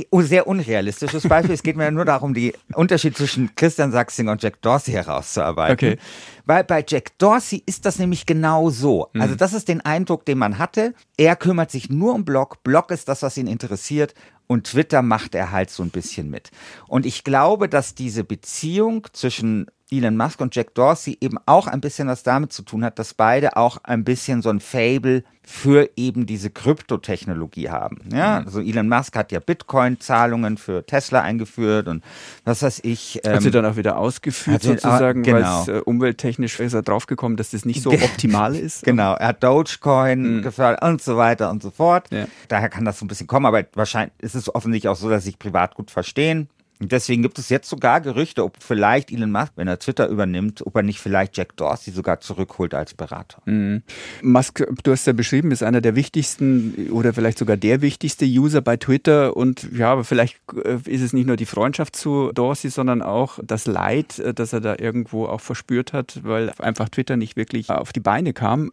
oh, 0.10 0.22
sehr 0.22 0.48
unrealistisches 0.48 1.28
Beispiel. 1.28 1.54
es 1.54 1.64
geht 1.64 1.78
mir 1.78 1.92
nur 1.92 2.06
darum, 2.06 2.34
die 2.34 2.54
Unterschied 2.74 3.16
zwischen 3.16 3.56
Christian 3.56 3.92
Sachsinger 3.92 4.32
und 4.32 4.42
Jack 4.42 4.62
Dorsey 4.62 4.92
herauszuarbeiten. 4.94 5.74
Okay. 5.74 5.98
Weil 6.46 6.64
bei 6.64 6.84
Jack 6.88 7.18
Dorsey 7.18 7.64
ist 7.66 7.86
das 7.86 8.00
nämlich 8.00 8.26
genau 8.26 8.70
so. 8.70 9.10
Mhm. 9.14 9.22
Also 9.22 9.36
das 9.36 9.54
ist 9.54 9.68
den 9.68 9.82
Eindruck, 9.82 10.26
den 10.26 10.38
man 10.38 10.58
hatte. 10.58 10.94
Er 11.18 11.36
kümmert 11.36 11.72
sich 11.72 11.90
nur 11.90 12.14
um 12.14 12.26
Blog. 12.26 12.64
Blog 12.64 12.92
ist 12.92 13.08
das, 13.08 13.22
was 13.22 13.38
ihn 13.38 13.48
interessiert 13.48 14.14
und 14.48 14.68
Twitter 14.68 15.02
macht 15.02 15.36
er 15.36 15.52
halt 15.52 15.70
so 15.70 15.84
ein 15.84 15.90
bisschen 15.90 16.30
mit. 16.30 16.52
Und 16.88 17.06
ich 17.06 17.24
glaube, 17.24 17.70
dass 17.70 17.96
diese 17.96 18.24
Beziehung 18.24 19.08
zwischen 19.14 19.68
Elon 19.98 20.18
Musk 20.18 20.42
und 20.42 20.56
Jack 20.56 20.74
Dorsey 20.74 21.18
eben 21.22 21.38
auch 21.46 21.68
ein 21.68 21.82
bisschen 21.82 22.08
was 22.08 22.24
damit 22.24 22.54
zu 22.54 22.64
tun 22.64 22.84
hat, 22.84 23.00
dass 23.00 23.14
beide 23.14 23.58
auch 23.58 23.78
ein 23.84 24.04
bisschen 24.04 24.42
so 24.42 24.50
ein 24.50 24.60
Fable 24.60 25.24
für 25.48 25.90
eben 25.96 26.26
diese 26.26 26.50
Kryptotechnologie 26.50 27.70
haben. 27.70 28.00
Ja, 28.12 28.40
mhm. 28.40 28.46
also 28.48 28.62
Elon 28.62 28.90
Musk 28.90 29.16
hat 29.16 29.32
ja 29.32 29.40
Bitcoin-Zahlungen 29.40 30.58
für 30.58 30.86
Tesla 30.86 31.22
eingeführt 31.22 31.88
und 31.88 32.04
was 32.46 32.64
weiß 32.64 32.80
ich. 32.84 33.22
Ähm, 33.24 33.34
hat 33.34 33.42
sie 33.44 33.52
dann 33.52 33.66
auch 33.66 33.76
wieder 33.76 33.98
ausgeführt 33.98 34.64
sozusagen, 34.64 35.22
genau. 35.22 35.38
weil 35.38 35.62
es 35.62 35.68
äh, 35.68 35.82
umwelttechnisch 35.86 36.60
ist 36.60 36.74
er 36.74 36.82
draufgekommen, 36.82 37.38
dass 37.38 37.52
das 37.52 37.64
nicht 37.64 37.84
so 37.84 37.92
optimal 37.92 38.56
ist. 38.56 38.84
genau, 38.84 39.14
er 39.14 39.28
hat 39.28 39.44
Dogecoin 39.44 40.38
mhm. 40.38 40.42
gefördert 40.42 40.82
und 40.82 41.02
so 41.02 41.16
weiter 41.16 41.52
und 41.52 41.62
so 41.62 41.70
fort. 41.70 42.08
Ja. 42.12 42.26
Daher 42.48 42.70
kann 42.70 42.84
das 42.84 42.98
so 42.98 43.06
ein 43.06 43.08
bisschen 43.08 43.28
kommen, 43.28 43.46
aber 43.46 43.64
wahrscheinlich 43.76 44.14
ist 44.20 44.34
es 44.34 44.54
offensichtlich 44.54 44.90
auch 44.90 44.96
so, 44.96 45.10
dass 45.10 45.26
sich 45.26 45.38
privat 45.38 45.76
gut 45.76 45.92
verstehen. 45.92 46.50
Deswegen 46.80 47.22
gibt 47.22 47.40
es 47.40 47.50
jetzt 47.50 47.70
sogar 47.70 48.02
Gerüchte, 48.02 48.44
ob 48.44 48.58
vielleicht 48.62 49.12
Elon 49.12 49.32
Musk, 49.32 49.54
wenn 49.56 49.68
er 49.68 49.80
Twitter 49.80 50.10
übernimmt, 50.10 50.66
ob 50.66 50.76
er 50.76 50.84
nicht 50.84 51.00
vielleicht 51.00 51.38
Jack 51.38 51.56
Dorsey 51.56 51.94
sogar 51.94 52.20
zurückholt 52.20 52.74
als 52.74 52.94
Berater. 52.94 53.42
Mhm. 53.46 53.84
Musk, 54.22 54.62
du 54.84 54.92
hast 54.92 55.08
ja 55.08 55.14
beschrieben, 55.14 55.52
ist 55.52 55.64
einer 55.64 55.80
der 55.80 55.96
wichtigsten 55.96 56.90
oder 56.92 57.14
vielleicht 57.14 57.38
sogar 57.38 57.56
der 57.56 57.82
wichtigste 57.82 58.26
User 58.26 58.62
bei 58.62 58.76
Twitter. 58.76 59.38
Und 59.38 59.70
ja, 59.74 59.92
aber 59.92 60.04
vielleicht 60.04 60.38
äh, 60.66 60.78
ist 60.86 61.02
es 61.02 61.14
nicht 61.14 61.28
nur 61.28 61.38
die 61.38 61.46
Freundschaft 61.46 61.96
zu 61.96 62.32
Dorsey, 62.34 62.70
sondern 62.70 63.02
auch 63.02 63.40
das 63.42 63.68
Leid, 63.68 64.20
äh, 64.20 64.34
das 64.34 64.52
er 64.52 64.60
da 64.60 64.76
irgendwo 64.78 65.28
auch 65.28 65.42
verspürt 65.42 65.94
hat, 65.94 66.20
weil 66.24 66.52
einfach 66.60 66.90
Twitter 66.90 67.16
nicht 67.16 67.38
wirklich 67.38 67.70
auf 67.70 67.94
die 67.94 68.02
Beine 68.02 68.34
kam. 68.34 68.72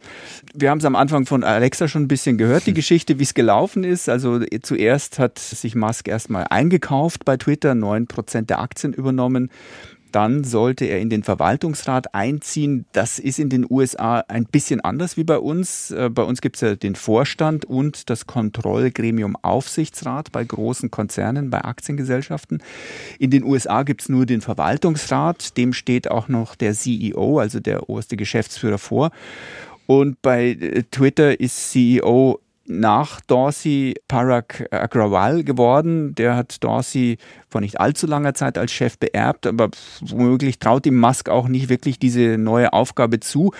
Wir 0.53 0.71
haben 0.71 0.79
es 0.79 0.85
am 0.85 0.97
Anfang 0.97 1.25
von 1.25 1.45
Alexa 1.45 1.87
schon 1.87 2.03
ein 2.03 2.07
bisschen 2.09 2.37
gehört, 2.37 2.65
die 2.65 2.73
Geschichte, 2.73 3.17
wie 3.19 3.23
es 3.23 3.33
gelaufen 3.33 3.85
ist. 3.85 4.09
Also 4.09 4.41
zuerst 4.61 5.19
hat 5.19 5.39
sich 5.39 5.75
Musk 5.75 6.09
erstmal 6.09 6.47
eingekauft 6.49 7.23
bei 7.23 7.37
Twitter, 7.37 7.75
9 7.93 8.07
Prozent 8.07 8.49
der 8.49 8.59
Aktien 8.59 8.93
übernommen. 8.93 9.49
Dann 10.13 10.43
sollte 10.43 10.85
er 10.85 10.99
in 10.99 11.09
den 11.09 11.23
Verwaltungsrat 11.23 12.13
einziehen. 12.13 12.85
Das 12.91 13.17
ist 13.17 13.39
in 13.39 13.49
den 13.49 13.65
USA 13.67 14.19
ein 14.27 14.45
bisschen 14.45 14.79
anders 14.79 15.17
wie 15.17 15.23
bei 15.23 15.39
uns. 15.39 15.89
Äh, 15.89 16.11
bei 16.11 16.21
uns 16.21 16.39
gibt 16.39 16.57
es 16.57 16.61
ja 16.61 16.75
den 16.75 16.93
Vorstand 16.93 17.65
und 17.65 18.11
das 18.11 18.27
Kontrollgremium 18.27 19.35
Aufsichtsrat 19.41 20.31
bei 20.31 20.43
großen 20.43 20.91
Konzernen, 20.91 21.49
bei 21.49 21.63
Aktiengesellschaften. 21.63 22.61
In 23.17 23.31
den 23.31 23.43
USA 23.43 23.81
gibt 23.81 24.01
es 24.01 24.09
nur 24.09 24.27
den 24.27 24.41
Verwaltungsrat. 24.41 25.57
Dem 25.57 25.73
steht 25.73 26.11
auch 26.11 26.27
noch 26.27 26.53
der 26.53 26.73
CEO, 26.73 27.39
also 27.39 27.59
der 27.59 27.89
oberste 27.89 28.15
Geschäftsführer 28.15 28.77
vor. 28.77 29.09
Und 29.87 30.21
bei 30.21 30.49
äh, 30.49 30.83
Twitter 30.91 31.39
ist 31.39 31.71
CEO 31.71 32.39
nach 32.65 33.19
Dorsey 33.21 33.95
Parag 34.07 34.67
Agrawal 34.71 35.43
geworden. 35.43 36.15
Der 36.15 36.35
hat 36.35 36.63
Dorsey 36.63 37.17
vor 37.49 37.61
nicht 37.61 37.79
allzu 37.79 38.07
langer 38.07 38.33
Zeit 38.33 38.57
als 38.57 38.71
Chef 38.71 38.97
beerbt, 38.97 39.45
aber 39.45 39.69
womöglich 40.01 40.59
traut 40.59 40.85
ihm 40.85 40.99
Musk 40.99 41.29
auch 41.29 41.47
nicht 41.47 41.69
wirklich 41.69 41.99
diese 41.99 42.37
neue 42.37 42.73
Aufgabe 42.73 43.19
zu. 43.19 43.51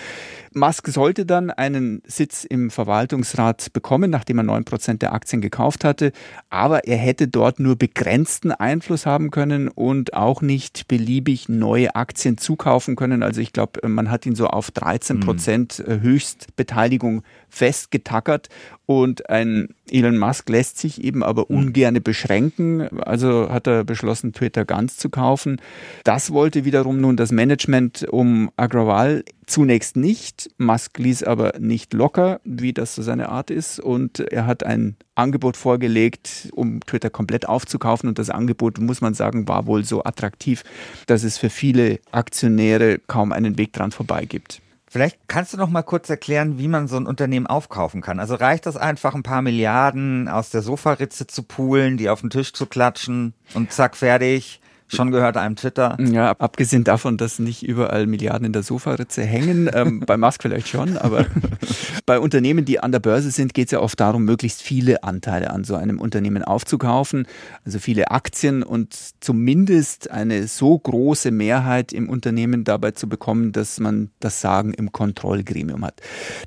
Musk 0.54 0.88
sollte 0.88 1.26
dann 1.26 1.50
einen 1.50 2.02
Sitz 2.06 2.44
im 2.44 2.70
Verwaltungsrat 2.70 3.72
bekommen, 3.72 4.10
nachdem 4.10 4.38
er 4.38 4.44
neun 4.44 4.64
Prozent 4.64 5.02
der 5.02 5.12
Aktien 5.12 5.40
gekauft 5.40 5.84
hatte, 5.84 6.12
aber 6.50 6.86
er 6.86 6.96
hätte 6.96 7.28
dort 7.28 7.60
nur 7.60 7.76
begrenzten 7.76 8.52
Einfluss 8.52 9.06
haben 9.06 9.30
können 9.30 9.68
und 9.68 10.14
auch 10.14 10.42
nicht 10.42 10.88
beliebig 10.88 11.48
neue 11.48 11.94
Aktien 11.94 12.38
zukaufen 12.38 12.96
können. 12.96 13.22
Also 13.22 13.40
ich 13.40 13.52
glaube, 13.52 13.86
man 13.88 14.10
hat 14.10 14.26
ihn 14.26 14.34
so 14.34 14.46
auf 14.46 14.70
13 14.70 15.20
Prozent 15.20 15.82
mhm. 15.86 16.00
Höchstbeteiligung 16.00 17.22
festgetackert 17.48 18.48
und 18.86 19.30
ein 19.30 19.68
Elon 19.90 20.18
Musk 20.18 20.48
lässt 20.48 20.78
sich 20.78 21.02
eben 21.02 21.22
aber 21.22 21.50
ungerne 21.50 22.00
beschränken. 22.00 22.82
Also 23.00 23.48
hat 23.50 23.66
er 23.66 23.84
beschlossen, 23.84 24.32
Twitter 24.32 24.64
ganz 24.64 24.96
zu 24.96 25.08
kaufen. 25.08 25.60
Das 26.04 26.32
wollte 26.32 26.64
wiederum 26.64 27.00
nun 27.00 27.16
das 27.16 27.32
Management 27.32 28.06
um 28.10 28.50
Agrawal 28.56 29.24
zunächst 29.46 29.96
nicht. 29.96 30.50
Musk 30.58 30.98
ließ 30.98 31.22
aber 31.22 31.54
nicht 31.58 31.92
locker, 31.92 32.40
wie 32.44 32.72
das 32.72 32.94
so 32.94 33.02
seine 33.02 33.28
Art 33.28 33.50
ist. 33.50 33.80
Und 33.80 34.20
er 34.20 34.46
hat 34.46 34.64
ein 34.64 34.96
Angebot 35.14 35.56
vorgelegt, 35.56 36.48
um 36.52 36.80
Twitter 36.80 37.10
komplett 37.10 37.48
aufzukaufen. 37.48 38.08
Und 38.08 38.18
das 38.18 38.30
Angebot, 38.30 38.78
muss 38.78 39.00
man 39.00 39.14
sagen, 39.14 39.48
war 39.48 39.66
wohl 39.66 39.84
so 39.84 40.04
attraktiv, 40.04 40.64
dass 41.06 41.24
es 41.24 41.38
für 41.38 41.50
viele 41.50 42.00
Aktionäre 42.12 42.98
kaum 43.06 43.32
einen 43.32 43.58
Weg 43.58 43.72
dran 43.72 43.92
vorbei 43.92 44.24
gibt. 44.24 44.60
Vielleicht 44.94 45.18
kannst 45.26 45.52
du 45.52 45.56
noch 45.56 45.70
mal 45.70 45.82
kurz 45.82 46.08
erklären, 46.08 46.56
wie 46.56 46.68
man 46.68 46.86
so 46.86 46.96
ein 46.96 47.06
Unternehmen 47.06 47.48
aufkaufen 47.48 48.00
kann. 48.00 48.20
Also 48.20 48.36
reicht 48.36 48.64
das 48.64 48.76
einfach, 48.76 49.16
ein 49.16 49.24
paar 49.24 49.42
Milliarden 49.42 50.28
aus 50.28 50.50
der 50.50 50.62
Sofaritze 50.62 51.26
zu 51.26 51.42
poolen, 51.42 51.96
die 51.96 52.08
auf 52.08 52.20
den 52.20 52.30
Tisch 52.30 52.52
zu 52.52 52.66
klatschen 52.66 53.34
und 53.54 53.72
zack, 53.72 53.96
fertig? 53.96 54.60
Schon 54.88 55.10
gehört 55.10 55.36
einem 55.36 55.56
Twitter. 55.56 55.96
Ja, 55.98 56.32
abgesehen 56.32 56.84
davon, 56.84 57.16
dass 57.16 57.38
nicht 57.38 57.62
überall 57.62 58.06
Milliarden 58.06 58.46
in 58.46 58.52
der 58.52 58.62
Sofaritze 58.62 59.22
hängen, 59.22 59.70
ähm, 59.74 60.00
bei 60.00 60.16
Musk 60.16 60.42
vielleicht 60.42 60.68
schon, 60.68 60.98
aber 60.98 61.26
bei 62.06 62.18
Unternehmen, 62.18 62.64
die 62.64 62.80
an 62.80 62.92
der 62.92 62.98
Börse 63.00 63.30
sind, 63.30 63.54
geht 63.54 63.68
es 63.68 63.72
ja 63.72 63.80
oft 63.80 63.98
darum, 63.98 64.24
möglichst 64.24 64.62
viele 64.62 65.02
Anteile 65.02 65.50
an 65.50 65.64
so 65.64 65.74
einem 65.74 66.00
Unternehmen 66.00 66.44
aufzukaufen, 66.44 67.26
also 67.64 67.78
viele 67.78 68.10
Aktien 68.10 68.62
und 68.62 68.94
zumindest 69.20 70.10
eine 70.10 70.46
so 70.48 70.78
große 70.78 71.30
Mehrheit 71.30 71.92
im 71.92 72.10
Unternehmen 72.10 72.64
dabei 72.64 72.90
zu 72.90 73.08
bekommen, 73.08 73.52
dass 73.52 73.80
man 73.80 74.10
das 74.20 74.40
Sagen 74.40 74.74
im 74.74 74.92
Kontrollgremium 74.92 75.84
hat. 75.84 76.00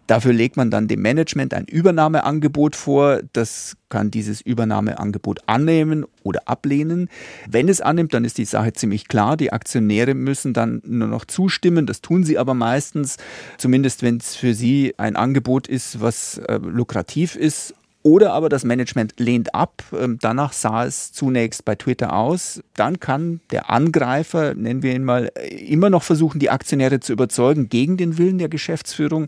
Dafür 0.06 0.34
legt 0.34 0.58
man 0.58 0.70
dann 0.70 0.88
dem 0.88 1.02
Management 1.02 1.54
ein 1.54 1.66
Übernahmeangebot 1.66 2.76
vor, 2.76 3.22
das 3.34 3.78
kann 3.90 4.12
dieses 4.12 4.42
Übernahmeangebot 4.42 5.40
annehmen 5.48 6.06
oder 6.24 6.42
ablehnen. 6.46 7.10
Wenn 7.50 7.70
es 7.70 7.82
annimmt, 7.82 8.14
dann 8.14 8.26
ist 8.26 8.38
die 8.38 8.46
Sache 8.46 8.74
ziemlich 8.74 9.08
klar. 9.08 9.38
Die 9.38 9.54
Aktionäre 9.54 10.14
müssen 10.14 10.54
dann 10.54 10.82
nur 10.86 11.08
noch 11.08 11.26
zustimmen. 11.26 11.86
Das 11.86 12.02
tun 12.02 12.24
sie 12.24 12.38
aber 12.38 12.54
meistens, 12.54 13.18
zumindest 13.58 14.04
wenn 14.04 14.18
es 14.18 14.36
für 14.36 14.54
sie 14.54 14.94
ein 14.98 15.16
Angebot 15.16 15.68
ist, 15.68 16.02
was 16.02 16.38
äh, 16.38 16.58
lukrativ 16.58 17.36
ist 17.36 17.74
oder 18.08 18.32
aber 18.32 18.48
das 18.48 18.64
Management 18.64 19.20
lehnt 19.20 19.54
ab. 19.54 19.84
Ähm, 19.92 20.18
danach 20.22 20.54
sah 20.54 20.86
es 20.86 21.12
zunächst 21.12 21.66
bei 21.66 21.76
Twitter 21.76 22.14
aus. 22.14 22.62
Dann 22.74 23.02
kann 23.02 23.42
der 23.52 23.70
Angreifer, 23.70 24.54
nennen 24.54 24.82
wir 24.82 24.96
ihn 24.96 25.04
mal, 25.04 25.30
immer 25.50 25.90
noch 25.90 26.04
versuchen, 26.04 26.40
die 26.40 26.50
Aktionäre 26.50 27.02
zu 27.02 27.12
überzeugen 27.12 27.68
gegen 27.68 27.98
den 27.98 28.18
Willen 28.18 28.38
der 28.38 28.48
Geschäftsführung. 28.48 29.28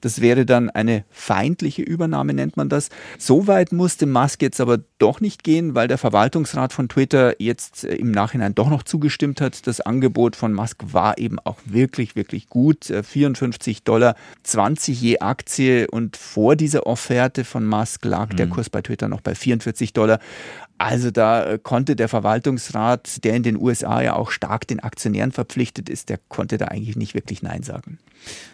Das 0.00 0.20
wäre 0.20 0.46
dann 0.46 0.70
eine 0.70 1.04
feindliche 1.10 1.82
Übernahme, 1.82 2.32
nennt 2.32 2.56
man 2.56 2.68
das. 2.68 2.90
So 3.18 3.48
weit 3.48 3.72
musste 3.72 4.06
Musk 4.06 4.42
jetzt 4.42 4.60
aber 4.60 4.78
doch 4.98 5.20
nicht 5.20 5.42
gehen, 5.42 5.74
weil 5.74 5.88
der 5.88 5.98
Verwaltungsrat 5.98 6.72
von 6.72 6.88
Twitter 6.88 7.34
jetzt 7.42 7.82
äh, 7.82 7.96
im 7.96 8.12
Nachhinein 8.12 8.54
doch 8.54 8.70
noch 8.70 8.84
zugestimmt 8.84 9.40
hat. 9.40 9.66
Das 9.66 9.80
Angebot 9.80 10.36
von 10.36 10.52
Musk 10.52 10.84
war 10.92 11.18
eben 11.18 11.40
auch 11.40 11.58
wirklich, 11.64 12.14
wirklich 12.14 12.48
gut. 12.48 12.84
54 12.84 13.78
äh, 13.78 13.80
Dollar 13.84 14.14
20 14.44 15.00
je 15.00 15.18
Aktie 15.18 15.88
und 15.90 16.16
vor 16.16 16.54
dieser 16.54 16.86
Offerte 16.86 17.42
von 17.44 17.66
Musk 17.66 18.04
lag 18.04 18.19
der 18.26 18.46
mhm. 18.46 18.50
Kurs 18.50 18.70
bei 18.70 18.82
Twitter 18.82 19.08
noch 19.08 19.20
bei 19.20 19.34
44 19.34 19.92
Dollar. 19.92 20.20
Also 20.78 21.10
da 21.10 21.44
äh, 21.44 21.58
konnte 21.62 21.94
der 21.94 22.08
Verwaltungsrat, 22.08 23.22
der 23.24 23.34
in 23.34 23.42
den 23.42 23.60
USA 23.60 24.00
ja 24.00 24.16
auch 24.16 24.30
stark 24.30 24.66
den 24.66 24.80
Aktionären 24.80 25.30
verpflichtet 25.30 25.90
ist, 25.90 26.08
der 26.08 26.18
konnte 26.28 26.56
da 26.56 26.66
eigentlich 26.66 26.96
nicht 26.96 27.14
wirklich 27.14 27.42
Nein 27.42 27.62
sagen. 27.62 27.98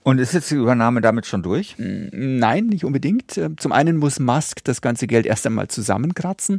Und 0.03 0.19
ist 0.19 0.35
jetzt 0.35 0.51
die 0.51 0.57
Übernahme 0.57 1.01
damit 1.01 1.27
schon 1.27 1.43
durch? 1.45 1.77
Mm, 1.79 2.39
nein, 2.39 2.67
nicht 2.67 2.85
unbedingt. 2.85 3.37
Äh, 3.37 3.51
zum 3.57 3.71
einen 3.71 3.97
muss 3.97 4.19
Musk 4.19 4.65
das 4.65 4.81
ganze 4.81 5.07
Geld 5.07 5.25
erst 5.25 5.47
einmal 5.47 5.69
zusammenkratzen. 5.69 6.59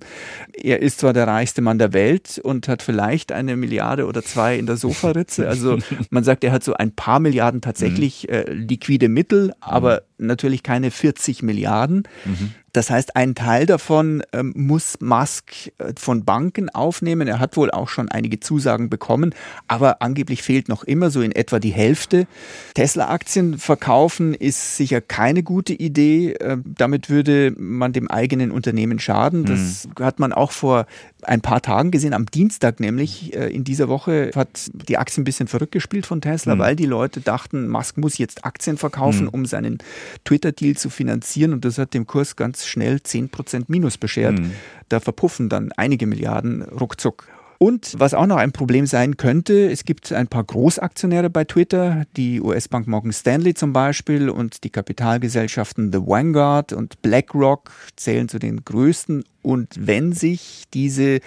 Er 0.53 0.81
ist 0.81 0.99
zwar 0.99 1.11
der 1.11 1.27
reichste 1.27 1.61
Mann 1.61 1.79
der 1.79 1.91
Welt 1.91 2.39
und 2.41 2.69
hat 2.69 2.81
vielleicht 2.81 3.33
eine 3.33 3.57
Milliarde 3.57 4.05
oder 4.05 4.23
zwei 4.23 4.57
in 4.57 4.67
der 4.67 4.77
Sofaritze. 4.77 5.49
Also 5.49 5.79
man 6.09 6.23
sagt, 6.23 6.45
er 6.45 6.53
hat 6.53 6.63
so 6.63 6.75
ein 6.75 6.91
paar 6.91 7.19
Milliarden 7.19 7.59
tatsächlich 7.59 8.23
mhm. 8.23 8.33
äh, 8.33 8.53
liquide 8.53 9.09
Mittel, 9.09 9.53
aber 9.59 10.03
mhm. 10.16 10.16
Natürlich 10.17 10.63
keine 10.63 10.91
40 10.91 11.43
Milliarden. 11.43 12.03
Mhm. 12.25 12.53
Das 12.77 12.91
heißt, 12.91 13.15
ein 13.15 13.33
Teil 13.33 13.65
davon 13.65 14.21
ähm, 14.33 14.53
muss 14.55 14.99
Musk 15.01 15.51
äh, 15.79 15.93
von 15.97 16.25
Banken 16.25 16.69
aufnehmen. 16.69 17.27
Er 17.27 17.39
hat 17.39 17.57
wohl 17.57 17.71
auch 17.71 17.89
schon 17.89 18.07
einige 18.09 18.39
Zusagen 18.39 18.89
bekommen, 18.89 19.33
aber 19.67 20.03
angeblich 20.03 20.43
fehlt 20.43 20.69
noch 20.69 20.83
immer 20.83 21.09
so 21.09 21.21
in 21.21 21.31
etwa 21.31 21.59
die 21.59 21.71
Hälfte. 21.71 22.27
Tesla-Aktien 22.75 23.57
verkaufen 23.57 24.35
ist 24.35 24.77
sicher 24.77 25.01
keine 25.01 25.41
gute 25.41 25.73
Idee. 25.73 26.33
Ähm, 26.33 26.63
damit 26.65 27.09
würde 27.09 27.51
man 27.57 27.93
dem 27.93 28.11
eigenen 28.11 28.51
Unternehmen 28.51 28.99
schaden. 28.99 29.45
Das 29.45 29.85
hm. 29.85 30.05
hat 30.05 30.19
man 30.19 30.31
auch 30.31 30.51
vor 30.51 30.85
ein 31.23 31.41
paar 31.41 31.61
Tagen 31.61 31.91
gesehen, 31.91 32.13
am 32.13 32.25
Dienstag 32.27 32.79
nämlich 32.79 33.35
äh, 33.35 33.49
in 33.49 33.63
dieser 33.63 33.89
Woche 33.89 34.31
hat 34.35 34.69
die 34.71 34.97
Aktie 34.97 35.21
ein 35.21 35.25
bisschen 35.25 35.47
verrückt 35.47 35.71
gespielt 35.71 36.05
von 36.05 36.21
Tesla, 36.21 36.55
mhm. 36.55 36.59
weil 36.59 36.75
die 36.75 36.85
Leute 36.85 37.21
dachten, 37.21 37.67
Musk 37.67 37.97
muss 37.97 38.17
jetzt 38.17 38.45
Aktien 38.45 38.77
verkaufen, 38.77 39.23
mhm. 39.23 39.29
um 39.29 39.45
seinen 39.45 39.79
Twitter-Deal 40.25 40.75
zu 40.75 40.89
finanzieren 40.89 41.53
und 41.53 41.65
das 41.65 41.77
hat 41.77 41.93
dem 41.93 42.07
Kurs 42.07 42.35
ganz 42.35 42.65
schnell 42.65 42.97
10% 42.97 43.65
Minus 43.67 43.97
beschert. 43.97 44.39
Mhm. 44.39 44.51
Da 44.89 44.99
verpuffen 44.99 45.49
dann 45.49 45.71
einige 45.75 46.07
Milliarden 46.07 46.63
ruckzuck. 46.63 47.27
Und 47.59 47.95
was 47.97 48.13
auch 48.13 48.27
noch 48.27 48.37
ein 48.37 48.51
Problem 48.51 48.85
sein 48.85 49.17
könnte, 49.17 49.71
es 49.71 49.83
gibt 49.83 50.11
ein 50.13 50.27
paar 50.27 50.43
Großaktionäre 50.43 51.31
bei 51.31 51.43
Twitter, 51.43 52.03
die 52.15 52.39
US-Bank 52.39 52.87
Morgan 52.87 53.11
Stanley 53.11 53.55
zum 53.55 53.73
Beispiel 53.73 54.29
und 54.29 54.63
die 54.63 54.69
Kapitalgesellschaften 54.69 55.91
The 55.91 55.99
Vanguard 55.99 56.73
und 56.73 57.01
BlackRock 57.01 57.71
zählen 57.95 58.29
zu 58.29 58.37
den 58.37 58.63
größten. 58.63 59.23
Und 59.41 59.73
wenn 59.79 60.13
sich 60.13 60.65
diese 60.73 61.19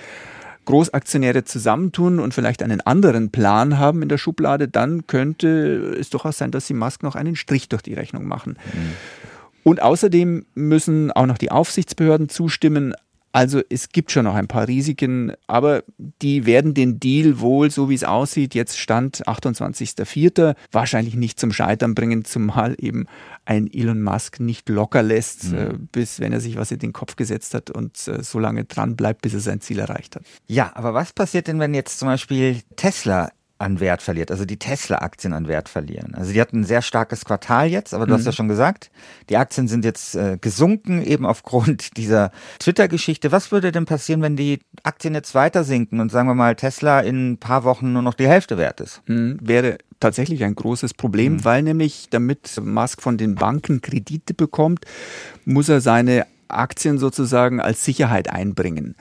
Großaktionäre 0.70 1.44
zusammentun 1.44 2.20
und 2.20 2.32
vielleicht 2.32 2.62
einen 2.62 2.80
anderen 2.80 3.30
Plan 3.30 3.78
haben 3.78 4.02
in 4.02 4.08
der 4.08 4.18
Schublade, 4.18 4.68
dann 4.68 5.06
könnte 5.06 5.96
es 5.98 6.10
durchaus 6.10 6.38
sein, 6.38 6.50
dass 6.50 6.66
sie 6.66 6.74
Musk 6.74 7.02
noch 7.02 7.14
einen 7.14 7.36
Strich 7.36 7.68
durch 7.68 7.82
die 7.82 7.94
Rechnung 7.94 8.26
machen. 8.26 8.58
Mhm. 8.72 8.92
Und 9.62 9.82
außerdem 9.82 10.46
müssen 10.54 11.12
auch 11.12 11.26
noch 11.26 11.38
die 11.38 11.50
Aufsichtsbehörden 11.50 12.28
zustimmen. 12.28 12.94
Also 13.32 13.60
es 13.68 13.90
gibt 13.90 14.10
schon 14.10 14.24
noch 14.24 14.34
ein 14.34 14.48
paar 14.48 14.66
Risiken, 14.66 15.32
aber 15.46 15.84
die 16.20 16.46
werden 16.46 16.74
den 16.74 16.98
Deal 16.98 17.38
wohl, 17.38 17.70
so 17.70 17.88
wie 17.88 17.94
es 17.94 18.02
aussieht, 18.02 18.54
jetzt 18.54 18.76
Stand 18.76 19.26
28.04. 19.26 20.56
wahrscheinlich 20.72 21.14
nicht 21.14 21.38
zum 21.38 21.52
Scheitern 21.52 21.94
bringen, 21.94 22.24
zumal 22.24 22.74
eben 22.78 23.06
ein 23.44 23.72
Elon 23.72 24.02
Musk 24.02 24.40
nicht 24.40 24.68
locker 24.68 25.02
lässt, 25.02 25.52
mhm. 25.52 25.58
äh, 25.58 25.72
bis 25.92 26.18
wenn 26.18 26.32
er 26.32 26.40
sich 26.40 26.56
was 26.56 26.72
in 26.72 26.80
den 26.80 26.92
Kopf 26.92 27.14
gesetzt 27.14 27.54
hat 27.54 27.70
und 27.70 27.96
äh, 28.08 28.22
so 28.22 28.40
lange 28.40 28.64
dran 28.64 28.96
bleibt, 28.96 29.22
bis 29.22 29.34
er 29.34 29.40
sein 29.40 29.60
Ziel 29.60 29.78
erreicht 29.78 30.16
hat. 30.16 30.22
Ja, 30.48 30.72
aber 30.74 30.94
was 30.94 31.12
passiert 31.12 31.46
denn, 31.46 31.60
wenn 31.60 31.72
jetzt 31.72 31.98
zum 32.00 32.08
Beispiel 32.08 32.60
Tesla 32.74 33.30
an 33.60 33.78
Wert 33.78 34.00
verliert, 34.00 34.30
also 34.30 34.46
die 34.46 34.58
Tesla-Aktien 34.58 35.34
an 35.34 35.46
Wert 35.46 35.68
verlieren. 35.68 36.14
Also 36.14 36.32
die 36.32 36.40
hatten 36.40 36.60
ein 36.60 36.64
sehr 36.64 36.80
starkes 36.80 37.24
Quartal 37.24 37.68
jetzt, 37.68 37.92
aber 37.92 38.06
du 38.06 38.12
mhm. 38.12 38.18
hast 38.18 38.24
ja 38.24 38.32
schon 38.32 38.48
gesagt, 38.48 38.90
die 39.28 39.36
Aktien 39.36 39.68
sind 39.68 39.84
jetzt 39.84 40.14
äh, 40.14 40.38
gesunken, 40.40 41.02
eben 41.02 41.26
aufgrund 41.26 41.96
dieser 41.98 42.32
Twitter-Geschichte. 42.58 43.32
Was 43.32 43.52
würde 43.52 43.70
denn 43.70 43.84
passieren, 43.84 44.22
wenn 44.22 44.36
die 44.36 44.60
Aktien 44.82 45.14
jetzt 45.14 45.34
weiter 45.34 45.62
sinken 45.62 46.00
und 46.00 46.10
sagen 46.10 46.28
wir 46.28 46.34
mal 46.34 46.56
Tesla 46.56 47.00
in 47.00 47.32
ein 47.32 47.38
paar 47.38 47.64
Wochen 47.64 47.92
nur 47.92 48.02
noch 48.02 48.14
die 48.14 48.28
Hälfte 48.28 48.56
wert 48.56 48.80
ist? 48.80 49.02
Mhm. 49.06 49.38
Wäre 49.42 49.76
tatsächlich 50.00 50.42
ein 50.44 50.54
großes 50.54 50.94
Problem, 50.94 51.34
mhm. 51.34 51.44
weil 51.44 51.62
nämlich 51.62 52.08
damit 52.08 52.58
Musk 52.62 53.02
von 53.02 53.18
den 53.18 53.34
Banken 53.34 53.82
Kredite 53.82 54.32
bekommt, 54.32 54.86
muss 55.44 55.68
er 55.68 55.82
seine 55.82 56.26
Aktien 56.48 56.98
sozusagen 56.98 57.60
als 57.60 57.84
Sicherheit 57.84 58.30
einbringen. 58.30 58.96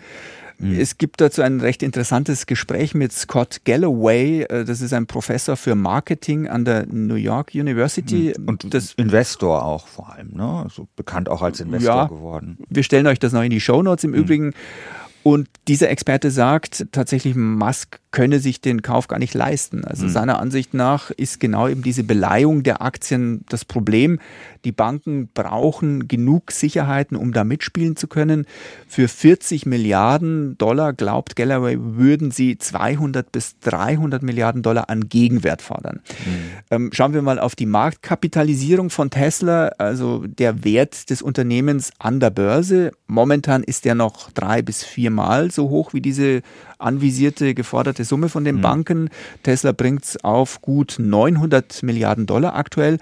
Mhm. 0.60 0.80
Es 0.80 0.98
gibt 0.98 1.22
dazu 1.22 1.42
ein 1.42 1.62
recht 1.62 1.82
interessantes 1.84 2.46
Gespräch 2.46 2.94
mit 2.94 3.12
Scott 3.14 3.62
Galloway. 3.66 4.44
Äh, 4.44 4.66
das 4.66 4.82
ist 4.82 4.94
ein 4.94 5.08
Professor 5.08 5.56
für 5.56 5.76
Marketing 5.76 6.48
an 6.48 6.66
der 6.66 6.86
New 6.86 7.16
York 7.16 7.52
University. 7.54 8.34
Mhm. 8.38 8.48
Und 8.48 8.74
das 8.74 8.94
Investor 8.94 9.64
auch 9.64 9.88
vor 9.88 10.14
allem, 10.14 10.32
ne? 10.34 10.64
Also 10.64 10.88
bekannt 10.96 11.30
auch 11.30 11.42
als 11.42 11.60
Investor 11.60 11.96
ja, 11.96 12.06
geworden. 12.06 12.58
Wir 12.70 12.84
stellen 12.84 13.08
euch 13.08 13.20
das 13.20 13.34
noch 13.34 13.44
in 13.44 13.50
die 13.50 13.62
Show 13.62 13.82
Notes 13.82 14.04
im 14.04 14.12
mhm. 14.12 14.18
Übrigen. 14.18 14.54
Und 15.22 15.50
dieser 15.68 15.90
Experte 15.90 16.32
sagt 16.32 16.88
tatsächlich, 16.92 17.36
Musk 17.36 18.00
könne 18.12 18.40
sich 18.40 18.62
den 18.62 18.82
Kauf 18.82 19.08
gar 19.08 19.20
nicht 19.20 19.34
leisten. 19.34 19.84
Also 19.84 20.06
mhm. 20.06 20.10
seiner 20.10 20.40
Ansicht 20.40 20.74
nach 20.74 21.12
ist 21.12 21.40
genau 21.40 21.68
eben 21.68 21.84
diese 21.84 22.04
Beleihung 22.04 22.64
der 22.64 22.82
Aktien 22.82 23.44
das 23.50 23.66
Problem. 23.66 24.20
Die 24.66 24.72
Banken 24.72 25.30
brauchen 25.34 26.08
genug 26.08 26.52
Sicherheiten, 26.52 27.16
um 27.16 27.34
da 27.34 27.44
mitspielen 27.44 27.96
zu 27.96 28.08
können. 28.08 28.46
Für 28.88 29.08
40 29.08 29.66
Milliarden 29.66 30.58
Dollar, 30.58 30.94
glaubt 30.94 31.36
Galloway, 31.36 31.78
würden 31.80 32.32
sie 32.32 32.58
200 32.58 33.32
bis 33.32 33.60
300 33.60 34.24
Milliarden 34.24 34.62
Dollar 34.62 34.90
an 34.90 35.10
Gegenwert 35.10 35.62
fordern. 35.62 36.02
Mhm. 36.26 36.32
Ähm, 36.72 36.90
schauen 36.94 37.14
wir 37.14 37.22
mal 37.22 37.40
auf 37.40 37.56
die 37.56 37.66
Marktkapitalisierung 37.66 38.90
von 38.90 39.10
Tesla, 39.10 39.70
also 39.78 40.26
der 40.28 40.64
Wert 40.64 41.10
des 41.10 41.22
Unternehmens 41.22 41.92
an 42.00 42.20
der 42.20 42.30
Börse. 42.30 42.92
Momentan 43.08 43.64
ist 43.64 43.86
der 43.86 43.96
noch 43.96 44.32
drei 44.32 44.62
bis 44.62 44.84
viermal 44.84 45.52
so 45.52 45.70
hoch 45.70 45.94
wie 45.94 46.02
diese 46.02 46.42
anvisierte, 46.80 47.54
geforderte 47.54 48.04
Summe 48.06 48.30
von 48.30 48.44
den 48.44 48.58
mhm. 48.58 48.62
Banken. 48.62 49.10
Tesla 49.44 49.72
bringt 49.72 50.06
es 50.06 50.24
auf 50.24 50.62
gut 50.62 50.96
900 50.98 51.84
Milliarden 51.84 52.26
Dollar 52.26 52.56
aktuell. 52.56 52.98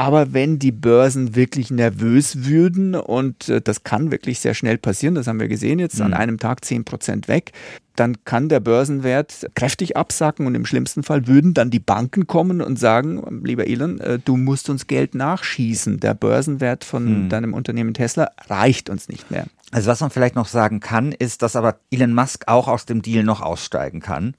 Aber 0.00 0.32
wenn 0.32 0.58
die 0.58 0.72
Börsen 0.72 1.36
wirklich 1.36 1.70
nervös 1.70 2.46
würden, 2.46 2.94
und 2.94 3.50
äh, 3.50 3.60
das 3.60 3.84
kann 3.84 4.10
wirklich 4.10 4.40
sehr 4.40 4.54
schnell 4.54 4.78
passieren, 4.78 5.14
das 5.14 5.26
haben 5.26 5.38
wir 5.38 5.46
gesehen 5.46 5.78
jetzt, 5.78 5.98
mhm. 5.98 6.06
an 6.06 6.14
einem 6.14 6.38
Tag 6.38 6.64
10 6.64 6.86
Prozent 6.86 7.28
weg, 7.28 7.52
dann 7.96 8.24
kann 8.24 8.48
der 8.48 8.60
Börsenwert 8.60 9.50
kräftig 9.54 9.98
absacken 9.98 10.46
und 10.46 10.54
im 10.54 10.64
schlimmsten 10.64 11.02
Fall 11.02 11.26
würden 11.26 11.52
dann 11.52 11.68
die 11.68 11.80
Banken 11.80 12.26
kommen 12.26 12.62
und 12.62 12.78
sagen, 12.78 13.42
lieber 13.44 13.66
Elon, 13.66 14.00
äh, 14.00 14.18
du 14.18 14.38
musst 14.38 14.70
uns 14.70 14.86
Geld 14.86 15.14
nachschießen. 15.14 16.00
Der 16.00 16.14
Börsenwert 16.14 16.84
von 16.84 17.24
mhm. 17.24 17.28
deinem 17.28 17.52
Unternehmen 17.52 17.92
Tesla 17.92 18.30
reicht 18.48 18.88
uns 18.88 19.10
nicht 19.10 19.30
mehr. 19.30 19.44
Also 19.70 19.90
was 19.90 20.00
man 20.00 20.08
vielleicht 20.08 20.34
noch 20.34 20.48
sagen 20.48 20.80
kann, 20.80 21.12
ist, 21.12 21.42
dass 21.42 21.56
aber 21.56 21.78
Elon 21.90 22.14
Musk 22.14 22.44
auch 22.46 22.68
aus 22.68 22.86
dem 22.86 23.02
Deal 23.02 23.22
noch 23.22 23.42
aussteigen 23.42 24.00
kann. 24.00 24.34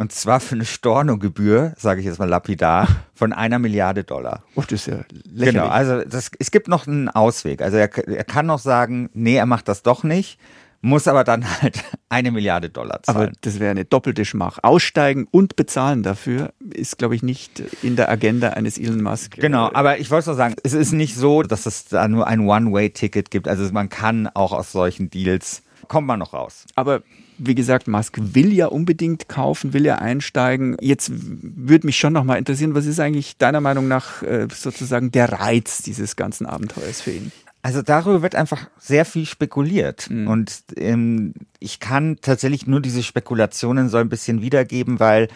Und 0.00 0.12
zwar 0.12 0.40
für 0.40 0.54
eine 0.54 0.64
Stornogebühr, 0.64 1.74
sage 1.76 2.00
ich 2.00 2.06
jetzt 2.06 2.18
mal 2.18 2.28
lapidar, 2.28 2.88
von 3.14 3.34
einer 3.34 3.58
Milliarde 3.58 4.02
Dollar. 4.02 4.44
Oh, 4.54 4.62
das 4.62 4.72
ist 4.72 4.86
ja 4.86 4.94
lächerlich. 5.24 5.54
Genau, 5.54 5.66
also 5.66 6.02
das, 6.04 6.30
es 6.38 6.50
gibt 6.50 6.68
noch 6.68 6.86
einen 6.86 7.10
Ausweg. 7.10 7.60
Also 7.60 7.76
er, 7.76 7.94
er 8.08 8.24
kann 8.24 8.46
noch 8.46 8.60
sagen, 8.60 9.10
nee, 9.12 9.36
er 9.36 9.44
macht 9.44 9.68
das 9.68 9.82
doch 9.82 10.02
nicht 10.02 10.38
muss 10.82 11.06
aber 11.08 11.24
dann 11.24 11.44
halt 11.60 11.84
eine 12.08 12.30
Milliarde 12.30 12.70
Dollar 12.70 13.02
zahlen. 13.02 13.18
Aber 13.18 13.32
das 13.42 13.60
wäre 13.60 13.70
eine 13.70 13.84
doppelte 13.84 14.24
Schmach. 14.24 14.60
Aussteigen 14.62 15.28
und 15.30 15.54
bezahlen 15.54 16.02
dafür 16.02 16.54
ist, 16.72 16.96
glaube 16.96 17.14
ich, 17.14 17.22
nicht 17.22 17.62
in 17.82 17.96
der 17.96 18.08
Agenda 18.08 18.50
eines 18.50 18.78
Elon 18.78 19.02
Musk. 19.02 19.36
Genau, 19.36 19.70
aber 19.74 19.98
ich 19.98 20.10
wollte 20.10 20.30
nur 20.30 20.36
sagen, 20.36 20.54
es 20.62 20.72
ist 20.72 20.92
nicht 20.92 21.16
so, 21.16 21.42
dass 21.42 21.66
es 21.66 21.88
da 21.88 22.08
nur 22.08 22.26
ein 22.26 22.40
One-Way-Ticket 22.40 23.30
gibt. 23.30 23.46
Also 23.46 23.70
man 23.72 23.90
kann 23.90 24.26
auch 24.28 24.52
aus 24.52 24.72
solchen 24.72 25.10
Deals, 25.10 25.62
kommt 25.88 26.06
man 26.06 26.18
noch 26.18 26.32
raus. 26.32 26.64
Aber 26.76 27.02
wie 27.40 27.54
gesagt, 27.54 27.88
Musk 27.88 28.18
will 28.20 28.52
ja 28.52 28.66
unbedingt 28.66 29.28
kaufen, 29.28 29.72
will 29.72 29.86
ja 29.86 29.96
einsteigen. 29.96 30.76
Jetzt 30.80 31.10
würde 31.12 31.86
mich 31.86 31.98
schon 31.98 32.12
nochmal 32.12 32.38
interessieren, 32.38 32.74
was 32.74 32.86
ist 32.86 33.00
eigentlich 33.00 33.38
deiner 33.38 33.60
Meinung 33.60 33.88
nach 33.88 34.22
äh, 34.22 34.46
sozusagen 34.52 35.10
der 35.10 35.32
Reiz 35.32 35.82
dieses 35.82 36.16
ganzen 36.16 36.46
Abenteuers 36.46 37.00
für 37.00 37.12
ihn? 37.12 37.32
Also 37.62 37.82
darüber 37.82 38.22
wird 38.22 38.34
einfach 38.34 38.68
sehr 38.78 39.04
viel 39.04 39.26
spekuliert. 39.26 40.08
Mhm. 40.10 40.28
Und 40.28 40.62
ähm, 40.76 41.34
ich 41.58 41.80
kann 41.80 42.18
tatsächlich 42.20 42.66
nur 42.66 42.80
diese 42.80 43.02
Spekulationen 43.02 43.88
so 43.88 43.98
ein 43.98 44.08
bisschen 44.08 44.42
wiedergeben, 44.42 45.00
weil 45.00 45.28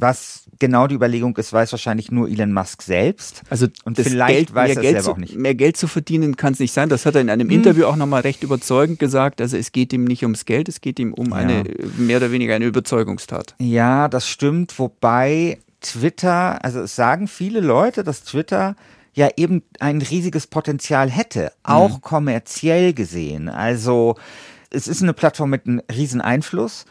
was 0.00 0.44
genau 0.58 0.86
die 0.86 0.94
Überlegung 0.94 1.36
ist, 1.36 1.52
weiß 1.52 1.72
wahrscheinlich 1.72 2.10
nur 2.10 2.28
Elon 2.28 2.52
Musk 2.52 2.82
selbst. 2.82 3.42
Also 3.50 3.66
und 3.84 3.96
vielleicht 3.96 4.34
Geld, 4.34 4.54
weiß 4.54 4.76
er 4.76 4.82
Geld 4.82 4.94
selber 4.94 5.04
zu, 5.04 5.10
auch 5.12 5.16
nicht. 5.16 5.36
Mehr 5.36 5.54
Geld 5.54 5.76
zu 5.76 5.88
verdienen 5.88 6.36
kann 6.36 6.52
es 6.52 6.58
nicht 6.58 6.72
sein. 6.72 6.88
Das 6.88 7.06
hat 7.06 7.14
er 7.14 7.20
in 7.20 7.30
einem 7.30 7.48
hm. 7.48 7.56
Interview 7.56 7.86
auch 7.86 7.96
nochmal 7.96 8.22
recht 8.22 8.42
überzeugend 8.42 8.98
gesagt. 8.98 9.40
Also 9.40 9.56
es 9.56 9.72
geht 9.72 9.92
ihm 9.92 10.04
nicht 10.04 10.22
ums 10.22 10.44
Geld, 10.44 10.68
es 10.68 10.80
geht 10.80 10.98
ihm 10.98 11.12
um 11.12 11.30
ja. 11.30 11.36
eine 11.36 11.64
mehr 11.96 12.18
oder 12.18 12.30
weniger 12.30 12.54
eine 12.54 12.66
Überzeugungstat. 12.66 13.54
Ja, 13.58 14.08
das 14.08 14.28
stimmt. 14.28 14.78
Wobei 14.78 15.58
Twitter, 15.80 16.64
also 16.64 16.80
es 16.80 16.96
sagen 16.96 17.28
viele 17.28 17.60
Leute, 17.60 18.04
dass 18.04 18.24
Twitter 18.24 18.76
ja 19.14 19.28
eben 19.36 19.62
ein 19.80 20.02
riesiges 20.02 20.46
Potenzial 20.46 21.10
hätte, 21.10 21.52
auch 21.62 21.96
mhm. 21.96 22.00
kommerziell 22.02 22.92
gesehen. 22.92 23.48
Also 23.48 24.16
es 24.70 24.88
ist 24.88 25.02
eine 25.02 25.14
Plattform 25.14 25.50
mit 25.50 25.66
einem 25.66 25.80
riesen 25.90 26.20
Einfluss. 26.20 26.84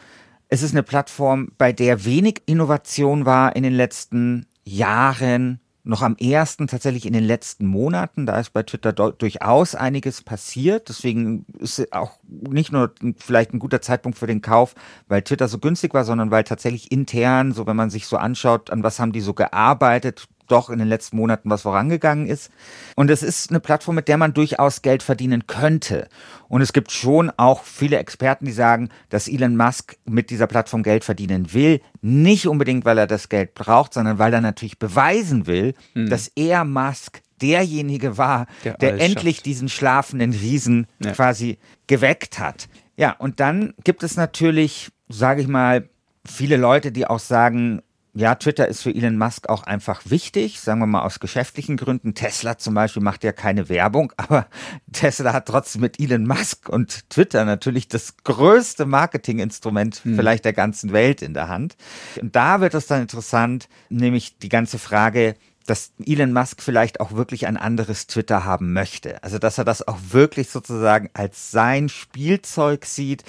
Es 0.48 0.62
ist 0.62 0.72
eine 0.72 0.82
Plattform, 0.82 1.50
bei 1.58 1.72
der 1.72 2.04
wenig 2.04 2.42
Innovation 2.46 3.26
war 3.26 3.56
in 3.56 3.64
den 3.64 3.74
letzten 3.74 4.46
Jahren, 4.64 5.60
noch 5.82 6.02
am 6.02 6.16
ersten 6.16 6.66
tatsächlich 6.66 7.06
in 7.06 7.12
den 7.12 7.24
letzten 7.24 7.66
Monaten. 7.66 8.26
Da 8.26 8.40
ist 8.40 8.52
bei 8.52 8.64
Twitter 8.64 8.92
durchaus 8.92 9.76
einiges 9.76 10.22
passiert. 10.22 10.88
Deswegen 10.88 11.46
ist 11.60 11.92
auch 11.92 12.18
nicht 12.24 12.72
nur 12.72 12.92
vielleicht 13.18 13.54
ein 13.54 13.60
guter 13.60 13.80
Zeitpunkt 13.80 14.18
für 14.18 14.26
den 14.26 14.42
Kauf, 14.42 14.74
weil 15.06 15.22
Twitter 15.22 15.46
so 15.46 15.58
günstig 15.58 15.94
war, 15.94 16.04
sondern 16.04 16.32
weil 16.32 16.42
tatsächlich 16.42 16.90
intern, 16.90 17.52
so 17.52 17.66
wenn 17.66 17.76
man 17.76 17.90
sich 17.90 18.06
so 18.06 18.16
anschaut, 18.16 18.70
an 18.70 18.82
was 18.82 18.98
haben 18.98 19.12
die 19.12 19.20
so 19.20 19.32
gearbeitet, 19.32 20.26
doch 20.46 20.70
in 20.70 20.78
den 20.78 20.88
letzten 20.88 21.16
Monaten 21.16 21.50
was 21.50 21.62
vorangegangen 21.62 22.26
ist. 22.26 22.50
Und 22.94 23.10
es 23.10 23.22
ist 23.22 23.50
eine 23.50 23.60
Plattform, 23.60 23.96
mit 23.96 24.08
der 24.08 24.16
man 24.16 24.34
durchaus 24.34 24.82
Geld 24.82 25.02
verdienen 25.02 25.46
könnte. 25.46 26.08
Und 26.48 26.60
es 26.60 26.72
gibt 26.72 26.92
schon 26.92 27.30
auch 27.36 27.64
viele 27.64 27.98
Experten, 27.98 28.44
die 28.44 28.52
sagen, 28.52 28.90
dass 29.08 29.28
Elon 29.28 29.56
Musk 29.56 29.96
mit 30.04 30.30
dieser 30.30 30.46
Plattform 30.46 30.82
Geld 30.82 31.04
verdienen 31.04 31.52
will. 31.52 31.80
Nicht 32.00 32.46
unbedingt, 32.46 32.84
weil 32.84 32.98
er 32.98 33.06
das 33.06 33.28
Geld 33.28 33.54
braucht, 33.54 33.94
sondern 33.94 34.18
weil 34.18 34.32
er 34.32 34.40
natürlich 34.40 34.78
beweisen 34.78 35.46
will, 35.46 35.74
mhm. 35.94 36.08
dass 36.08 36.30
er 36.34 36.64
Musk 36.64 37.20
derjenige 37.40 38.18
war, 38.18 38.46
der, 38.64 38.74
der 38.78 39.00
endlich 39.00 39.36
schafft. 39.36 39.46
diesen 39.46 39.68
schlafenden 39.68 40.32
Riesen 40.32 40.86
ja. 41.00 41.12
quasi 41.12 41.58
geweckt 41.86 42.38
hat. 42.38 42.68
Ja, 42.96 43.12
und 43.12 43.40
dann 43.40 43.74
gibt 43.84 44.02
es 44.02 44.16
natürlich, 44.16 44.90
sage 45.08 45.42
ich 45.42 45.48
mal, 45.48 45.88
viele 46.26 46.56
Leute, 46.56 46.92
die 46.92 47.06
auch 47.06 47.18
sagen, 47.18 47.82
ja, 48.16 48.34
Twitter 48.34 48.66
ist 48.66 48.82
für 48.82 48.94
Elon 48.94 49.18
Musk 49.18 49.50
auch 49.50 49.64
einfach 49.64 50.00
wichtig, 50.06 50.58
sagen 50.60 50.80
wir 50.80 50.86
mal 50.86 51.02
aus 51.02 51.20
geschäftlichen 51.20 51.76
Gründen. 51.76 52.14
Tesla 52.14 52.56
zum 52.56 52.72
Beispiel 52.72 53.02
macht 53.02 53.24
ja 53.24 53.32
keine 53.32 53.68
Werbung, 53.68 54.10
aber 54.16 54.46
Tesla 54.90 55.34
hat 55.34 55.46
trotzdem 55.46 55.82
mit 55.82 56.00
Elon 56.00 56.26
Musk 56.26 56.70
und 56.70 57.10
Twitter 57.10 57.44
natürlich 57.44 57.88
das 57.88 58.16
größte 58.24 58.86
Marketinginstrument 58.86 59.96
hm. 59.96 60.16
vielleicht 60.16 60.46
der 60.46 60.54
ganzen 60.54 60.92
Welt 60.92 61.20
in 61.20 61.34
der 61.34 61.48
Hand. 61.48 61.76
Und 62.18 62.34
da 62.34 62.62
wird 62.62 62.72
es 62.72 62.86
dann 62.86 63.02
interessant, 63.02 63.68
nämlich 63.90 64.38
die 64.38 64.48
ganze 64.48 64.78
Frage, 64.78 65.34
dass 65.66 65.92
Elon 66.02 66.32
Musk 66.32 66.62
vielleicht 66.62 67.00
auch 67.00 67.12
wirklich 67.12 67.46
ein 67.46 67.56
anderes 67.56 68.06
Twitter 68.06 68.44
haben 68.44 68.72
möchte. 68.72 69.22
Also, 69.22 69.38
dass 69.38 69.58
er 69.58 69.64
das 69.64 69.86
auch 69.86 69.98
wirklich 70.10 70.48
sozusagen 70.48 71.10
als 71.12 71.50
sein 71.50 71.88
Spielzeug 71.88 72.86
sieht 72.86 73.24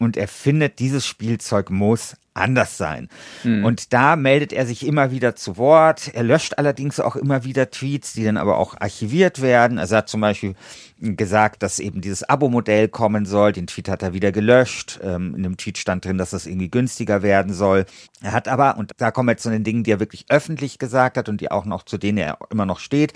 und 0.00 0.16
er 0.16 0.26
findet, 0.26 0.80
dieses 0.80 1.06
Spielzeug 1.06 1.70
muss 1.70 2.16
anders 2.34 2.78
sein. 2.78 3.08
Mhm. 3.44 3.64
Und 3.64 3.92
da 3.92 4.16
meldet 4.16 4.52
er 4.52 4.66
sich 4.66 4.86
immer 4.86 5.10
wieder 5.10 5.36
zu 5.36 5.56
Wort. 5.56 6.10
Er 6.14 6.22
löscht 6.22 6.54
allerdings 6.58 7.00
auch 7.00 7.16
immer 7.16 7.44
wieder 7.44 7.70
Tweets, 7.70 8.12
die 8.14 8.24
dann 8.24 8.36
aber 8.36 8.58
auch 8.58 8.74
archiviert 8.80 9.42
werden. 9.42 9.78
Also 9.78 9.94
er 9.94 9.98
hat 9.98 10.08
zum 10.08 10.20
Beispiel 10.20 10.54
gesagt, 11.02 11.62
dass 11.62 11.80
eben 11.80 12.00
dieses 12.00 12.22
Abo-Modell 12.22 12.88
kommen 12.88 13.26
soll. 13.26 13.52
Den 13.52 13.66
Tweet 13.66 13.88
hat 13.88 14.02
er 14.02 14.14
wieder 14.14 14.30
gelöscht. 14.32 15.00
Ähm, 15.02 15.34
in 15.34 15.42
dem 15.42 15.56
Tweet 15.56 15.78
stand 15.78 16.04
drin, 16.04 16.16
dass 16.16 16.30
das 16.30 16.46
irgendwie 16.46 16.70
günstiger 16.70 17.22
werden 17.22 17.52
soll. 17.52 17.86
Er 18.22 18.32
hat 18.32 18.48
aber, 18.48 18.78
und 18.78 18.92
da 18.96 19.10
kommen 19.10 19.28
wir 19.28 19.32
jetzt 19.32 19.42
zu 19.42 19.50
den 19.50 19.64
Dingen, 19.64 19.82
die 19.82 19.90
er 19.90 20.00
wirklich 20.00 20.26
öffentlich 20.28 20.78
gesagt 20.78 21.16
hat 21.16 21.28
und 21.28 21.40
die 21.40 21.50
auch 21.50 21.64
noch, 21.64 21.82
zu 21.82 21.98
denen 21.98 22.18
er 22.18 22.38
immer 22.50 22.66
noch 22.66 22.78
steht, 22.78 23.12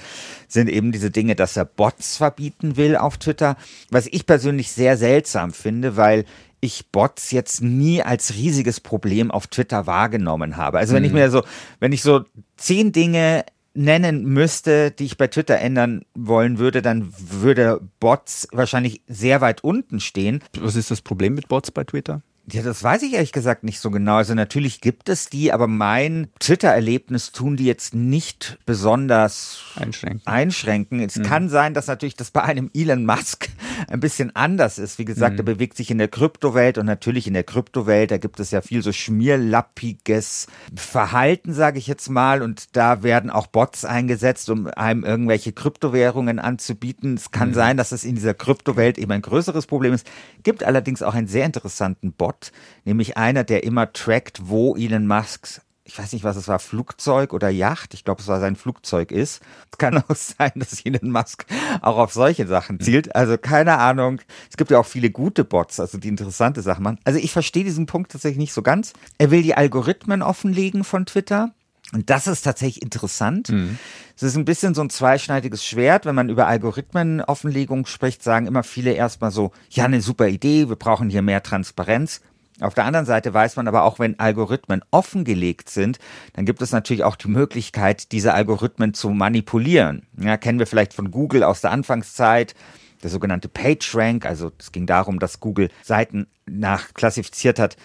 sind 0.48 0.68
eben 0.68 0.90
diese 0.90 1.11
Dinge, 1.11 1.37
dass 1.37 1.57
er 1.57 1.64
Bots 1.64 2.16
verbieten 2.16 2.76
will 2.76 2.96
auf 2.96 3.18
Twitter. 3.18 3.57
Was 3.90 4.07
ich 4.09 4.26
persönlich 4.26 4.72
sehr 4.72 4.96
seltsam 4.96 5.52
finde, 5.52 5.96
weil 5.96 6.24
ich 6.61 6.90
Bots 6.90 7.31
jetzt 7.31 7.62
nie 7.62 8.03
als 8.03 8.35
riesiges 8.35 8.81
Problem 8.81 9.31
auf 9.31 9.47
Twitter 9.47 9.87
wahrgenommen 9.87 10.57
habe. 10.57 10.79
Also 10.79 10.95
wenn 10.95 11.03
mhm. 11.03 11.09
ich 11.09 11.12
mir 11.12 11.31
so, 11.31 11.42
wenn 11.81 11.92
ich 11.92 12.03
so 12.03 12.25
zehn 12.57 12.92
Dinge 12.92 13.45
nennen 13.75 14.25
müsste, 14.25 14.90
die 14.90 15.05
ich 15.05 15.19
bei 15.19 15.27
Twitter 15.27 15.59
ändern 15.59 16.05
wollen 16.14 16.59
würde, 16.59 16.83
dann 16.83 17.12
würde 17.19 17.81
Bots 18.01 18.49
wahrscheinlich 18.53 19.03
sehr 19.07 19.40
weit 19.40 19.62
unten 19.62 20.01
stehen. 20.01 20.42
Was 20.59 20.77
ist 20.77 20.90
das 20.90 21.03
Problem 21.03 21.35
mit 21.35 21.49
Bots 21.49 21.71
bei 21.71 21.85
Twitter? 21.85 22.23
Ja, 22.53 22.63
das 22.63 22.81
weiß 22.81 23.03
ich 23.03 23.15
ehrlich 23.15 23.33
gesagt 23.33 23.65
nicht 23.65 23.81
so 23.81 23.91
genau. 23.91 24.17
Also 24.17 24.35
natürlich 24.35 24.81
gibt 24.81 25.09
es 25.09 25.29
die, 25.29 25.53
aber 25.53 25.67
mein 25.67 26.29
Twitter-Erlebnis 26.39 27.33
tun 27.33 27.57
die 27.57 27.65
jetzt 27.65 27.93
nicht 27.93 28.59
besonders 28.65 29.65
einschränken. 29.75 30.23
einschränken. 30.27 31.01
Es 31.01 31.17
mhm. 31.17 31.25
kann 31.25 31.49
sein, 31.49 31.75
dass 31.75 31.89
natürlich 31.89 32.15
das 32.15 32.31
bei 32.31 32.43
einem 32.43 32.71
Elon 32.73 33.05
Musk 33.05 33.49
ein 33.89 33.99
bisschen 33.99 34.37
anders 34.37 34.79
ist. 34.79 35.01
Wie 35.01 35.05
gesagt, 35.05 35.33
mhm. 35.33 35.41
er 35.41 35.45
bewegt 35.45 35.77
sich 35.77 35.91
in 35.91 35.99
der 35.99 36.07
Kryptowelt 36.07 36.79
und 36.79 36.87
natürlich 36.87 37.27
in 37.27 37.35
der 37.35 37.43
Kryptowelt, 37.43 38.13
da 38.13 38.19
gibt 38.19 38.39
es 38.39 38.53
ja 38.53 38.61
viel 38.61 38.81
so 38.81 38.93
schmierlappiges 38.93 40.47
Verhalten, 40.77 41.53
sage 41.53 41.81
ich 41.81 41.89
jetzt 41.89 42.09
mal. 42.11 42.43
Und 42.43 42.77
da 42.77 43.03
werden 43.03 43.29
auch 43.29 43.49
Bots 43.49 43.85
eingesetzt, 43.85 44.51
um 44.51 44.69
einem 44.69 45.03
irgendwelche 45.03 45.51
Kryptowährungen 45.51 46.39
anzubieten. 46.39 47.15
Es 47.15 47.33
kann 47.33 47.49
mhm. 47.49 47.55
sein, 47.55 47.77
dass 47.77 47.91
es 47.91 48.05
in 48.05 48.15
dieser 48.15 48.35
Kryptowelt 48.35 48.99
eben 48.99 49.11
ein 49.11 49.23
größeres 49.23 49.67
Problem 49.67 49.93
ist. 49.93 50.07
Gibt 50.45 50.63
allerdings 50.63 51.03
auch 51.03 51.15
einen 51.15 51.27
sehr 51.27 51.45
interessanten 51.45 52.13
Bot 52.13 52.36
Bot, 52.37 52.53
nämlich 52.85 53.16
einer, 53.16 53.44
der 53.44 53.64
immer 53.64 53.92
trackt, 53.92 54.49
wo 54.49 54.77
Elon 54.77 55.07
Musks 55.07 55.62
ich 55.88 55.96
weiß 55.96 56.14
nicht, 56.14 56.25
was 56.25 56.37
es 56.37 56.49
war, 56.49 56.59
Flugzeug 56.59 57.33
oder 57.33 57.49
Yacht. 57.49 57.94
Ich 57.94 58.05
glaube, 58.05 58.20
es 58.20 58.27
war 58.27 58.40
sein 58.40 58.57
Flugzeug 58.57 59.12
ist. 59.12 59.40
Es 59.70 59.79
kann 59.79 59.96
auch 60.09 60.16
sein, 60.16 60.51
dass 60.57 60.85
Elon 60.85 61.12
Musk 61.12 61.46
auch 61.81 61.99
auf 61.99 62.12
solche 62.12 62.44
Sachen 62.49 62.81
zielt. 62.81 63.14
Also 63.14 63.38
keine 63.38 63.79
Ahnung. 63.79 64.20
Es 64.51 64.57
gibt 64.57 64.72
ja 64.72 64.81
auch 64.81 64.87
viele 64.87 65.11
gute 65.11 65.44
Bots, 65.44 65.79
also 65.79 65.96
die 65.99 66.09
interessante 66.09 66.61
Sachen 66.61 66.83
machen. 66.83 66.99
Also 67.05 67.20
ich 67.20 67.31
verstehe 67.31 67.62
diesen 67.62 67.87
Punkt 67.87 68.11
tatsächlich 68.11 68.38
nicht 68.38 68.53
so 68.53 68.62
ganz. 68.62 68.94
Er 69.18 69.31
will 69.31 69.42
die 69.42 69.55
Algorithmen 69.55 70.22
offenlegen 70.22 70.83
von 70.83 71.07
Twitter. 71.07 71.55
Und 71.92 72.11
das 72.11 72.27
ist 72.27 72.42
tatsächlich 72.42 72.83
interessant. 72.83 73.51
Mhm. 73.51 73.79
Es 74.16 74.22
ist 74.22 74.37
ein 74.37 74.44
bisschen 74.44 74.75
so 74.75 74.83
ein 74.83 74.90
zweischneidiges 74.90 75.64
Schwert. 75.64 76.05
Wenn 76.05 76.14
man 76.14 76.29
über 76.29 76.46
Algorithmenoffenlegung 76.46 77.87
spricht, 77.87 78.22
sagen 78.22 78.46
immer 78.46 78.64
viele 78.64 78.92
erstmal 78.92 79.31
so, 79.31 79.53
ja, 79.70 79.85
eine 79.85 80.01
super 80.01 80.27
Idee, 80.29 80.68
wir 80.68 80.77
brauchen 80.77 81.11
hier 81.11 81.22
mehr 81.22 81.42
Transparenz. 81.42 82.20
Auf 82.61 82.72
der 82.72 82.87
anderen 82.87 83.05
Seite 83.05 83.35
weiß 83.35 83.57
man 83.57 83.68
aber 83.68 83.83
auch, 83.83 83.99
wenn 83.99 84.18
Algorithmen 84.18 84.83
offengelegt 84.90 85.68
sind, 85.68 85.99
dann 86.33 86.46
gibt 86.46 86.62
es 86.62 86.72
natürlich 86.72 87.05
auch 87.05 87.16
die 87.16 87.29
Möglichkeit, 87.29 88.12
diese 88.12 88.33
Algorithmen 88.33 88.94
zu 88.94 89.11
manipulieren. 89.11 90.07
Ja, 90.18 90.38
kennen 90.38 90.59
wir 90.59 90.66
vielleicht 90.66 90.94
von 90.94 91.11
Google 91.11 91.42
aus 91.42 91.61
der 91.61 91.70
Anfangszeit, 91.70 92.55
der 93.03 93.11
sogenannte 93.11 93.49
PageRank. 93.49 94.25
Also 94.25 94.53
es 94.59 94.72
ging 94.72 94.87
darum, 94.87 95.18
dass 95.18 95.40
Google 95.40 95.68
Seiten 95.83 96.29
nachklassifiziert 96.46 97.59
hat, 97.59 97.77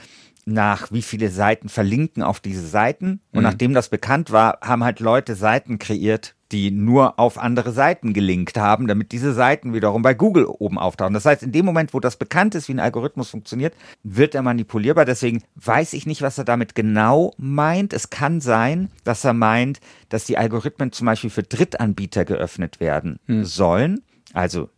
nach 0.45 0.91
wie 0.91 1.01
viele 1.01 1.29
Seiten 1.29 1.69
verlinken 1.69 2.23
auf 2.23 2.39
diese 2.39 2.65
Seiten. 2.67 3.21
Und 3.31 3.39
Mhm. 3.39 3.43
nachdem 3.43 3.73
das 3.73 3.89
bekannt 3.89 4.31
war, 4.31 4.59
haben 4.61 4.83
halt 4.83 4.99
Leute 4.99 5.35
Seiten 5.35 5.77
kreiert, 5.79 6.35
die 6.51 6.69
nur 6.71 7.17
auf 7.17 7.37
andere 7.37 7.71
Seiten 7.71 8.11
gelinkt 8.13 8.57
haben, 8.57 8.87
damit 8.87 9.13
diese 9.13 9.33
Seiten 9.33 9.73
wiederum 9.73 10.01
bei 10.01 10.13
Google 10.13 10.45
oben 10.45 10.77
auftauchen. 10.77 11.13
Das 11.13 11.23
heißt, 11.25 11.43
in 11.43 11.53
dem 11.53 11.63
Moment, 11.65 11.93
wo 11.93 12.01
das 12.01 12.17
bekannt 12.17 12.55
ist, 12.55 12.67
wie 12.67 12.73
ein 12.73 12.79
Algorithmus 12.79 13.29
funktioniert, 13.29 13.73
wird 14.03 14.35
er 14.35 14.41
manipulierbar. 14.41 15.05
Deswegen 15.05 15.43
weiß 15.55 15.93
ich 15.93 16.05
nicht, 16.05 16.21
was 16.21 16.37
er 16.37 16.43
damit 16.43 16.75
genau 16.75 17.33
meint. 17.37 17.93
Es 17.93 18.09
kann 18.09 18.41
sein, 18.41 18.89
dass 19.05 19.23
er 19.23 19.33
meint, 19.33 19.79
dass 20.09 20.25
die 20.25 20.37
Algorithmen 20.37 20.91
zum 20.91 21.05
Beispiel 21.05 21.29
für 21.29 21.43
Drittanbieter 21.43 22.25
geöffnet 22.25 22.79
werden 22.81 23.19
sollen. 23.45 24.01
Also 24.33 24.69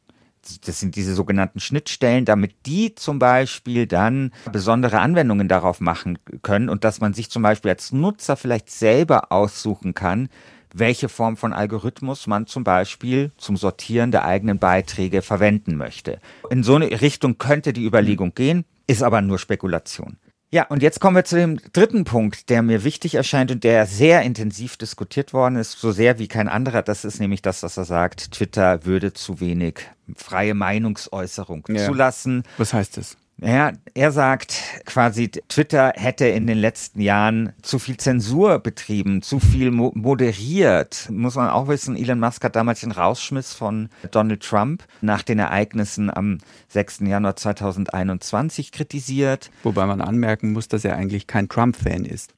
das 0.65 0.79
sind 0.79 0.95
diese 0.95 1.15
sogenannten 1.15 1.59
Schnittstellen, 1.59 2.25
damit 2.25 2.53
die 2.65 2.95
zum 2.95 3.19
Beispiel 3.19 3.87
dann 3.87 4.31
besondere 4.51 4.99
Anwendungen 4.99 5.47
darauf 5.47 5.79
machen 5.79 6.19
können 6.41 6.69
und 6.69 6.83
dass 6.83 7.01
man 7.01 7.13
sich 7.13 7.29
zum 7.29 7.43
Beispiel 7.43 7.71
als 7.71 7.91
Nutzer 7.91 8.35
vielleicht 8.35 8.69
selber 8.69 9.31
aussuchen 9.31 9.93
kann, 9.93 10.29
welche 10.73 11.07
Form 11.07 11.37
von 11.37 11.53
Algorithmus 11.53 12.27
man 12.27 12.47
zum 12.47 12.63
Beispiel 12.63 13.31
zum 13.37 13.57
Sortieren 13.57 14.11
der 14.11 14.25
eigenen 14.25 14.59
Beiträge 14.59 15.21
verwenden 15.21 15.77
möchte. 15.77 16.19
In 16.49 16.63
so 16.63 16.75
eine 16.75 17.01
Richtung 17.01 17.37
könnte 17.37 17.73
die 17.73 17.85
Überlegung 17.85 18.33
gehen, 18.33 18.65
ist 18.87 19.03
aber 19.03 19.21
nur 19.21 19.39
Spekulation. 19.39 20.17
Ja, 20.53 20.67
und 20.67 20.83
jetzt 20.83 20.99
kommen 20.99 21.15
wir 21.15 21.25
zu 21.25 21.35
dem 21.35 21.59
dritten 21.73 22.03
Punkt, 22.03 22.51
der 22.51 22.61
mir 22.61 22.83
wichtig 22.83 23.15
erscheint 23.15 23.49
und 23.49 23.63
der 23.63 23.87
sehr 23.87 24.21
intensiv 24.21 24.77
diskutiert 24.77 25.33
worden 25.33 25.55
ist, 25.55 25.79
so 25.79 25.91
sehr 25.91 26.19
wie 26.19 26.27
kein 26.27 26.47
anderer. 26.47 26.83
Das 26.83 27.05
ist 27.05 27.19
nämlich 27.19 27.41
das, 27.41 27.63
was 27.63 27.75
er 27.75 27.85
sagt, 27.85 28.33
Twitter 28.33 28.85
würde 28.85 29.13
zu 29.13 29.39
wenig 29.39 29.79
freie 30.15 30.53
Meinungsäußerung 30.53 31.65
Ja. 31.69 31.83
zulassen. 31.87 32.43
Was 32.59 32.71
heißt 32.71 32.97
das? 32.97 33.17
Ja, 33.45 33.73
er 33.93 34.11
sagt 34.13 34.61
quasi, 34.85 35.27
Twitter 35.27 35.91
hätte 35.95 36.27
in 36.27 36.47
den 36.47 36.57
letzten 36.57 37.01
Jahren 37.01 37.51
zu 37.61 37.77
viel 37.77 37.97
Zensur 37.97 38.59
betrieben, 38.59 39.21
zu 39.21 39.39
viel 39.39 39.69
mo 39.69 39.91
moderiert. 39.95 41.09
Muss 41.11 41.35
man 41.35 41.49
auch 41.49 41.67
wissen, 41.67 41.97
Elon 41.97 42.21
Musk 42.21 42.41
hat 42.45 42.55
damals 42.55 42.79
den 42.79 42.91
Rausschmiss 42.91 43.53
von 43.53 43.89
Donald 44.11 44.43
Trump 44.43 44.85
nach 45.01 45.23
den 45.23 45.39
Ereignissen 45.39 46.09
am 46.09 46.37
6. 46.69 47.01
Januar 47.01 47.35
2021 47.35 48.71
kritisiert. 48.71 49.51
Wobei 49.63 49.85
man 49.87 49.99
anmerken 49.99 50.53
muss, 50.53 50.69
dass 50.69 50.85
er 50.85 50.95
eigentlich 50.95 51.27
kein 51.27 51.49
Trump-Fan 51.49 52.05
ist. 52.05 52.33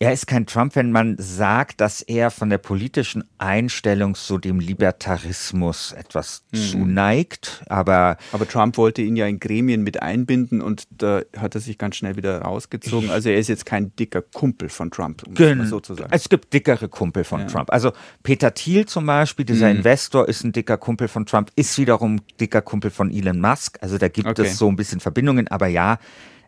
Er 0.00 0.12
ist 0.12 0.26
kein 0.26 0.44
Trump-Fan. 0.44 0.90
Man 0.90 1.16
sagt, 1.18 1.80
dass 1.80 2.02
er 2.02 2.30
von 2.30 2.50
der 2.50 2.58
politischen 2.58 3.24
Einstellung 3.38 4.14
zu 4.16 4.38
dem 4.38 4.58
Libertarismus 4.58 5.92
etwas 5.92 6.42
zuneigt. 6.52 7.62
Aber 7.68 8.16
Aber 8.32 8.46
Trump 8.48 8.76
wollte 8.76 9.02
ihn 9.02 9.16
ja 9.16 9.26
in 9.26 9.38
Gremien 9.38 9.82
mit 9.82 10.02
einbinden 10.02 10.60
und 10.60 10.84
da 10.90 11.22
hat 11.36 11.54
er 11.54 11.60
sich 11.60 11.78
ganz 11.78 11.96
schnell 11.96 12.16
wieder 12.16 12.42
rausgezogen. 12.42 13.10
Also 13.10 13.28
er 13.30 13.38
ist 13.38 13.48
jetzt 13.48 13.66
kein 13.66 13.94
dicker 13.96 14.22
Kumpel 14.22 14.68
von 14.68 14.90
Trump, 14.90 15.22
um 15.26 15.34
es 15.34 15.56
mal 15.56 15.66
so 15.66 15.80
zu 15.80 15.94
sagen. 15.94 16.10
Es 16.12 16.28
gibt 16.28 16.52
dickere 16.52 16.88
Kumpel 16.88 17.24
von 17.24 17.46
Trump. 17.46 17.72
Also 17.72 17.92
Peter 18.22 18.52
Thiel 18.52 18.86
zum 18.86 19.06
Beispiel, 19.06 19.44
dieser 19.44 19.70
Mhm. 19.70 19.76
Investor, 19.78 20.28
ist 20.28 20.44
ein 20.44 20.52
dicker 20.52 20.76
Kumpel 20.76 21.08
von 21.08 21.24
Trump, 21.26 21.50
ist 21.56 21.78
wiederum 21.78 22.20
dicker 22.40 22.62
Kumpel 22.62 22.90
von 22.90 23.10
Elon 23.12 23.40
Musk. 23.40 23.78
Also 23.80 23.98
da 23.98 24.08
gibt 24.08 24.28
Okay. 24.28 24.42
es 24.42 24.58
so 24.58 24.68
ein 24.68 24.76
bisschen 24.76 25.00
Verbindungen. 25.00 25.48
Aber 25.48 25.66
ja, 25.68 25.98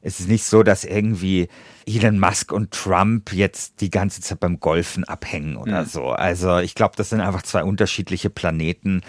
es 0.06 0.20
ist 0.20 0.28
nicht 0.28 0.44
so, 0.44 0.62
dass 0.62 0.84
irgendwie 0.84 1.48
Elon 1.86 2.18
Musk 2.20 2.52
und 2.52 2.70
Trump 2.72 3.32
jetzt 3.32 3.80
die 3.80 3.90
ganze 3.90 4.20
Zeit 4.20 4.38
beim 4.40 4.60
Golfen 4.60 5.04
abhängen 5.04 5.56
oder 5.56 5.82
Mhm. 5.82 5.86
so. 5.86 6.06
Also 6.10 6.58
ich 6.58 6.74
glaube, 6.74 6.94
das 6.96 7.10
sind 7.10 7.20
einfach 7.20 7.42
zwei 7.42 7.64
unterschiedliche 7.64 8.30
Planeten. 8.30 9.02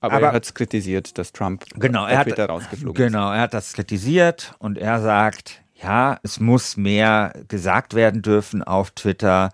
Aber, 0.00 0.14
aber- 0.16 0.26
er 0.28 0.32
hat 0.32 0.44
es 0.44 0.54
kritisiert, 0.54 1.16
dass 1.18 1.32
Trump 1.32 1.64
Genau, 1.74 2.06
er 2.06 2.18
hat, 2.18 2.26
Twitter 2.26 2.46
rausgeflogen 2.46 2.94
genau, 3.06 3.30
er 3.32 3.42
hat 3.42 3.54
das 3.54 3.72
kritisiert 3.74 4.54
und 4.58 4.78
er 4.78 5.00
sagt, 5.00 5.62
ja, 5.82 6.18
es 6.22 6.40
muss 6.40 6.76
mehr 6.76 7.32
gesagt 7.48 7.94
werden 7.94 8.22
dürfen 8.22 8.62
auf 8.62 8.90
Twitter. 8.92 9.50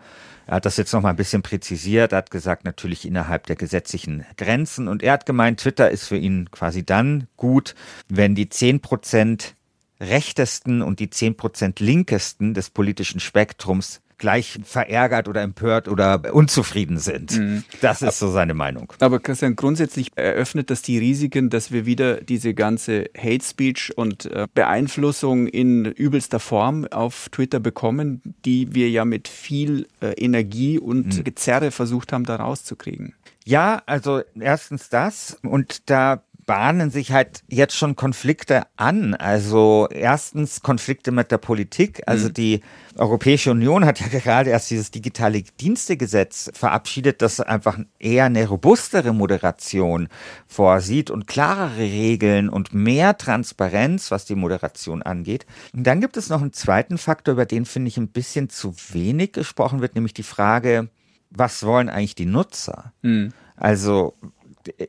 Er 0.46 0.56
hat 0.56 0.64
das 0.64 0.78
jetzt 0.78 0.92
noch 0.94 1.02
mal 1.02 1.10
ein 1.10 1.16
bisschen 1.16 1.42
präzisiert, 1.42 2.12
er 2.12 2.18
hat 2.18 2.30
gesagt, 2.30 2.64
natürlich 2.64 3.04
innerhalb 3.06 3.44
der 3.46 3.56
gesetzlichen 3.56 4.24
Grenzen 4.38 4.88
und 4.88 5.02
er 5.02 5.12
hat 5.12 5.26
gemeint, 5.26 5.60
Twitter 5.60 5.90
ist 5.90 6.06
für 6.08 6.16
ihn 6.16 6.50
quasi 6.50 6.86
dann 6.86 7.26
gut, 7.36 7.74
wenn 8.08 8.34
die 8.34 8.48
10% 8.48 9.54
rechtesten 10.00 10.82
und 10.82 11.00
die 11.00 11.08
10% 11.08 11.82
linkesten 11.82 12.54
des 12.54 12.70
politischen 12.70 13.20
Spektrums 13.20 14.00
gleich 14.18 14.58
verärgert 14.64 15.28
oder 15.28 15.42
empört 15.42 15.88
oder 15.88 16.34
unzufrieden 16.34 16.98
sind. 16.98 17.40
Das 17.80 18.02
ist 18.02 18.18
so 18.18 18.30
seine 18.30 18.52
Meinung. 18.52 18.92
Aber 18.98 19.20
Christian, 19.20 19.56
grundsätzlich 19.56 20.10
eröffnet 20.16 20.70
das 20.70 20.82
die 20.82 20.98
Risiken, 20.98 21.50
dass 21.50 21.70
wir 21.70 21.86
wieder 21.86 22.20
diese 22.20 22.52
ganze 22.52 23.06
Hate 23.16 23.44
Speech 23.44 23.96
und 23.96 24.26
äh, 24.26 24.48
Beeinflussung 24.52 25.46
in 25.46 25.84
übelster 25.84 26.40
Form 26.40 26.84
auf 26.90 27.28
Twitter 27.30 27.60
bekommen, 27.60 28.34
die 28.44 28.74
wir 28.74 28.90
ja 28.90 29.04
mit 29.04 29.28
viel 29.28 29.86
äh, 30.00 30.12
Energie 30.14 30.78
und 30.78 31.24
Gezerre 31.24 31.70
versucht 31.70 32.12
haben, 32.12 32.24
da 32.24 32.36
rauszukriegen. 32.36 33.14
Ja, 33.44 33.82
also 33.86 34.20
erstens 34.38 34.90
das 34.90 35.38
und 35.42 35.88
da 35.88 36.22
bahnen 36.48 36.90
sich 36.90 37.12
halt 37.12 37.44
jetzt 37.48 37.76
schon 37.76 37.94
Konflikte 37.94 38.62
an. 38.76 39.14
Also 39.14 39.86
erstens 39.90 40.62
Konflikte 40.62 41.12
mit 41.12 41.30
der 41.30 41.36
Politik. 41.36 42.02
Also 42.06 42.30
die 42.30 42.62
Europäische 42.96 43.50
Union 43.50 43.84
hat 43.84 44.00
ja 44.00 44.08
gerade 44.18 44.48
erst 44.48 44.70
dieses 44.70 44.90
digitale 44.90 45.42
Dienstegesetz 45.42 46.50
verabschiedet, 46.54 47.20
das 47.20 47.40
einfach 47.40 47.78
eher 47.98 48.24
eine 48.24 48.48
robustere 48.48 49.12
Moderation 49.12 50.08
vorsieht 50.46 51.10
und 51.10 51.26
klarere 51.26 51.80
Regeln 51.80 52.48
und 52.48 52.72
mehr 52.72 53.18
Transparenz, 53.18 54.10
was 54.10 54.24
die 54.24 54.34
Moderation 54.34 55.02
angeht. 55.02 55.44
Und 55.74 55.86
dann 55.86 56.00
gibt 56.00 56.16
es 56.16 56.30
noch 56.30 56.40
einen 56.40 56.54
zweiten 56.54 56.96
Faktor, 56.96 57.34
über 57.34 57.44
den 57.44 57.66
finde 57.66 57.88
ich 57.88 57.98
ein 57.98 58.08
bisschen 58.08 58.48
zu 58.48 58.74
wenig 58.92 59.32
gesprochen 59.32 59.82
wird, 59.82 59.96
nämlich 59.96 60.14
die 60.14 60.22
Frage, 60.22 60.88
was 61.28 61.62
wollen 61.62 61.90
eigentlich 61.90 62.14
die 62.14 62.24
Nutzer? 62.24 62.94
Also, 63.54 64.14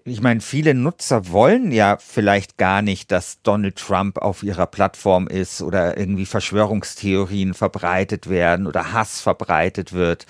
ich 0.03 0.21
meine, 0.21 0.41
viele 0.41 0.73
Nutzer 0.73 1.29
wollen 1.29 1.71
ja 1.71 1.97
vielleicht 1.97 2.57
gar 2.57 2.81
nicht, 2.81 3.11
dass 3.11 3.41
Donald 3.41 3.75
Trump 3.77 4.17
auf 4.17 4.43
ihrer 4.43 4.67
Plattform 4.67 5.27
ist 5.27 5.61
oder 5.61 5.97
irgendwie 5.97 6.25
Verschwörungstheorien 6.25 7.53
verbreitet 7.53 8.29
werden 8.29 8.67
oder 8.67 8.93
Hass 8.93 9.21
verbreitet 9.21 9.93
wird. 9.93 10.25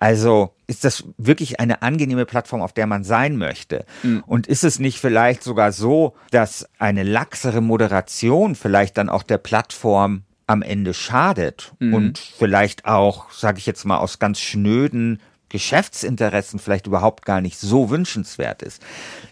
Also 0.00 0.54
ist 0.66 0.84
das 0.84 1.04
wirklich 1.16 1.60
eine 1.60 1.82
angenehme 1.82 2.26
Plattform, 2.26 2.60
auf 2.60 2.72
der 2.72 2.86
man 2.86 3.04
sein 3.04 3.36
möchte? 3.36 3.86
Und 4.26 4.46
ist 4.46 4.64
es 4.64 4.78
nicht 4.78 4.98
vielleicht 4.98 5.42
sogar 5.42 5.72
so, 5.72 6.14
dass 6.30 6.68
eine 6.78 7.04
laxere 7.04 7.60
Moderation 7.60 8.54
vielleicht 8.54 8.98
dann 8.98 9.08
auch 9.08 9.22
der 9.22 9.38
Plattform 9.38 10.24
am 10.46 10.60
Ende 10.60 10.92
schadet 10.92 11.72
und 11.94 12.18
vielleicht 12.18 12.84
auch, 12.84 13.30
sage 13.30 13.58
ich 13.58 13.66
jetzt 13.66 13.84
mal, 13.84 13.96
aus 13.96 14.18
ganz 14.18 14.40
schnöden 14.40 15.20
Geschäftsinteressen 15.54 16.58
vielleicht 16.58 16.88
überhaupt 16.88 17.24
gar 17.24 17.40
nicht 17.40 17.60
so 17.60 17.88
wünschenswert 17.88 18.60
ist. 18.60 18.82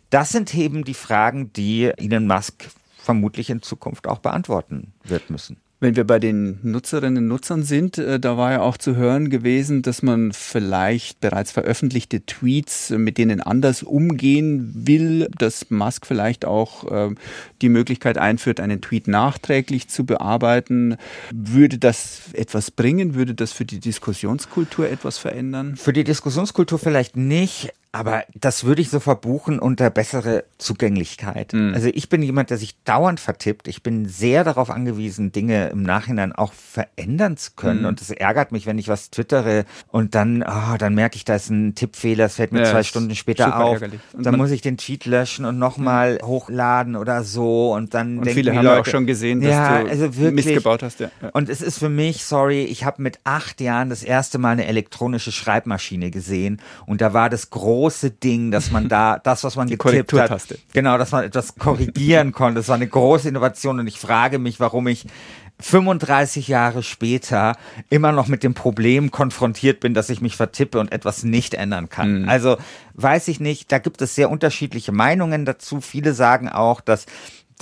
Das 0.09 0.31
sind 0.31 0.55
eben 0.55 0.85
die 0.85 0.95
Fragen, 0.95 1.53
die 1.53 1.87
Elon 1.87 2.29
Musk 2.29 2.71
vermutlich 2.97 3.51
in 3.51 3.61
Zukunft 3.61 4.07
auch 4.07 4.21
beantworten 4.21 4.93
wird 5.03 5.31
müssen. 5.31 5.57
Wenn 5.83 5.97
wir 5.97 6.05
bei 6.05 6.21
den 6.21 6.61
Nutzerinnen 6.63 7.25
und 7.25 7.29
Nutzern 7.29 7.65
sind, 7.65 7.99
äh, 7.99 8.21
da 8.21 8.37
war 8.37 8.53
ja 8.53 8.61
auch 8.61 8.77
zu 8.77 8.95
hören 8.95 9.31
gewesen, 9.31 9.83
dass 9.83 10.01
man 10.01 10.31
vielleicht 10.31 11.19
bereits 11.19 11.51
veröffentlichte 11.51 12.25
Tweets, 12.25 12.93
äh, 12.93 12.99
mit 12.99 13.19
denen 13.19 13.41
anders 13.41 13.83
umgehen 13.83 14.71
will, 14.87 15.29
dass 15.37 15.71
Musk 15.71 16.07
vielleicht 16.07 16.45
auch 16.45 16.89
äh, 16.89 17.17
die 17.63 17.69
Möglichkeit 17.69 18.17
einführt, 18.17 18.61
einen 18.61 18.81
Tweet 18.81 19.09
nachträglich 19.09 19.89
zu 19.89 20.07
bearbeiten. 20.07 20.99
Würde 21.35 21.79
das 21.79 22.33
etwas 22.33 22.71
bringen? 22.71 23.17
Würde 23.17 23.35
das 23.35 23.53
für 23.53 23.65
die 23.65 23.81
Diskussionskultur 23.81 24.89
etwas 24.89 25.19
verändern? 25.19 25.75
Für 25.75 25.93
die 25.93 26.05
Diskussionskultur 26.05 26.79
vielleicht 26.79 27.17
nicht, 27.17 27.73
aber 27.93 28.25
das 28.35 28.65
würde 28.65 28.81
ich 28.81 28.89
so 28.89 29.01
verbuchen 29.01 29.59
unter 29.59 29.91
bessere 29.91 30.45
Zugänglichkeit. 30.57 31.53
Also 31.53 31.89
ich 31.93 32.09
bin 32.09 32.23
jemand, 32.23 32.49
der 32.49 32.57
sich 32.57 32.75
dauernd 32.85 33.21
vertippt. 33.21 33.69
Ich 33.69 33.83
bin 33.83 34.07
sehr 34.09 34.45
darauf 34.45 34.71
angewiesen, 34.71 35.31
Dinge 35.31 35.69
im 35.69 35.83
Nachhinein 35.83 36.33
auch 36.33 36.55
verändern 36.55 37.37
zu 37.37 37.51
können. 37.55 37.85
Und 37.85 38.01
es 38.01 38.09
ärgert 38.11 38.51
mich, 38.51 38.65
wenn 38.65 38.79
ich 38.79 38.89
was 38.89 39.11
twittere 39.11 39.67
und 39.89 40.15
dann, 40.15 40.43
oh, 40.43 40.77
dann 40.79 40.95
merke 40.95 41.17
ich, 41.17 41.27
da 41.27 41.35
ist 41.35 41.51
ein 41.51 41.75
Tippfehler, 41.75 42.25
es 42.25 42.37
fällt 42.37 42.53
mir 42.53 42.61
Ja, 42.61 42.71
zwei 42.71 42.83
Stunden 42.83 43.15
später 43.15 43.61
auf. 43.61 43.75
ärgerlich. 43.75 44.01
Und 44.15 44.25
Dann 44.25 44.39
muss 44.39 44.51
ich 44.53 44.63
den 44.63 44.79
Tweet 44.79 45.05
löschen 45.05 45.45
und 45.45 45.59
nochmal 45.59 46.19
hochladen 46.25 46.97
oder 46.97 47.25
so. 47.25 47.75
Und 47.75 47.93
dann 47.93 48.19
Und 48.19 48.25
denken 48.25 48.35
viele 48.39 48.51
die 48.53 48.57
haben 48.57 48.65
Leute, 48.65 48.77
ja 48.77 48.81
auch 48.81 48.87
schon 48.87 49.07
gesehen, 49.07 49.43
dass 49.43 49.51
ja, 49.51 49.83
du 49.83 49.89
also 49.91 50.17
wirklich, 50.17 50.47
Mist 50.47 50.57
gebaut 50.57 50.83
hast. 50.83 51.01
Ja. 51.01 51.11
Ja. 51.21 51.29
und 51.35 51.51
es 51.51 51.61
ist 51.61 51.79
für 51.79 51.91
mich, 51.91 52.25
sorry, 52.25 52.65
ich 52.65 52.85
habe 52.85 53.03
mit 53.03 53.19
acht 53.25 53.61
Jahren 53.61 53.91
das 53.91 54.03
erste 54.03 54.39
Mal 54.39 54.53
eine 54.53 54.65
elektronische 54.67 55.31
Schreibmaschine 55.31 56.11
gesehen 56.11 56.59
und 56.87 57.03
da 57.03 57.13
war 57.13 57.29
das 57.29 57.51
große 57.51 57.82
Ding, 57.91 58.51
dass 58.51 58.71
man 58.71 58.89
da 58.89 59.19
das, 59.25 59.45
was 59.45 59.57
man 59.57 59.69
Die 59.69 59.77
getippt 59.77 60.13
hat, 60.13 60.43
genau, 60.73 60.99
dass 60.99 61.13
man 61.13 61.25
etwas 61.25 61.57
korrigieren 61.57 62.33
konnte. 62.33 62.61
Das 62.61 62.69
war 62.69 62.77
eine 62.77 62.89
große 62.89 63.29
Innovation 63.29 63.81
und 63.81 63.87
ich 63.87 63.99
frage 63.99 64.39
mich, 64.39 64.61
warum 64.61 64.87
ich 64.87 65.07
35 65.61 66.49
Jahre 66.49 66.83
später 66.83 67.57
immer 67.89 68.13
noch 68.13 68.27
mit 68.27 68.43
dem 68.43 68.55
Problem 68.55 69.11
konfrontiert 69.11 69.81
bin, 69.81 69.95
dass 69.95 70.11
ich 70.11 70.21
mich 70.21 70.37
vertippe 70.37 70.81
und 70.81 70.93
etwas 70.93 71.23
nicht 71.23 71.55
ändern 71.55 71.89
kann. 71.89 72.29
Also 72.29 72.57
weiß 72.95 73.29
ich 73.29 73.41
nicht, 73.41 73.71
da 73.71 73.79
gibt 73.79 74.03
es 74.03 74.15
sehr 74.15 74.31
unterschiedliche 74.31 74.93
Meinungen 74.93 75.45
dazu. 75.45 75.81
Viele 75.81 76.15
sagen 76.15 76.49
auch, 76.49 76.81
dass 76.81 77.07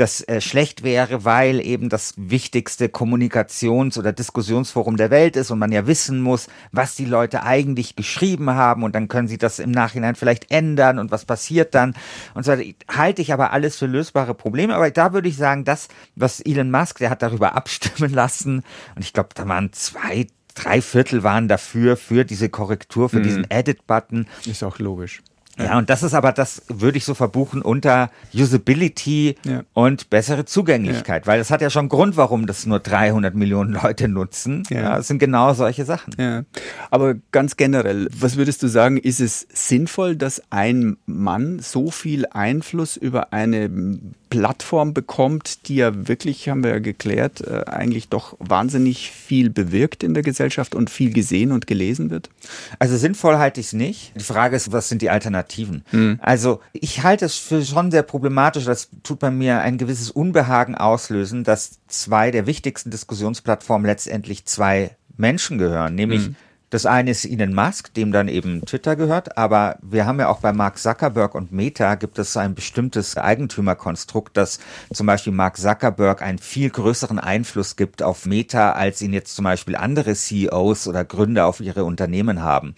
das 0.01 0.27
äh, 0.27 0.41
schlecht 0.41 0.83
wäre, 0.83 1.25
weil 1.25 1.65
eben 1.65 1.89
das 1.89 2.15
wichtigste 2.17 2.87
Kommunikations- 2.89 3.99
oder 3.99 4.13
Diskussionsforum 4.13 4.97
der 4.97 5.11
Welt 5.11 5.37
ist 5.37 5.51
und 5.51 5.59
man 5.59 5.73
ja 5.73 5.87
wissen 5.87 6.21
muss, 6.21 6.49
was 6.73 6.95
die 6.95 7.05
Leute 7.05 7.43
eigentlich 7.43 7.97
geschrieben 7.97 8.51
haben 8.51 8.83
und 8.83 8.95
dann 8.95 9.09
können 9.09 9.29
sie 9.29 9.39
das 9.39 9.59
im 9.59 9.71
Nachhinein 9.71 10.15
vielleicht 10.15 10.51
ändern 10.51 10.99
und 10.99 11.11
was 11.11 11.25
passiert 11.25 11.75
dann 11.75 11.95
und 12.35 12.45
so 12.45 12.53
weiter. 12.53 12.65
Halte 12.89 13.23
ich 13.23 13.33
aber 13.33 13.53
alles 13.53 13.77
für 13.77 13.87
lösbare 13.87 14.35
Probleme, 14.35 14.75
aber 14.75 14.91
da 14.91 15.13
würde 15.13 15.29
ich 15.29 15.37
sagen, 15.37 15.65
das, 15.65 15.89
was 16.17 16.41
Elon 16.41 16.71
Musk, 16.71 16.99
der 16.99 17.11
hat 17.11 17.23
darüber 17.23 17.55
abstimmen 17.57 18.13
lassen 18.13 18.63
und 18.97 19.05
ich 19.05 19.13
glaube, 19.13 19.31
da 19.35 19.47
waren 19.47 19.73
zwei, 19.73 20.27
drei 20.55 20.81
Viertel 20.81 21.23
waren 21.23 21.47
dafür, 21.47 21.97
für 21.97 22.25
diese 22.25 22.49
Korrektur, 22.49 23.09
für 23.09 23.19
mhm. 23.19 23.25
diesen 23.25 23.51
Edit-Button. 23.51 24.27
Ist 24.47 24.65
auch 24.65 24.79
logisch. 24.79 25.23
Ja, 25.65 25.79
und 25.79 25.91
das 25.91 26.03
ist 26.03 26.15
aber, 26.15 26.33
das 26.33 26.63
würde 26.69 26.99
ich 26.99 27.05
so 27.05 27.15
verbuchen 27.15 27.63
unter 27.63 28.11
Usability 28.35 29.37
ja. 29.45 29.63
und 29.73 30.11
bessere 30.11 30.45
Zugänglichkeit, 30.45 31.25
ja. 31.25 31.33
weil 31.33 31.39
das 31.39 31.51
hat 31.51 31.61
ja 31.61 31.71
schon 31.71 31.89
Grund, 31.89 32.17
warum 32.17 32.47
das 32.47 32.67
nur 32.67 32.81
300 32.81 33.35
Millionen 33.35 33.73
Leute 33.83 34.09
nutzen. 34.09 34.63
Ja. 34.71 34.81
ja, 34.81 34.97
das 34.97 35.09
sind 35.09 35.19
genau 35.19 35.53
solche 35.55 35.85
Sachen. 35.85 36.15
Ja. 36.19 36.45
Aber 36.91 37.15
ganz 37.33 37.57
generell, 37.57 38.09
was 38.17 38.37
würdest 38.37 38.63
du 38.63 38.69
sagen, 38.69 38.97
ist 38.97 39.21
es 39.21 39.47
sinnvoll, 39.53 40.17
dass 40.17 40.43
ein 40.51 40.97
Mann 41.07 41.61
so 41.61 41.91
viel 41.91 42.27
Einfluss 42.27 42.97
über 42.97 43.33
eine 43.33 43.71
Plattform 44.31 44.95
bekommt, 44.95 45.69
die 45.69 45.77
ja 45.77 46.09
wirklich, 46.09 46.49
haben 46.49 46.63
wir 46.63 46.71
ja 46.71 46.79
geklärt, 46.79 47.41
äh, 47.41 47.65
eigentlich 47.67 48.09
doch 48.09 48.37
wahnsinnig 48.39 49.11
viel 49.11 49.51
bewirkt 49.51 50.05
in 50.05 50.15
der 50.15 50.23
Gesellschaft 50.23 50.75
und 50.75 50.89
viel 50.89 51.13
gesehen 51.13 51.51
und 51.51 51.67
gelesen 51.67 52.11
wird? 52.11 52.31
Also 52.79 52.97
sinnvoll 52.97 53.39
halte 53.39 53.61
ich 53.61 53.67
es 53.67 53.73
nicht. 53.73 54.13
Die 54.17 54.25
Frage 54.25 54.57
ist, 54.57 54.73
was 54.73 54.89
sind 54.89 55.03
die 55.03 55.11
Alternativen? 55.11 55.50
Mhm. 55.93 56.19
Also 56.23 56.61
ich 56.73 57.03
halte 57.03 57.25
es 57.25 57.37
für 57.37 57.65
schon 57.65 57.91
sehr 57.91 58.03
problematisch, 58.03 58.65
das 58.65 58.89
tut 59.03 59.19
bei 59.19 59.31
mir 59.31 59.61
ein 59.61 59.79
gewisses 59.79 60.11
Unbehagen 60.11 60.75
auslösen, 60.75 61.45
dass 61.45 61.79
zwei 61.89 62.31
der 62.31 62.47
wichtigsten 62.47 62.91
Diskussionsplattformen 62.91 63.87
letztendlich 63.87 64.47
zwei 64.47 64.97
Menschen 65.17 65.59
gehören, 65.59 65.95
nämlich 65.95 66.29
mhm 66.29 66.37
das 66.71 66.87
eine 66.87 67.11
ist 67.11 67.25
Elon 67.25 67.53
Musk, 67.53 67.93
dem 67.95 68.13
dann 68.13 68.29
eben 68.29 68.65
Twitter 68.65 68.95
gehört, 68.95 69.37
aber 69.37 69.77
wir 69.83 70.07
haben 70.07 70.21
ja 70.21 70.29
auch 70.29 70.39
bei 70.39 70.53
Mark 70.53 70.79
Zuckerberg 70.79 71.35
und 71.35 71.51
Meta 71.51 71.97
gibt 71.97 72.17
es 72.21 72.37
ein 72.37 72.55
bestimmtes 72.55 73.17
Eigentümerkonstrukt, 73.17 74.37
dass 74.37 74.61
zum 74.93 75.07
Beispiel 75.09 75.33
Mark 75.33 75.57
Zuckerberg 75.57 76.23
einen 76.23 76.39
viel 76.39 76.71
größeren 76.71 77.19
Einfluss 77.19 77.75
gibt 77.75 78.05
auf 78.05 78.25
Meta, 78.25 78.73
als 78.73 79.03
ihn 79.03 79.13
jetzt 79.13 79.35
zum 79.35 79.45
Beispiel 79.45 79.75
andere 79.75 80.15
CEOs 80.15 80.87
oder 80.87 81.05
Gründer 81.05 81.47
auf 81.47 81.59
ihre 81.59 81.85
Unternehmen 81.85 82.41
haben. 82.41 82.77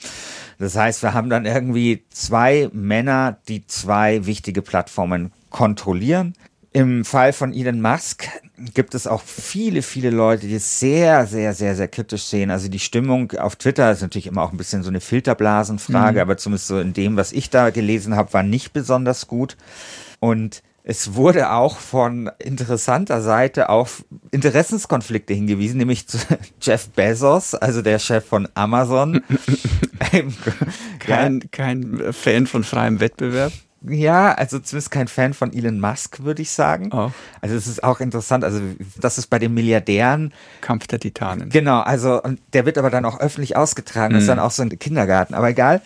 Das 0.62 0.76
heißt, 0.76 1.02
wir 1.02 1.12
haben 1.12 1.28
dann 1.28 1.44
irgendwie 1.44 2.04
zwei 2.10 2.70
Männer, 2.72 3.36
die 3.48 3.66
zwei 3.66 4.26
wichtige 4.26 4.62
Plattformen 4.62 5.32
kontrollieren. 5.50 6.34
Im 6.72 7.04
Fall 7.04 7.32
von 7.32 7.52
Elon 7.52 7.80
Musk 7.80 8.28
gibt 8.72 8.94
es 8.94 9.08
auch 9.08 9.22
viele, 9.22 9.82
viele 9.82 10.10
Leute, 10.10 10.46
die 10.46 10.54
es 10.54 10.78
sehr, 10.78 11.26
sehr, 11.26 11.52
sehr, 11.52 11.74
sehr 11.74 11.88
kritisch 11.88 12.22
sehen. 12.26 12.52
Also 12.52 12.68
die 12.68 12.78
Stimmung 12.78 13.32
auf 13.32 13.56
Twitter 13.56 13.90
ist 13.90 14.02
natürlich 14.02 14.28
immer 14.28 14.42
auch 14.42 14.52
ein 14.52 14.56
bisschen 14.56 14.84
so 14.84 14.88
eine 14.88 15.00
Filterblasenfrage, 15.00 16.18
mhm. 16.18 16.22
aber 16.22 16.36
zumindest 16.36 16.68
so 16.68 16.78
in 16.78 16.92
dem, 16.92 17.16
was 17.16 17.32
ich 17.32 17.50
da 17.50 17.70
gelesen 17.70 18.14
habe, 18.14 18.32
war 18.32 18.44
nicht 18.44 18.72
besonders 18.72 19.26
gut. 19.26 19.56
Und 20.20 20.62
es 20.84 21.14
wurde 21.14 21.50
auch 21.50 21.78
von 21.78 22.30
interessanter 22.38 23.22
Seite 23.22 23.68
auf 23.68 24.04
Interessenskonflikte 24.30 25.32
hingewiesen, 25.32 25.78
nämlich 25.78 26.08
zu 26.08 26.18
Jeff 26.60 26.88
Bezos, 26.90 27.54
also 27.54 27.82
der 27.82 27.98
Chef 27.98 28.24
von 28.24 28.48
Amazon. 28.54 29.22
kein, 30.98 31.50
kein 31.50 32.12
Fan 32.12 32.46
von 32.46 32.64
freiem 32.64 33.00
Wettbewerb 33.00 33.52
ja, 33.88 34.32
also 34.32 34.58
zumindest 34.58 34.90
kein 34.90 35.08
Fan 35.08 35.34
von 35.34 35.52
Elon 35.52 35.80
Musk, 35.80 36.22
würde 36.22 36.42
ich 36.42 36.50
sagen. 36.50 36.90
Oh. 36.92 37.10
Also 37.40 37.56
es 37.56 37.66
ist 37.66 37.82
auch 37.82 38.00
interessant, 38.00 38.44
also 38.44 38.60
das 38.98 39.18
ist 39.18 39.26
bei 39.26 39.38
den 39.38 39.54
Milliardären. 39.54 40.32
Kampf 40.60 40.86
der 40.86 41.00
Titanen. 41.00 41.48
Genau, 41.48 41.80
also 41.80 42.22
und 42.22 42.40
der 42.52 42.64
wird 42.64 42.78
aber 42.78 42.90
dann 42.90 43.04
auch 43.04 43.20
öffentlich 43.20 43.56
ausgetragen, 43.56 44.14
mhm. 44.14 44.20
ist 44.20 44.28
dann 44.28 44.38
auch 44.38 44.50
so 44.50 44.62
ein 44.62 44.78
Kindergarten, 44.78 45.34
aber 45.34 45.50
egal. 45.50 45.82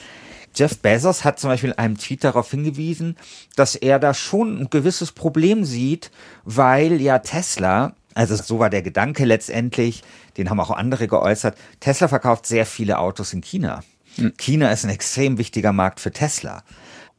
Jeff 0.56 0.78
Bezos 0.78 1.24
hat 1.24 1.38
zum 1.38 1.50
Beispiel 1.50 1.70
in 1.70 1.78
einem 1.78 1.98
Tweet 1.98 2.24
darauf 2.24 2.50
hingewiesen, 2.50 3.16
dass 3.56 3.74
er 3.74 3.98
da 3.98 4.14
schon 4.14 4.60
ein 4.60 4.70
gewisses 4.70 5.12
Problem 5.12 5.64
sieht, 5.64 6.10
weil 6.44 7.00
ja 7.00 7.18
Tesla, 7.18 7.94
also 8.14 8.36
so 8.36 8.58
war 8.58 8.70
der 8.70 8.82
Gedanke 8.82 9.24
letztendlich, 9.24 10.02
den 10.36 10.48
haben 10.50 10.60
auch 10.60 10.70
andere 10.70 11.08
geäußert, 11.08 11.56
Tesla 11.80 12.08
verkauft 12.08 12.46
sehr 12.46 12.66
viele 12.66 12.98
Autos 12.98 13.32
in 13.32 13.42
China. 13.42 13.82
Mhm. 14.16 14.32
China 14.38 14.70
ist 14.70 14.84
ein 14.84 14.90
extrem 14.90 15.38
wichtiger 15.38 15.72
Markt 15.72 16.00
für 16.00 16.12
Tesla. 16.12 16.62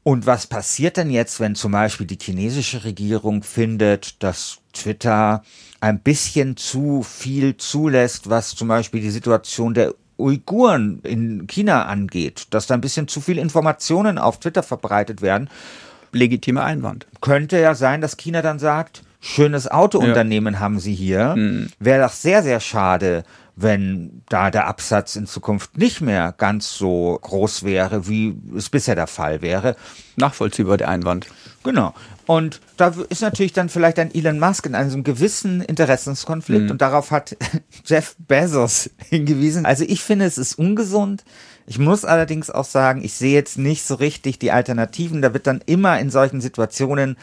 Und 0.08 0.26
was 0.26 0.48
passiert 0.48 0.96
denn 0.96 1.10
jetzt, 1.10 1.42
wenn 1.42 1.54
zum 1.54 1.74
Beispiel 1.74 2.08
die 2.08 2.18
chinesische 2.20 2.86
Regierung 2.86 3.44
findet, 3.44 4.24
dass 4.24 4.60
Twitter 4.72 5.44
ein 5.82 6.00
bisschen 6.00 6.56
zu 6.56 7.04
viel 7.04 7.58
zulässt, 7.58 8.30
was 8.30 8.56
zum 8.56 8.70
Beispiel 8.70 9.02
die 9.02 9.10
Situation 9.10 9.74
der 9.74 9.94
Uiguren 10.18 11.00
in 11.04 11.48
China 11.48 11.86
angeht, 11.86 12.48
dass 12.52 12.68
da 12.68 12.74
ein 12.74 12.82
bisschen 12.82 13.08
zu 13.08 13.22
viel 13.22 13.38
Informationen 13.38 14.18
auf 14.18 14.40
Twitter 14.40 14.64
verbreitet 14.64 15.22
werden. 15.22 15.50
Legitimer 16.12 16.64
Einwand. 16.64 17.06
Könnte 17.22 17.60
ja 17.60 17.76
sein, 17.76 18.02
dass 18.02 18.18
China 18.18 18.42
dann 18.42 18.60
sagt, 18.60 19.04
schönes 19.20 19.70
Autounternehmen 19.70 20.56
ja. 20.56 20.60
haben 20.60 20.80
sie 20.80 20.94
hier. 20.94 21.36
Mhm. 21.36 21.70
Wäre 21.80 22.04
doch 22.04 22.14
sehr, 22.14 22.44
sehr 22.44 22.60
schade, 22.60 23.24
wenn 23.58 24.22
da 24.30 24.52
der 24.52 24.68
Absatz 24.68 25.16
in 25.16 25.26
Zukunft 25.26 25.78
nicht 25.78 26.00
mehr 26.00 26.34
ganz 26.38 26.74
so 26.76 27.18
groß 27.22 27.64
wäre, 27.64 28.08
wie 28.08 28.38
es 28.56 28.70
bisher 28.70 28.94
der 28.94 29.08
Fall 29.08 29.42
wäre. 29.42 29.76
Nachvollziehbar 30.16 30.78
der 30.78 30.90
Einwand. 30.90 31.26
Genau. 31.64 31.96
Und 32.28 32.62
da 32.78 32.94
ist 33.10 33.24
natürlich 33.24 33.54
dann 33.54 33.70
vielleicht 33.70 33.98
ein 33.98 34.14
Elon 34.14 34.40
Musk 34.40 34.68
in 34.68 34.76
einem 34.76 35.04
gewissen 35.04 35.62
Interessenskonflikt 35.62 36.66
mhm. 36.66 36.72
und 36.72 36.82
darauf 36.82 37.10
hat 37.10 37.36
Jeff 37.86 38.16
Bezos 38.20 38.92
hingewiesen. 39.10 39.66
Also 39.66 39.86
ich 39.88 40.04
finde, 40.04 40.26
es 40.26 40.38
ist 40.38 40.60
ungesund. 40.60 41.24
Ich 41.66 41.80
muss 41.80 42.06
allerdings 42.06 42.52
auch 42.52 42.64
sagen, 42.64 43.04
ich 43.04 43.14
sehe 43.14 43.34
jetzt 43.34 43.58
nicht 43.58 43.84
so 43.84 43.96
richtig 43.96 44.38
die 44.38 44.52
Alternativen. 44.52 45.24
Da 45.24 45.34
wird 45.34 45.48
dann 45.48 45.62
immer 45.66 46.00
in 46.00 46.12
solchen 46.12 46.42
Situationen 46.42 47.18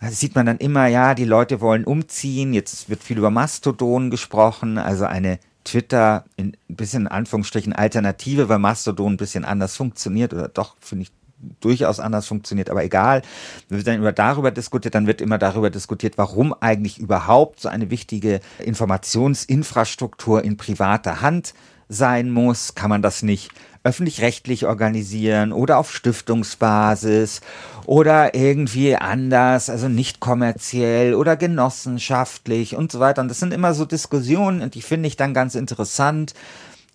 da 0.00 0.10
sieht 0.10 0.34
man 0.34 0.46
dann 0.46 0.56
immer, 0.56 0.86
ja, 0.86 1.14
die 1.14 1.26
Leute 1.26 1.60
wollen 1.60 1.84
umziehen. 1.84 2.54
Jetzt 2.54 2.88
wird 2.88 3.02
viel 3.02 3.18
über 3.18 3.30
Mastodon 3.30 4.08
gesprochen, 4.08 4.78
also 4.78 5.04
eine 5.04 5.38
Twitter 5.64 6.24
in 6.36 6.56
ein 6.68 6.76
bisschen 6.76 7.02
in 7.02 7.08
Anführungsstrichen 7.08 7.72
Alternative, 7.72 8.48
weil 8.48 8.58
Mastodon 8.58 9.14
ein 9.14 9.16
bisschen 9.16 9.44
anders 9.44 9.76
funktioniert 9.76 10.32
oder 10.32 10.48
doch, 10.48 10.76
finde 10.80 11.04
ich, 11.04 11.12
durchaus 11.60 12.00
anders 12.00 12.26
funktioniert, 12.26 12.70
aber 12.70 12.84
egal. 12.84 13.22
Wenn 13.68 13.78
wir 13.78 13.84
dann 13.84 13.98
über 13.98 14.12
darüber 14.12 14.50
diskutiert, 14.50 14.94
dann 14.94 15.06
wird 15.06 15.20
immer 15.20 15.38
darüber 15.38 15.70
diskutiert, 15.70 16.18
warum 16.18 16.54
eigentlich 16.60 16.98
überhaupt 16.98 17.60
so 17.60 17.68
eine 17.68 17.90
wichtige 17.90 18.40
Informationsinfrastruktur 18.58 20.44
in 20.44 20.56
privater 20.56 21.22
Hand 21.22 21.54
sein 21.88 22.30
muss. 22.30 22.74
Kann 22.74 22.90
man 22.90 23.02
das 23.02 23.22
nicht 23.22 23.50
öffentlich-rechtlich 23.82 24.66
organisieren 24.66 25.52
oder 25.52 25.78
auf 25.78 25.92
Stiftungsbasis 25.92 27.40
oder 27.86 28.34
irgendwie 28.34 28.96
anders, 28.96 29.70
also 29.70 29.88
nicht 29.88 30.20
kommerziell 30.20 31.14
oder 31.14 31.36
genossenschaftlich 31.36 32.76
und 32.76 32.92
so 32.92 33.00
weiter. 33.00 33.22
Und 33.22 33.28
das 33.28 33.40
sind 33.40 33.54
immer 33.54 33.72
so 33.72 33.86
Diskussionen 33.86 34.60
und 34.60 34.74
die 34.74 34.82
finde 34.82 35.06
ich 35.06 35.16
dann 35.16 35.32
ganz 35.32 35.54
interessant. 35.54 36.34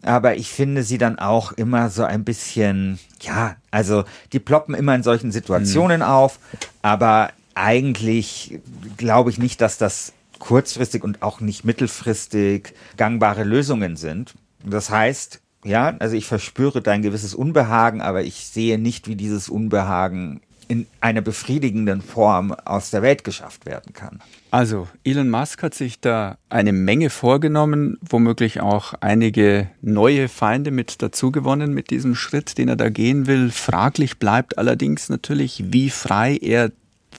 Aber 0.04 0.36
ich 0.36 0.50
finde 0.50 0.84
sie 0.84 1.00
dann 1.00 1.18
auch 1.18 1.52
immer 1.54 1.90
so 1.90 2.04
ein 2.04 2.24
bisschen, 2.24 3.00
ja, 3.22 3.56
also 3.72 4.04
die 4.34 4.40
ploppen 4.40 4.76
immer 4.76 4.94
in 4.94 5.02
solchen 5.02 5.32
Situationen 5.32 6.02
mhm. 6.02 6.06
auf, 6.06 6.38
aber 6.84 7.32
eigentlich 7.56 8.60
glaube 8.98 9.32
ich 9.32 9.40
nicht, 9.40 9.62
dass 9.62 9.80
das 9.80 10.14
kurzfristig 10.38 11.04
und 11.04 11.24
auch 11.24 11.40
nicht 11.40 11.66
mittelfristig 11.66 12.74
gangbare 12.98 13.44
Lösungen 13.44 13.96
sind. 13.96 14.36
Das 14.64 14.92
heißt, 14.92 15.42
ja, 15.66 15.96
also 16.00 16.16
ich 16.16 16.26
verspüre 16.26 16.82
dein 16.82 17.02
gewisses 17.02 17.34
Unbehagen, 17.34 18.02
aber 18.02 18.24
ich 18.24 18.36
sehe 18.46 18.78
nicht, 18.78 19.08
wie 19.08 19.16
dieses 19.16 19.50
Unbehagen 19.50 20.42
in 20.68 20.88
einer 21.02 21.22
befriedigenden 21.22 22.02
Form 22.02 22.52
aus 22.52 22.90
der 22.90 23.02
Welt 23.02 23.24
geschafft 23.24 23.66
werden 23.66 23.94
kann. 23.94 24.22
Also, 24.52 24.88
Elon 25.04 25.30
Musk 25.30 25.62
hat 25.64 25.76
sich 25.76 26.00
da 26.00 26.38
eine 26.50 26.72
Menge 26.72 27.10
vorgenommen, 27.10 27.98
womöglich 28.08 28.62
auch 28.62 28.94
einige 29.00 29.70
neue 29.82 30.28
Feinde 30.28 30.72
mit 30.72 31.02
dazu 31.02 31.32
gewonnen 31.32 31.74
mit 31.74 31.90
diesem 31.90 32.16
Schritt, 32.16 32.58
den 32.58 32.70
er 32.70 32.76
da 32.76 32.90
gehen 32.90 33.28
will. 33.28 33.52
Fraglich 33.52 34.18
bleibt 34.18 34.58
allerdings 34.58 35.10
natürlich, 35.10 35.66
wie 35.68 35.90
frei 35.90 36.38
er 36.38 36.72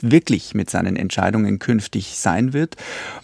wirklich 0.03 0.55
mit 0.55 0.71
seinen 0.71 0.97
Entscheidungen 0.97 1.59
künftig 1.59 2.17
sein 2.17 2.53
wird. 2.53 2.77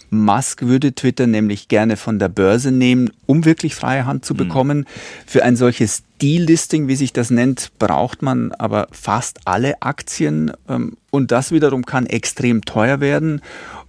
Musk 0.09 0.61
würde 0.61 0.93
Twitter 0.93 1.27
nämlich 1.27 1.67
gerne 1.67 1.97
von 1.97 2.19
der 2.19 2.29
Börse 2.29 2.71
nehmen, 2.71 3.11
um 3.25 3.45
wirklich 3.45 3.75
freie 3.75 4.05
Hand 4.05 4.25
zu 4.25 4.33
hm. 4.33 4.37
bekommen. 4.37 4.77
Mhm. 4.79 4.85
Für 5.25 5.43
ein 5.43 5.55
solches 5.55 6.03
Delisting, 6.21 6.87
wie 6.87 6.95
sich 6.95 7.11
das 7.11 7.31
nennt, 7.31 7.71
braucht 7.79 8.21
man 8.21 8.51
aber 8.53 8.87
fast 8.91 9.39
alle 9.45 9.81
Aktien 9.81 10.51
ähm, 10.69 10.97
und 11.09 11.31
das 11.31 11.51
wiederum 11.51 11.85
kann 11.85 12.05
extrem 12.05 12.63
teuer 12.63 12.99
werden. 12.99 13.41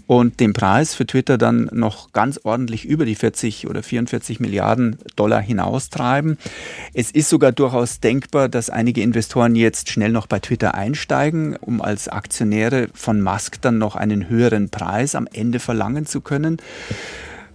Und 0.07 0.41
den 0.41 0.53
Preis 0.53 0.95
für 0.95 1.07
Twitter 1.07 1.39
dann 1.39 1.69
noch 1.73 2.13
ganz 2.13 2.41
ordentlich 2.43 2.85
über 2.85 3.05
die 3.05 3.15
40 3.15 3.69
oder 3.69 3.83
44 3.83 4.41
Milliarden 4.41 4.97
Dollar 5.17 5.41
hinaustreiben. 5.41 6.39
Es 6.93 7.11
ist 7.11 7.29
sogar 7.29 7.53
durchaus 7.53 8.01
denkbar, 8.01 8.49
dass 8.49 8.71
einige 8.71 9.03
Investoren 9.03 9.57
jetzt 9.57 9.91
schnell 9.91 10.11
noch 10.11 10.27
bei 10.27 10.39
Twitter 10.41 10.75
einsteigen, 10.75 11.57
um 11.57 11.81
als 11.81 12.09
Aktionäre 12.09 12.89
von 12.95 13.21
Musk 13.23 13.61
dann 13.61 13.79
noch 13.79 13.97
einen 13.97 14.29
höheren 14.29 14.69
Preis 14.71 15.15
am 15.15 15.27
Ende 15.33 15.61
verlangen 15.61 16.07
zu 16.07 16.21
können. 16.21 16.59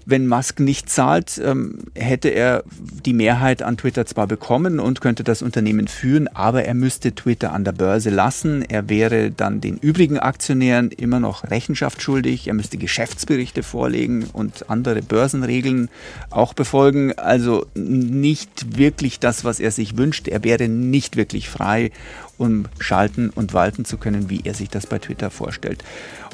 Wenn 0.10 0.28
Musk 0.28 0.60
nicht 0.60 0.90
zahlt, 0.90 1.40
ähm, 1.44 1.80
hätte 1.94 2.30
er 2.30 2.64
die 3.06 3.14
Mehrheit 3.14 3.62
an 3.62 3.78
Twitter 3.78 4.08
zwar 4.08 4.26
bekommen 4.26 4.80
und 4.80 5.02
könnte 5.02 5.24
das 5.24 5.44
Unternehmen 5.44 5.88
führen, 5.88 6.28
aber 6.30 6.66
er 6.66 6.74
müsste 6.74 7.14
Twitter 7.14 7.54
an 7.54 7.64
der 7.64 7.74
Börse 7.74 8.10
lassen. 8.10 8.64
Er 8.64 8.90
wäre 8.90 9.30
dann 9.30 9.62
den 9.62 9.78
übrigen 9.78 10.18
Aktionären 10.18 10.90
immer 10.90 11.20
noch 11.20 11.44
Rechenschaft 11.44 12.02
schuldig. 12.02 12.48
Er 12.48 12.56
müsste 12.56 12.78
Geschäftsberichte 12.78 13.62
vorlegen 13.62 14.26
und 14.34 14.70
andere 14.70 15.04
Börsenregeln 15.04 15.90
auch 16.32 16.54
befolgen. 16.54 17.14
Also 17.18 17.68
nicht 17.76 18.78
wirklich 18.78 19.20
das, 19.20 19.44
was 19.44 19.60
er 19.60 19.70
sich 19.70 19.96
wünscht. 19.96 20.28
Er 20.28 20.44
wäre 20.44 20.68
nicht 20.68 21.18
wirklich 21.18 21.50
frei 21.50 21.92
um 22.40 22.66
schalten 22.80 23.30
und 23.30 23.54
walten 23.54 23.86
zu 23.86 23.98
können, 23.98 24.30
wie 24.30 24.42
er 24.46 24.54
sich 24.54 24.70
das 24.70 24.88
bei 24.88 24.98
Twitter 24.98 25.30
vorstellt. 25.30 25.84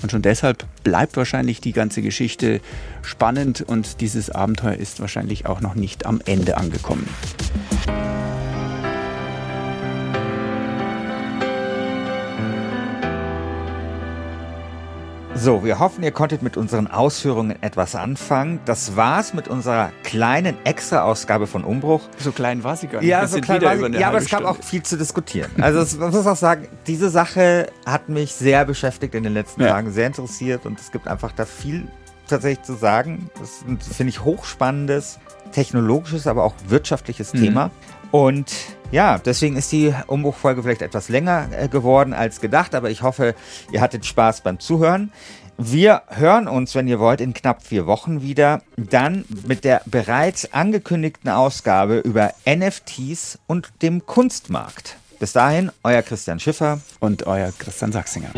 Und 0.01 0.11
schon 0.11 0.21
deshalb 0.21 0.65
bleibt 0.83 1.17
wahrscheinlich 1.17 1.61
die 1.61 1.71
ganze 1.71 2.01
Geschichte 2.03 2.61
spannend 3.01 3.64
und 3.67 4.01
dieses 4.01 4.29
Abenteuer 4.29 4.75
ist 4.75 4.99
wahrscheinlich 4.99 5.45
auch 5.45 5.61
noch 5.61 5.75
nicht 5.75 6.05
am 6.05 6.21
Ende 6.25 6.57
angekommen. 6.57 7.07
So, 15.37 15.65
wir 15.65 15.79
hoffen, 15.79 16.01
ihr 16.01 16.11
konntet 16.11 16.41
mit 16.41 16.55
unseren 16.55 16.87
Ausführungen 16.87 17.61
etwas 17.61 17.93
anfangen. 17.93 18.61
Das 18.63 18.95
war's 18.95 19.33
mit 19.33 19.49
unserer 19.49 19.91
kleinen 20.03 20.55
Extra-Ausgabe 20.63 21.45
von 21.45 21.65
Umbruch. 21.65 22.01
So 22.17 22.31
klein 22.31 22.63
war 22.63 22.77
sie 22.77 22.87
gar 22.87 23.01
nicht. 23.01 23.09
Ja, 23.09 23.27
so 23.27 23.41
klein 23.41 23.61
war 23.61 23.77
sie. 23.77 23.99
Ja, 23.99 24.07
aber 24.07 24.19
es 24.19 24.29
gab 24.29 24.45
auch 24.45 24.55
viel 24.63 24.81
zu 24.81 24.97
diskutieren. 24.97 25.51
Also, 25.59 25.99
man 25.99 26.11
muss 26.11 26.25
auch 26.25 26.37
sagen, 26.37 26.69
diese 26.87 27.09
Sache 27.09 27.67
hat 27.85 28.07
mich 28.07 28.33
sehr 28.33 28.63
beschäftigt 28.63 29.13
in 29.13 29.23
den 29.23 29.33
letzten 29.33 29.61
ja. 29.61 29.67
Tagen, 29.67 29.91
sehr 29.91 30.07
interessiert 30.07 30.65
und 30.65 30.79
es 30.79 30.91
gibt 30.91 31.07
einfach 31.07 31.33
da 31.33 31.45
viel 31.45 31.85
tatsächlich 32.27 32.65
zu 32.65 32.73
sagen. 32.73 33.29
Das 33.39 33.63
finde 33.93 34.09
ich 34.09 34.23
hochspannendes, 34.23 35.19
technologisches, 35.51 36.27
aber 36.27 36.43
auch 36.43 36.53
wirtschaftliches 36.67 37.33
mhm. 37.33 37.39
Thema. 37.39 37.71
Und 38.11 38.51
ja, 38.91 39.17
deswegen 39.17 39.57
ist 39.57 39.71
die 39.71 39.93
Umbruchfolge 40.07 40.63
vielleicht 40.63 40.81
etwas 40.81 41.09
länger 41.09 41.49
äh, 41.51 41.67
geworden 41.67 42.13
als 42.13 42.39
gedacht, 42.39 42.75
aber 42.75 42.89
ich 42.89 43.01
hoffe, 43.01 43.35
ihr 43.71 43.81
hattet 43.81 44.05
Spaß 44.05 44.41
beim 44.41 44.59
Zuhören. 44.59 45.11
Wir 45.57 46.03
hören 46.09 46.49
uns, 46.49 46.75
wenn 46.75 46.87
ihr 46.87 46.99
wollt, 46.99 47.21
in 47.21 47.33
knapp 47.33 47.63
vier 47.63 47.87
Wochen 47.87 48.21
wieder. 48.21 48.61
Dann 48.75 49.23
mit 49.47 49.63
der 49.63 49.81
bereits 49.85 50.53
angekündigten 50.53 51.29
Ausgabe 51.29 51.99
über 51.99 52.33
NFTs 52.45 53.39
und 53.47 53.71
dem 53.81 54.05
Kunstmarkt. 54.05 54.97
Bis 55.19 55.31
dahin, 55.31 55.71
euer 55.83 56.01
Christian 56.01 56.39
Schiffer 56.39 56.81
und 56.99 57.25
euer 57.25 57.53
Christian 57.57 57.93
Sachsinger. 57.93 58.31